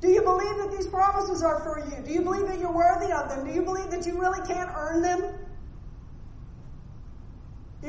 Do 0.00 0.08
you 0.08 0.22
believe 0.22 0.56
that 0.56 0.72
these 0.76 0.88
promises 0.88 1.44
are 1.44 1.60
for 1.60 1.78
you? 1.78 2.04
Do 2.04 2.12
you 2.12 2.22
believe 2.22 2.48
that 2.48 2.58
you're 2.58 2.72
worthy 2.74 3.12
of 3.12 3.28
them? 3.28 3.46
Do 3.46 3.52
you 3.52 3.62
believe 3.62 3.90
that 3.92 4.04
you 4.04 4.20
really 4.20 4.44
can't 4.48 4.70
earn 4.74 5.00
them? 5.00 5.32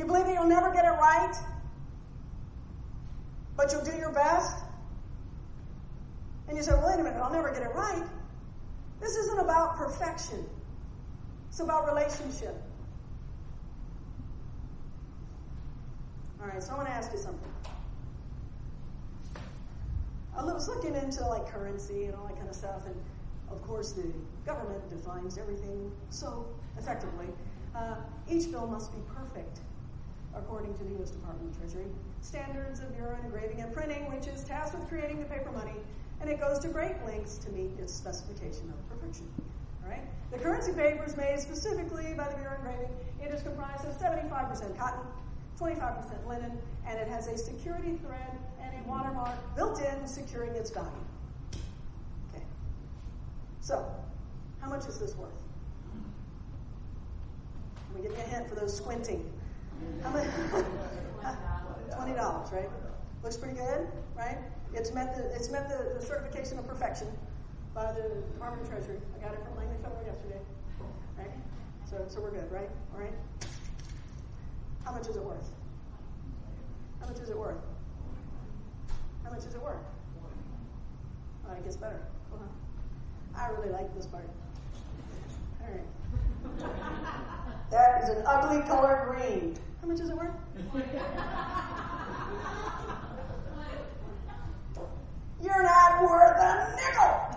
You 0.03 0.07
believe 0.07 0.25
that 0.25 0.33
you'll 0.33 0.49
never 0.49 0.69
get 0.73 0.83
it 0.83 0.89
right? 0.89 1.33
But 3.55 3.71
you'll 3.71 3.85
do 3.85 3.95
your 3.95 4.11
best? 4.11 4.57
And 6.49 6.57
you 6.57 6.63
say, 6.63 6.73
wait 6.73 6.95
a 6.95 7.03
minute, 7.03 7.21
I'll 7.23 7.31
never 7.31 7.53
get 7.53 7.61
it 7.61 7.73
right. 7.73 8.03
This 8.99 9.15
isn't 9.15 9.39
about 9.39 9.77
perfection. 9.77 10.45
It's 11.47 11.61
about 11.61 11.87
relationship. 11.87 12.61
All 16.41 16.49
right, 16.49 16.61
so 16.61 16.73
I 16.73 16.75
want 16.75 16.89
to 16.89 16.93
ask 16.93 17.09
you 17.13 17.19
something. 17.19 17.53
I 20.37 20.43
was 20.43 20.67
looking 20.67 20.95
into 20.95 21.25
like 21.25 21.47
currency 21.47 22.07
and 22.07 22.15
all 22.15 22.27
that 22.27 22.35
kind 22.35 22.49
of 22.49 22.55
stuff, 22.57 22.85
and 22.87 22.95
of 23.49 23.61
course 23.61 23.93
the 23.93 24.11
government 24.45 24.89
defines 24.89 25.37
everything 25.37 25.89
so 26.09 26.45
effectively. 26.77 27.27
Uh, 27.73 27.95
each 28.29 28.51
bill 28.51 28.67
must 28.67 28.91
be 28.91 28.99
perfect 29.15 29.61
according 30.35 30.73
to 30.75 30.83
the 30.83 30.91
U.S. 30.97 31.11
Department 31.11 31.51
of 31.51 31.59
Treasury, 31.59 31.85
standards 32.21 32.79
of 32.79 32.95
Bureau 32.95 33.17
Engraving 33.23 33.61
and 33.61 33.73
Printing, 33.73 34.09
which 34.11 34.27
is 34.27 34.43
tasked 34.43 34.77
with 34.77 34.87
creating 34.89 35.19
the 35.19 35.25
paper 35.25 35.51
money, 35.51 35.75
and 36.21 36.29
it 36.29 36.39
goes 36.39 36.59
to 36.59 36.69
great 36.69 36.95
lengths 37.05 37.37
to 37.37 37.49
meet 37.51 37.71
its 37.79 37.93
specification 37.93 38.71
of 38.71 38.89
perfection. 38.89 39.27
Right? 39.87 40.01
The 40.31 40.37
currency 40.37 40.71
paper 40.71 41.03
is 41.03 41.17
made 41.17 41.39
specifically 41.39 42.13
by 42.15 42.29
the 42.29 42.35
Bureau 42.37 42.55
Engraving. 42.57 42.89
It 43.21 43.33
is 43.33 43.43
comprised 43.43 43.85
of 43.85 43.95
75% 43.99 44.77
cotton, 44.77 45.01
25% 45.59 46.27
linen, 46.27 46.57
and 46.87 46.99
it 46.99 47.07
has 47.07 47.27
a 47.27 47.37
security 47.37 47.99
thread 48.05 48.37
and 48.61 48.73
a 48.73 48.89
watermark 48.89 49.37
built 49.55 49.81
in 49.81 50.07
securing 50.07 50.55
its 50.55 50.71
value. 50.71 50.89
Okay. 52.33 52.43
So, 53.61 53.85
how 54.61 54.69
much 54.69 54.87
is 54.87 54.97
this 54.99 55.15
worth? 55.15 55.29
Let 57.93 58.01
me 58.01 58.07
give 58.09 58.17
you 58.17 58.23
a 58.23 58.27
hint 58.27 58.49
for 58.49 58.55
those 58.55 58.75
squinting. 58.75 59.29
Twenty 61.95 62.13
dollars, 62.13 62.51
right? 62.51 62.69
Looks 63.23 63.37
pretty 63.37 63.55
good, 63.55 63.87
right? 64.15 64.37
It's 64.73 64.93
met 64.93 65.15
the 65.15 65.33
it's 65.35 65.49
met 65.49 65.69
the, 65.69 65.99
the, 65.99 66.05
certification 66.05 66.59
of 66.59 66.67
perfection 66.67 67.07
by 67.73 67.93
the 67.93 68.21
Department 68.33 68.63
of 68.63 68.69
Treasury. 68.69 68.99
I 69.15 69.23
got 69.23 69.33
it 69.33 69.43
from 69.43 69.55
Langley 69.57 69.77
Federal 69.81 70.03
yesterday, 70.05 70.39
right? 71.17 71.31
So 71.89 72.03
so 72.07 72.21
we're 72.21 72.31
good, 72.31 72.51
right? 72.51 72.69
All 72.93 72.99
right. 73.01 73.13
How 74.83 74.91
much 74.91 75.07
is 75.07 75.15
it 75.15 75.23
worth? 75.23 75.49
How 76.99 77.07
much 77.07 77.19
is 77.19 77.29
it 77.29 77.37
worth? 77.37 77.61
How 79.23 79.29
much 79.29 79.45
is 79.45 79.55
it 79.55 79.61
worth? 79.61 79.77
Oh, 81.47 81.53
it 81.53 81.63
gets 81.63 81.77
better. 81.77 82.01
I 83.35 83.47
really 83.49 83.69
like 83.69 83.93
this 83.95 84.05
part. 84.05 84.29
All 85.61 85.67
right. 85.69 85.85
That 87.71 88.03
is 88.03 88.09
an 88.09 88.23
ugly 88.25 88.61
color 88.67 89.07
green. 89.09 89.57
How 89.81 89.87
much 89.87 89.99
is 89.99 90.09
it 90.09 90.15
worth? 90.15 90.31
You're 95.41 95.63
not 95.63 96.01
worth 96.03 96.37
a 96.39 96.75
nickel. 96.75 97.33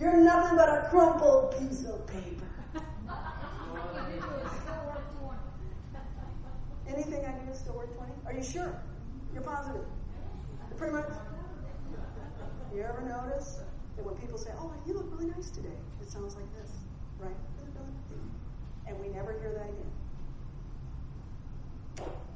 You're 0.00 0.16
nothing 0.16 0.56
but 0.56 0.68
a 0.68 0.88
crumpled 0.90 1.58
piece 1.58 1.84
of 1.84 2.06
paper. 2.08 2.46
Anything 6.88 7.24
I 7.24 7.32
do 7.44 7.50
is 7.50 7.58
still 7.58 7.74
worth 7.74 7.96
20? 7.96 8.12
Are 8.26 8.32
you 8.34 8.42
sure? 8.42 8.82
You're 9.32 9.42
positive? 9.42 9.84
Pretty 10.76 10.92
much? 10.94 11.08
You 12.74 12.82
ever 12.82 13.02
notice 13.02 13.60
that 13.96 14.04
when 14.04 14.14
people 14.16 14.38
say, 14.38 14.50
oh, 14.58 14.72
you 14.86 14.94
look 14.94 15.10
really 15.12 15.30
nice 15.30 15.50
today, 15.50 15.76
it 16.00 16.10
sounds 16.10 16.34
like 16.34 16.52
this, 16.54 16.70
right? 17.18 17.36
And 18.86 18.98
we 19.00 19.08
never 19.08 19.32
hear 19.40 19.52
that 19.52 19.68
again. 19.68 19.92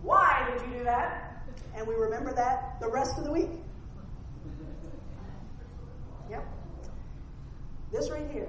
Why 0.02 0.48
did 0.50 0.66
you 0.66 0.78
do 0.78 0.84
that? 0.84 1.42
And 1.74 1.86
we 1.86 1.94
remember 1.94 2.32
that 2.34 2.80
the 2.80 2.88
rest 2.88 3.18
of 3.18 3.24
the 3.24 3.32
week. 3.32 3.50
Yep. 6.30 6.46
This 7.92 8.10
right 8.10 8.30
here. 8.30 8.48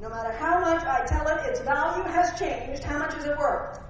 No 0.00 0.08
matter 0.08 0.32
how 0.32 0.60
much 0.60 0.82
I 0.84 1.04
tell 1.06 1.26
it 1.28 1.46
its 1.46 1.60
value 1.60 2.04
has 2.04 2.38
changed, 2.38 2.82
how 2.82 2.98
much 2.98 3.14
is 3.16 3.24
it 3.24 3.36
worth? 3.36 3.80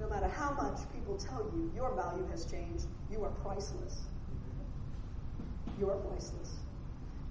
No 0.00 0.08
matter 0.08 0.28
how 0.28 0.52
much 0.52 0.78
people 0.94 1.16
tell 1.16 1.50
you 1.54 1.70
your 1.74 1.94
value 1.94 2.26
has 2.30 2.50
changed, 2.50 2.86
you 3.10 3.24
are 3.24 3.30
priceless. 3.30 4.06
You 5.78 5.90
are 5.90 5.96
priceless. 5.96 6.56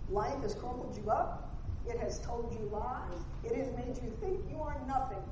Life 0.10 0.42
has 0.42 0.56
crumpled 0.56 0.98
you 1.04 1.12
up. 1.12 1.56
It 1.88 2.00
has 2.00 2.20
told 2.20 2.54
you 2.54 2.70
lies. 2.72 3.20
It 3.44 3.56
has 3.56 3.68
made 3.76 3.98
you 4.04 4.12
think 4.22 4.40
you 4.50 4.62
are 4.62 4.78
nothing. 4.88 5.24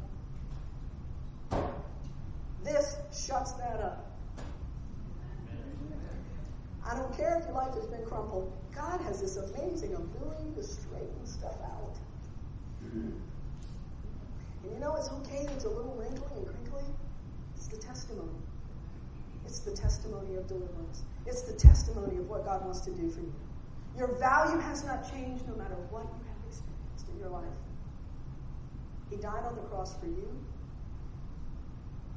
This 2.63 2.97
shuts 3.13 3.53
that 3.53 3.80
up. 3.80 4.11
I 6.88 6.95
don't 6.95 7.16
care 7.16 7.38
if 7.39 7.45
your 7.45 7.55
life 7.55 7.74
has 7.74 7.88
been 7.88 8.05
crumpled. 8.05 8.51
God 8.76 9.01
has 9.01 9.22
this 9.22 9.38
amazing 9.38 9.93
ability 9.93 10.51
to 10.55 10.63
straighten 10.63 11.26
stuff 11.26 11.55
out. 11.63 11.95
And 12.91 13.13
you 14.74 14.80
know 14.80 14.95
it's 14.95 15.09
okay 15.09 15.45
if 15.45 15.51
it's 15.51 15.66
a 15.66 15.70
little 15.70 15.95
wrinkly 15.95 16.28
and 16.36 16.47
crinkly? 16.47 16.84
It's 17.55 17.68
the 17.68 17.78
testimony. 17.78 18.39
It's 19.45 19.59
the 19.59 19.71
testimony 19.71 20.35
of 20.35 20.47
deliverance. 20.47 21.03
It's 21.25 21.43
the 21.43 21.53
testimony 21.53 22.17
of 22.17 22.27
what 22.27 22.45
God 22.45 22.63
wants 22.63 22.81
to 22.81 22.91
do 22.91 23.09
for 23.09 23.21
you. 23.21 23.33
Your 23.97 24.07
value 24.19 24.59
has 24.59 24.83
not 24.83 25.09
changed 25.11 25.47
no 25.47 25.55
matter 25.55 25.75
what 25.89 26.03
you 26.03 26.19
have 26.27 26.37
experienced 26.47 27.07
in 27.13 27.19
your 27.19 27.29
life. 27.29 27.45
He 29.09 29.17
died 29.17 29.45
on 29.45 29.55
the 29.55 29.61
cross 29.61 29.95
for 29.99 30.07
you. 30.07 30.27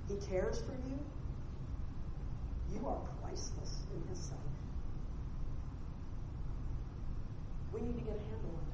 He 0.09 0.17
cares 0.27 0.61
for 0.63 0.73
you. 0.73 0.99
You 2.75 2.87
are 2.89 2.99
priceless 3.23 3.85
in 3.95 4.09
His 4.09 4.19
sight. 4.19 4.39
We 7.73 7.81
need 7.83 7.99
to 7.99 8.05
get 8.05 8.17
a 8.17 8.21
handle 8.21 8.57
on 8.57 8.67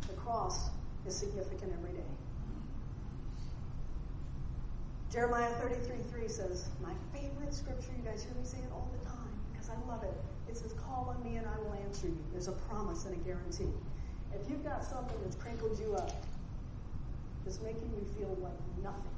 that. 0.00 0.08
The 0.08 0.14
cross 0.14 0.70
is 1.06 1.14
significant 1.14 1.72
every 1.78 1.92
day. 1.92 2.10
Jeremiah 5.14 5.48
33 5.62 5.98
3 6.10 6.28
says, 6.28 6.68
My 6.82 6.90
favorite 7.16 7.54
scripture, 7.54 7.92
you 7.96 8.02
guys 8.02 8.24
hear 8.24 8.34
me 8.34 8.42
say 8.42 8.58
it 8.58 8.72
all 8.72 8.90
the 8.98 9.04
time 9.06 9.30
because 9.52 9.70
I 9.70 9.76
love 9.88 10.02
it. 10.02 10.12
It 10.50 10.56
says, 10.56 10.72
Call 10.72 11.14
on 11.16 11.22
me 11.22 11.36
and 11.36 11.46
I 11.46 11.56
will 11.60 11.74
answer 11.86 12.08
you. 12.08 12.18
There's 12.32 12.48
a 12.48 12.52
promise 12.66 13.04
and 13.04 13.14
a 13.14 13.18
guarantee. 13.18 13.70
If 14.34 14.50
you've 14.50 14.64
got 14.64 14.82
something 14.82 15.16
that's 15.22 15.36
crinkled 15.36 15.78
you 15.78 15.94
up, 15.94 16.10
that's 17.44 17.60
making 17.60 17.92
you 17.94 18.04
feel 18.18 18.36
like 18.42 18.58
nothing, 18.82 19.14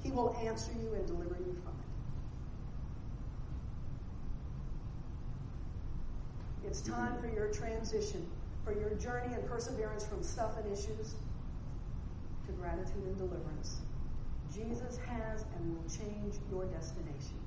He 0.00 0.12
will 0.12 0.36
answer 0.44 0.70
you 0.80 0.94
and 0.94 1.04
deliver 1.08 1.34
you 1.34 1.58
from 1.64 1.74
it. 6.62 6.68
It's 6.68 6.82
time 6.82 7.20
for 7.20 7.26
your 7.26 7.48
transition, 7.48 8.24
for 8.62 8.72
your 8.78 8.90
journey 8.90 9.34
and 9.34 9.44
perseverance 9.48 10.06
from 10.06 10.22
stuff 10.22 10.56
and 10.56 10.72
issues 10.72 11.16
to 12.46 12.52
gratitude 12.52 13.02
and 13.06 13.18
deliverance. 13.18 13.80
Jesus 14.54 14.98
has 15.06 15.44
and 15.56 15.76
will 15.76 15.88
change 15.88 16.34
your 16.50 16.64
destination. 16.66 17.38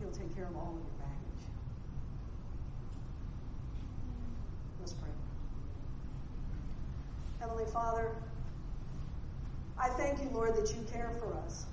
He'll 0.00 0.10
take 0.10 0.34
care 0.34 0.46
of 0.46 0.56
all 0.56 0.74
of 0.74 0.82
your 0.82 0.98
baggage. 0.98 1.46
Let's 4.80 4.92
pray. 4.94 5.10
Heavenly 7.40 7.66
Father, 7.72 8.16
I 9.78 9.88
thank 9.90 10.20
you, 10.20 10.28
Lord, 10.30 10.56
that 10.56 10.74
you 10.74 10.84
care 10.92 11.12
for 11.18 11.32
us. 11.44 11.66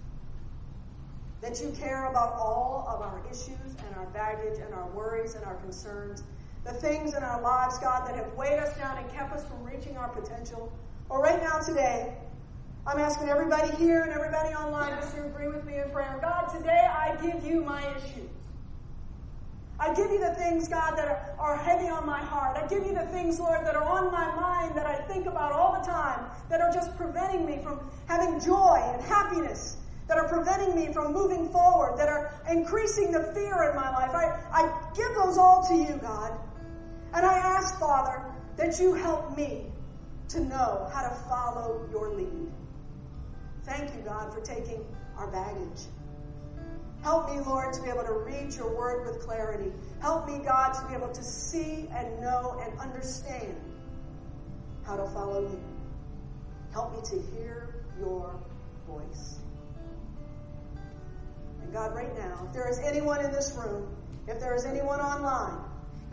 That 1.42 1.60
you 1.62 1.72
care 1.72 2.06
about 2.06 2.34
all 2.34 2.86
of 2.88 3.02
our 3.02 3.22
issues 3.30 3.76
and 3.86 3.96
our 3.98 4.06
baggage 4.08 4.60
and 4.60 4.74
our 4.74 4.88
worries 4.92 5.36
and 5.36 5.44
our 5.46 5.56
concerns. 5.56 6.24
The 6.64 6.72
things 6.72 7.14
in 7.16 7.24
our 7.24 7.42
lives, 7.42 7.80
God, 7.80 8.08
that 8.08 8.16
have 8.16 8.34
weighed 8.36 8.60
us 8.60 8.78
down 8.78 8.98
and 8.98 9.12
kept 9.12 9.34
us 9.34 9.46
from 9.46 9.64
reaching 9.64 9.98
our 9.98 10.08
potential. 10.10 10.72
Or 11.10 11.22
right 11.22 11.42
now, 11.42 11.60
today, 11.60 12.14
I'm 12.86 13.00
asking 13.00 13.30
everybody 13.30 13.76
here 13.76 14.04
and 14.04 14.12
everybody 14.12 14.54
online 14.56 14.92
to 15.14 15.26
agree 15.26 15.48
with 15.48 15.66
me 15.66 15.80
in 15.80 15.90
prayer. 15.92 16.20
God, 16.22 16.48
today 16.54 16.88
I 16.90 17.16
give 17.22 17.46
you 17.46 17.64
my 17.64 17.82
issues. 17.96 18.30
I 19.80 19.94
give 19.94 20.12
you 20.12 20.20
the 20.20 20.36
things, 20.36 20.68
God, 20.68 20.96
that 20.98 21.08
are, 21.08 21.36
are, 21.40 21.58
heavy 21.58 21.88
on 21.88 22.06
my 22.06 22.20
heart. 22.20 22.58
I 22.58 22.68
give 22.68 22.86
you 22.86 22.94
the 22.94 23.08
things, 23.08 23.40
Lord, 23.40 23.66
that 23.66 23.76
are 23.76 23.84
on 23.84 24.12
my 24.12 24.34
mind 24.34 24.78
that 24.78 24.86
I 24.86 24.96
think 24.96 25.26
about 25.26 25.52
all 25.52 25.80
the 25.80 25.86
time, 25.86 26.30
that 26.50 26.62
are 26.62 26.72
just 26.72 26.96
preventing 26.96 27.46
me 27.46 27.60
from 27.62 27.80
having 28.08 28.40
joy 28.40 28.80
and 28.94 29.02
happiness, 29.02 29.78
that 30.08 30.18
are 30.18 30.28
preventing 30.28 30.76
me 30.76 30.94
from 30.94 31.12
moving 31.12 31.50
forward, 31.50 31.98
that 31.98 32.08
are 32.08 32.32
increasing 32.50 33.12
the 33.12 33.24
fear 33.34 33.70
in 33.70 33.76
my 33.76 33.90
life. 33.92 34.12
I, 34.14 34.40
I 34.52 34.94
give 34.96 35.14
those 35.16 35.38
all 35.38 35.66
to 35.68 35.74
you, 35.74 36.00
God. 36.02 36.32
And 37.14 37.26
I 37.26 37.34
ask, 37.34 37.78
Father, 37.80 38.24
that 38.58 38.80
you 38.80 38.94
help 38.94 39.36
me 39.36 39.73
to 40.30 40.40
know 40.42 40.90
how 40.94 41.08
to 41.08 41.16
follow 41.30 41.88
your 41.92 42.14
lead. 42.14 42.52
Thank 43.64 43.94
you, 43.96 44.02
God, 44.02 44.34
for 44.34 44.42
taking 44.42 44.86
our 45.18 45.28
baggage. 45.28 45.88
Help 47.02 47.30
me, 47.30 47.40
Lord, 47.42 47.74
to 47.74 47.82
be 47.82 47.90
able 47.90 48.04
to 48.04 48.14
read 48.14 48.54
your 48.54 48.74
word 48.76 49.06
with 49.06 49.22
clarity. 49.26 49.72
Help 50.02 50.26
me, 50.26 50.40
God, 50.44 50.74
to 50.74 50.88
be 50.88 50.96
able 50.96 51.14
to 51.14 51.24
see 51.24 51.90
and 51.94 52.22
know 52.22 52.62
and 52.64 52.80
understand 52.80 53.56
how 54.86 54.96
to 54.96 55.06
follow 55.10 55.42
you. 55.42 55.62
Help 56.72 56.94
me 56.94 57.02
to 57.10 57.22
hear 57.36 57.76
your 58.00 58.40
voice. 58.88 59.40
And 61.62 61.74
God, 61.74 61.94
right 61.94 62.18
now, 62.18 62.46
if 62.48 62.54
there 62.54 62.70
is 62.70 62.80
anyone 62.80 63.24
in 63.24 63.32
this 63.32 63.56
room, 63.58 63.96
if 64.28 64.40
there 64.40 64.56
is 64.56 64.66
anyone 64.66 65.00
online, 65.00 65.60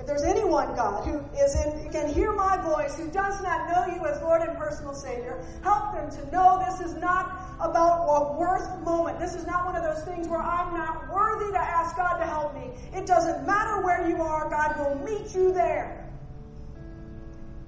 if 0.01 0.07
there's 0.07 0.23
anyone, 0.23 0.75
God, 0.75 1.05
who 1.05 1.21
is 1.39 1.55
in, 1.63 1.93
can 1.93 2.09
hear 2.09 2.33
my 2.33 2.57
voice, 2.57 2.97
who 2.97 3.11
does 3.11 3.43
not 3.43 3.69
know 3.69 3.95
you 3.95 4.07
as 4.07 4.23
Lord 4.23 4.41
and 4.41 4.57
personal 4.57 4.95
Savior, 4.95 5.45
help 5.63 5.93
them 5.93 6.11
to 6.11 6.33
know 6.33 6.65
this 6.67 6.81
is 6.81 6.97
not 6.97 7.39
about 7.61 8.07
a 8.09 8.39
worth 8.39 8.81
moment. 8.83 9.21
This 9.21 9.35
is 9.35 9.47
not 9.47 9.67
one 9.67 9.77
of 9.77 9.83
those 9.83 10.03
things 10.05 10.27
where 10.27 10.41
I'm 10.41 10.73
not 10.73 11.13
worthy 11.13 11.53
to 11.53 11.59
ask 11.59 11.99
God 11.99 12.17
to 12.17 12.25
help 12.25 12.55
me. 12.55 12.71
It 12.95 13.07
doesn't 13.07 13.47
matter 13.47 13.85
where 13.85 14.09
you 14.09 14.23
are, 14.23 14.49
God 14.49 14.79
will 14.79 15.05
meet 15.05 15.35
you 15.35 15.53
there. 15.53 16.11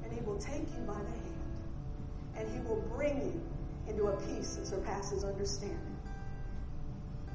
And 0.03 0.11
He 0.11 0.21
will 0.25 0.39
take 0.39 0.63
you 0.75 0.85
by 0.87 0.95
the 0.95 1.11
hand. 1.11 1.45
And 2.39 2.49
He 2.51 2.61
will 2.67 2.81
bring 2.97 3.21
you 3.21 3.43
into 3.93 4.05
a 4.05 4.17
peace 4.23 4.57
that 4.57 4.67
surpasses 4.67 5.23
understanding. 5.23 5.99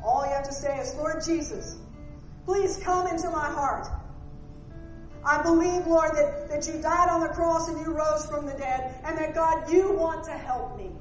All 0.03 0.25
you 0.25 0.33
have 0.33 0.45
to 0.45 0.53
say 0.53 0.79
is, 0.79 0.95
Lord 0.95 1.23
Jesus, 1.23 1.77
please 2.45 2.77
come 2.77 3.05
into 3.05 3.29
my 3.29 3.45
heart. 3.45 3.87
I 5.23 5.41
believe, 5.41 5.85
Lord, 5.87 6.11
that, 6.15 6.49
that 6.49 6.67
you 6.67 6.81
died 6.81 7.09
on 7.09 7.21
the 7.21 7.29
cross 7.29 7.67
and 7.67 7.79
you 7.79 7.91
rose 7.91 8.25
from 8.25 8.45
the 8.45 8.53
dead, 8.53 8.95
and 9.03 9.17
that 9.17 9.33
God, 9.33 9.69
you 9.69 9.91
want 9.91 10.23
to 10.25 10.31
help 10.31 10.77
me. 10.77 10.91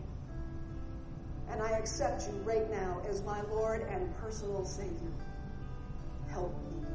And 1.51 1.63
I 1.63 1.71
accept 1.71 2.27
you 2.27 2.35
right 2.43 2.69
now 2.71 3.01
as 3.09 3.23
my 3.23 3.41
Lord 3.43 3.87
and 3.89 4.15
personal 4.19 4.65
Savior. 4.65 5.13
Help 6.29 6.53
me. 6.65 6.89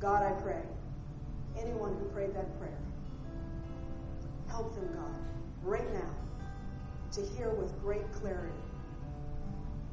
God, 0.00 0.22
I 0.22 0.40
pray, 0.40 0.62
anyone 1.58 1.96
who 1.96 2.04
prayed 2.06 2.34
that 2.34 2.58
prayer, 2.58 2.78
help 4.48 4.74
them, 4.74 4.88
God, 4.94 5.14
right 5.62 5.92
now, 5.92 6.10
to 7.12 7.20
hear 7.36 7.50
with 7.50 7.80
great 7.80 8.10
clarity 8.12 8.52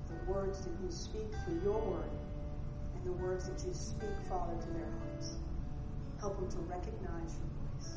the 0.07 0.31
words 0.31 0.61
that 0.61 0.71
you 0.83 0.89
speak 0.89 1.27
through 1.45 1.61
your 1.63 1.79
word 1.79 2.09
and 2.99 3.07
the 3.07 3.23
words 3.23 3.47
that 3.49 3.65
you 3.65 3.73
speak, 3.73 4.15
Father, 4.27 4.53
to 4.61 4.67
their 4.73 4.89
hearts. 4.99 5.37
Help 6.19 6.37
them 6.39 6.49
to 6.51 6.57
recognize 6.69 7.39
your 7.39 7.49
voice. 7.63 7.95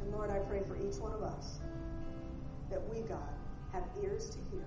And 0.00 0.12
Lord, 0.12 0.30
I 0.30 0.38
pray 0.40 0.60
for 0.66 0.76
each 0.76 0.96
one 0.96 1.12
of 1.12 1.22
us 1.22 1.60
that 2.70 2.82
we, 2.88 3.00
God, 3.00 3.34
have 3.72 3.84
ears 4.02 4.28
to 4.30 4.38
hear 4.50 4.66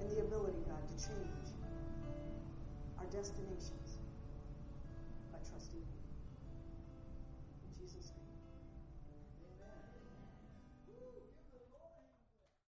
and 0.00 0.10
the 0.10 0.20
ability, 0.20 0.58
God, 0.68 0.82
to 0.86 1.06
change 1.08 1.48
our 2.98 3.06
destinations 3.06 3.85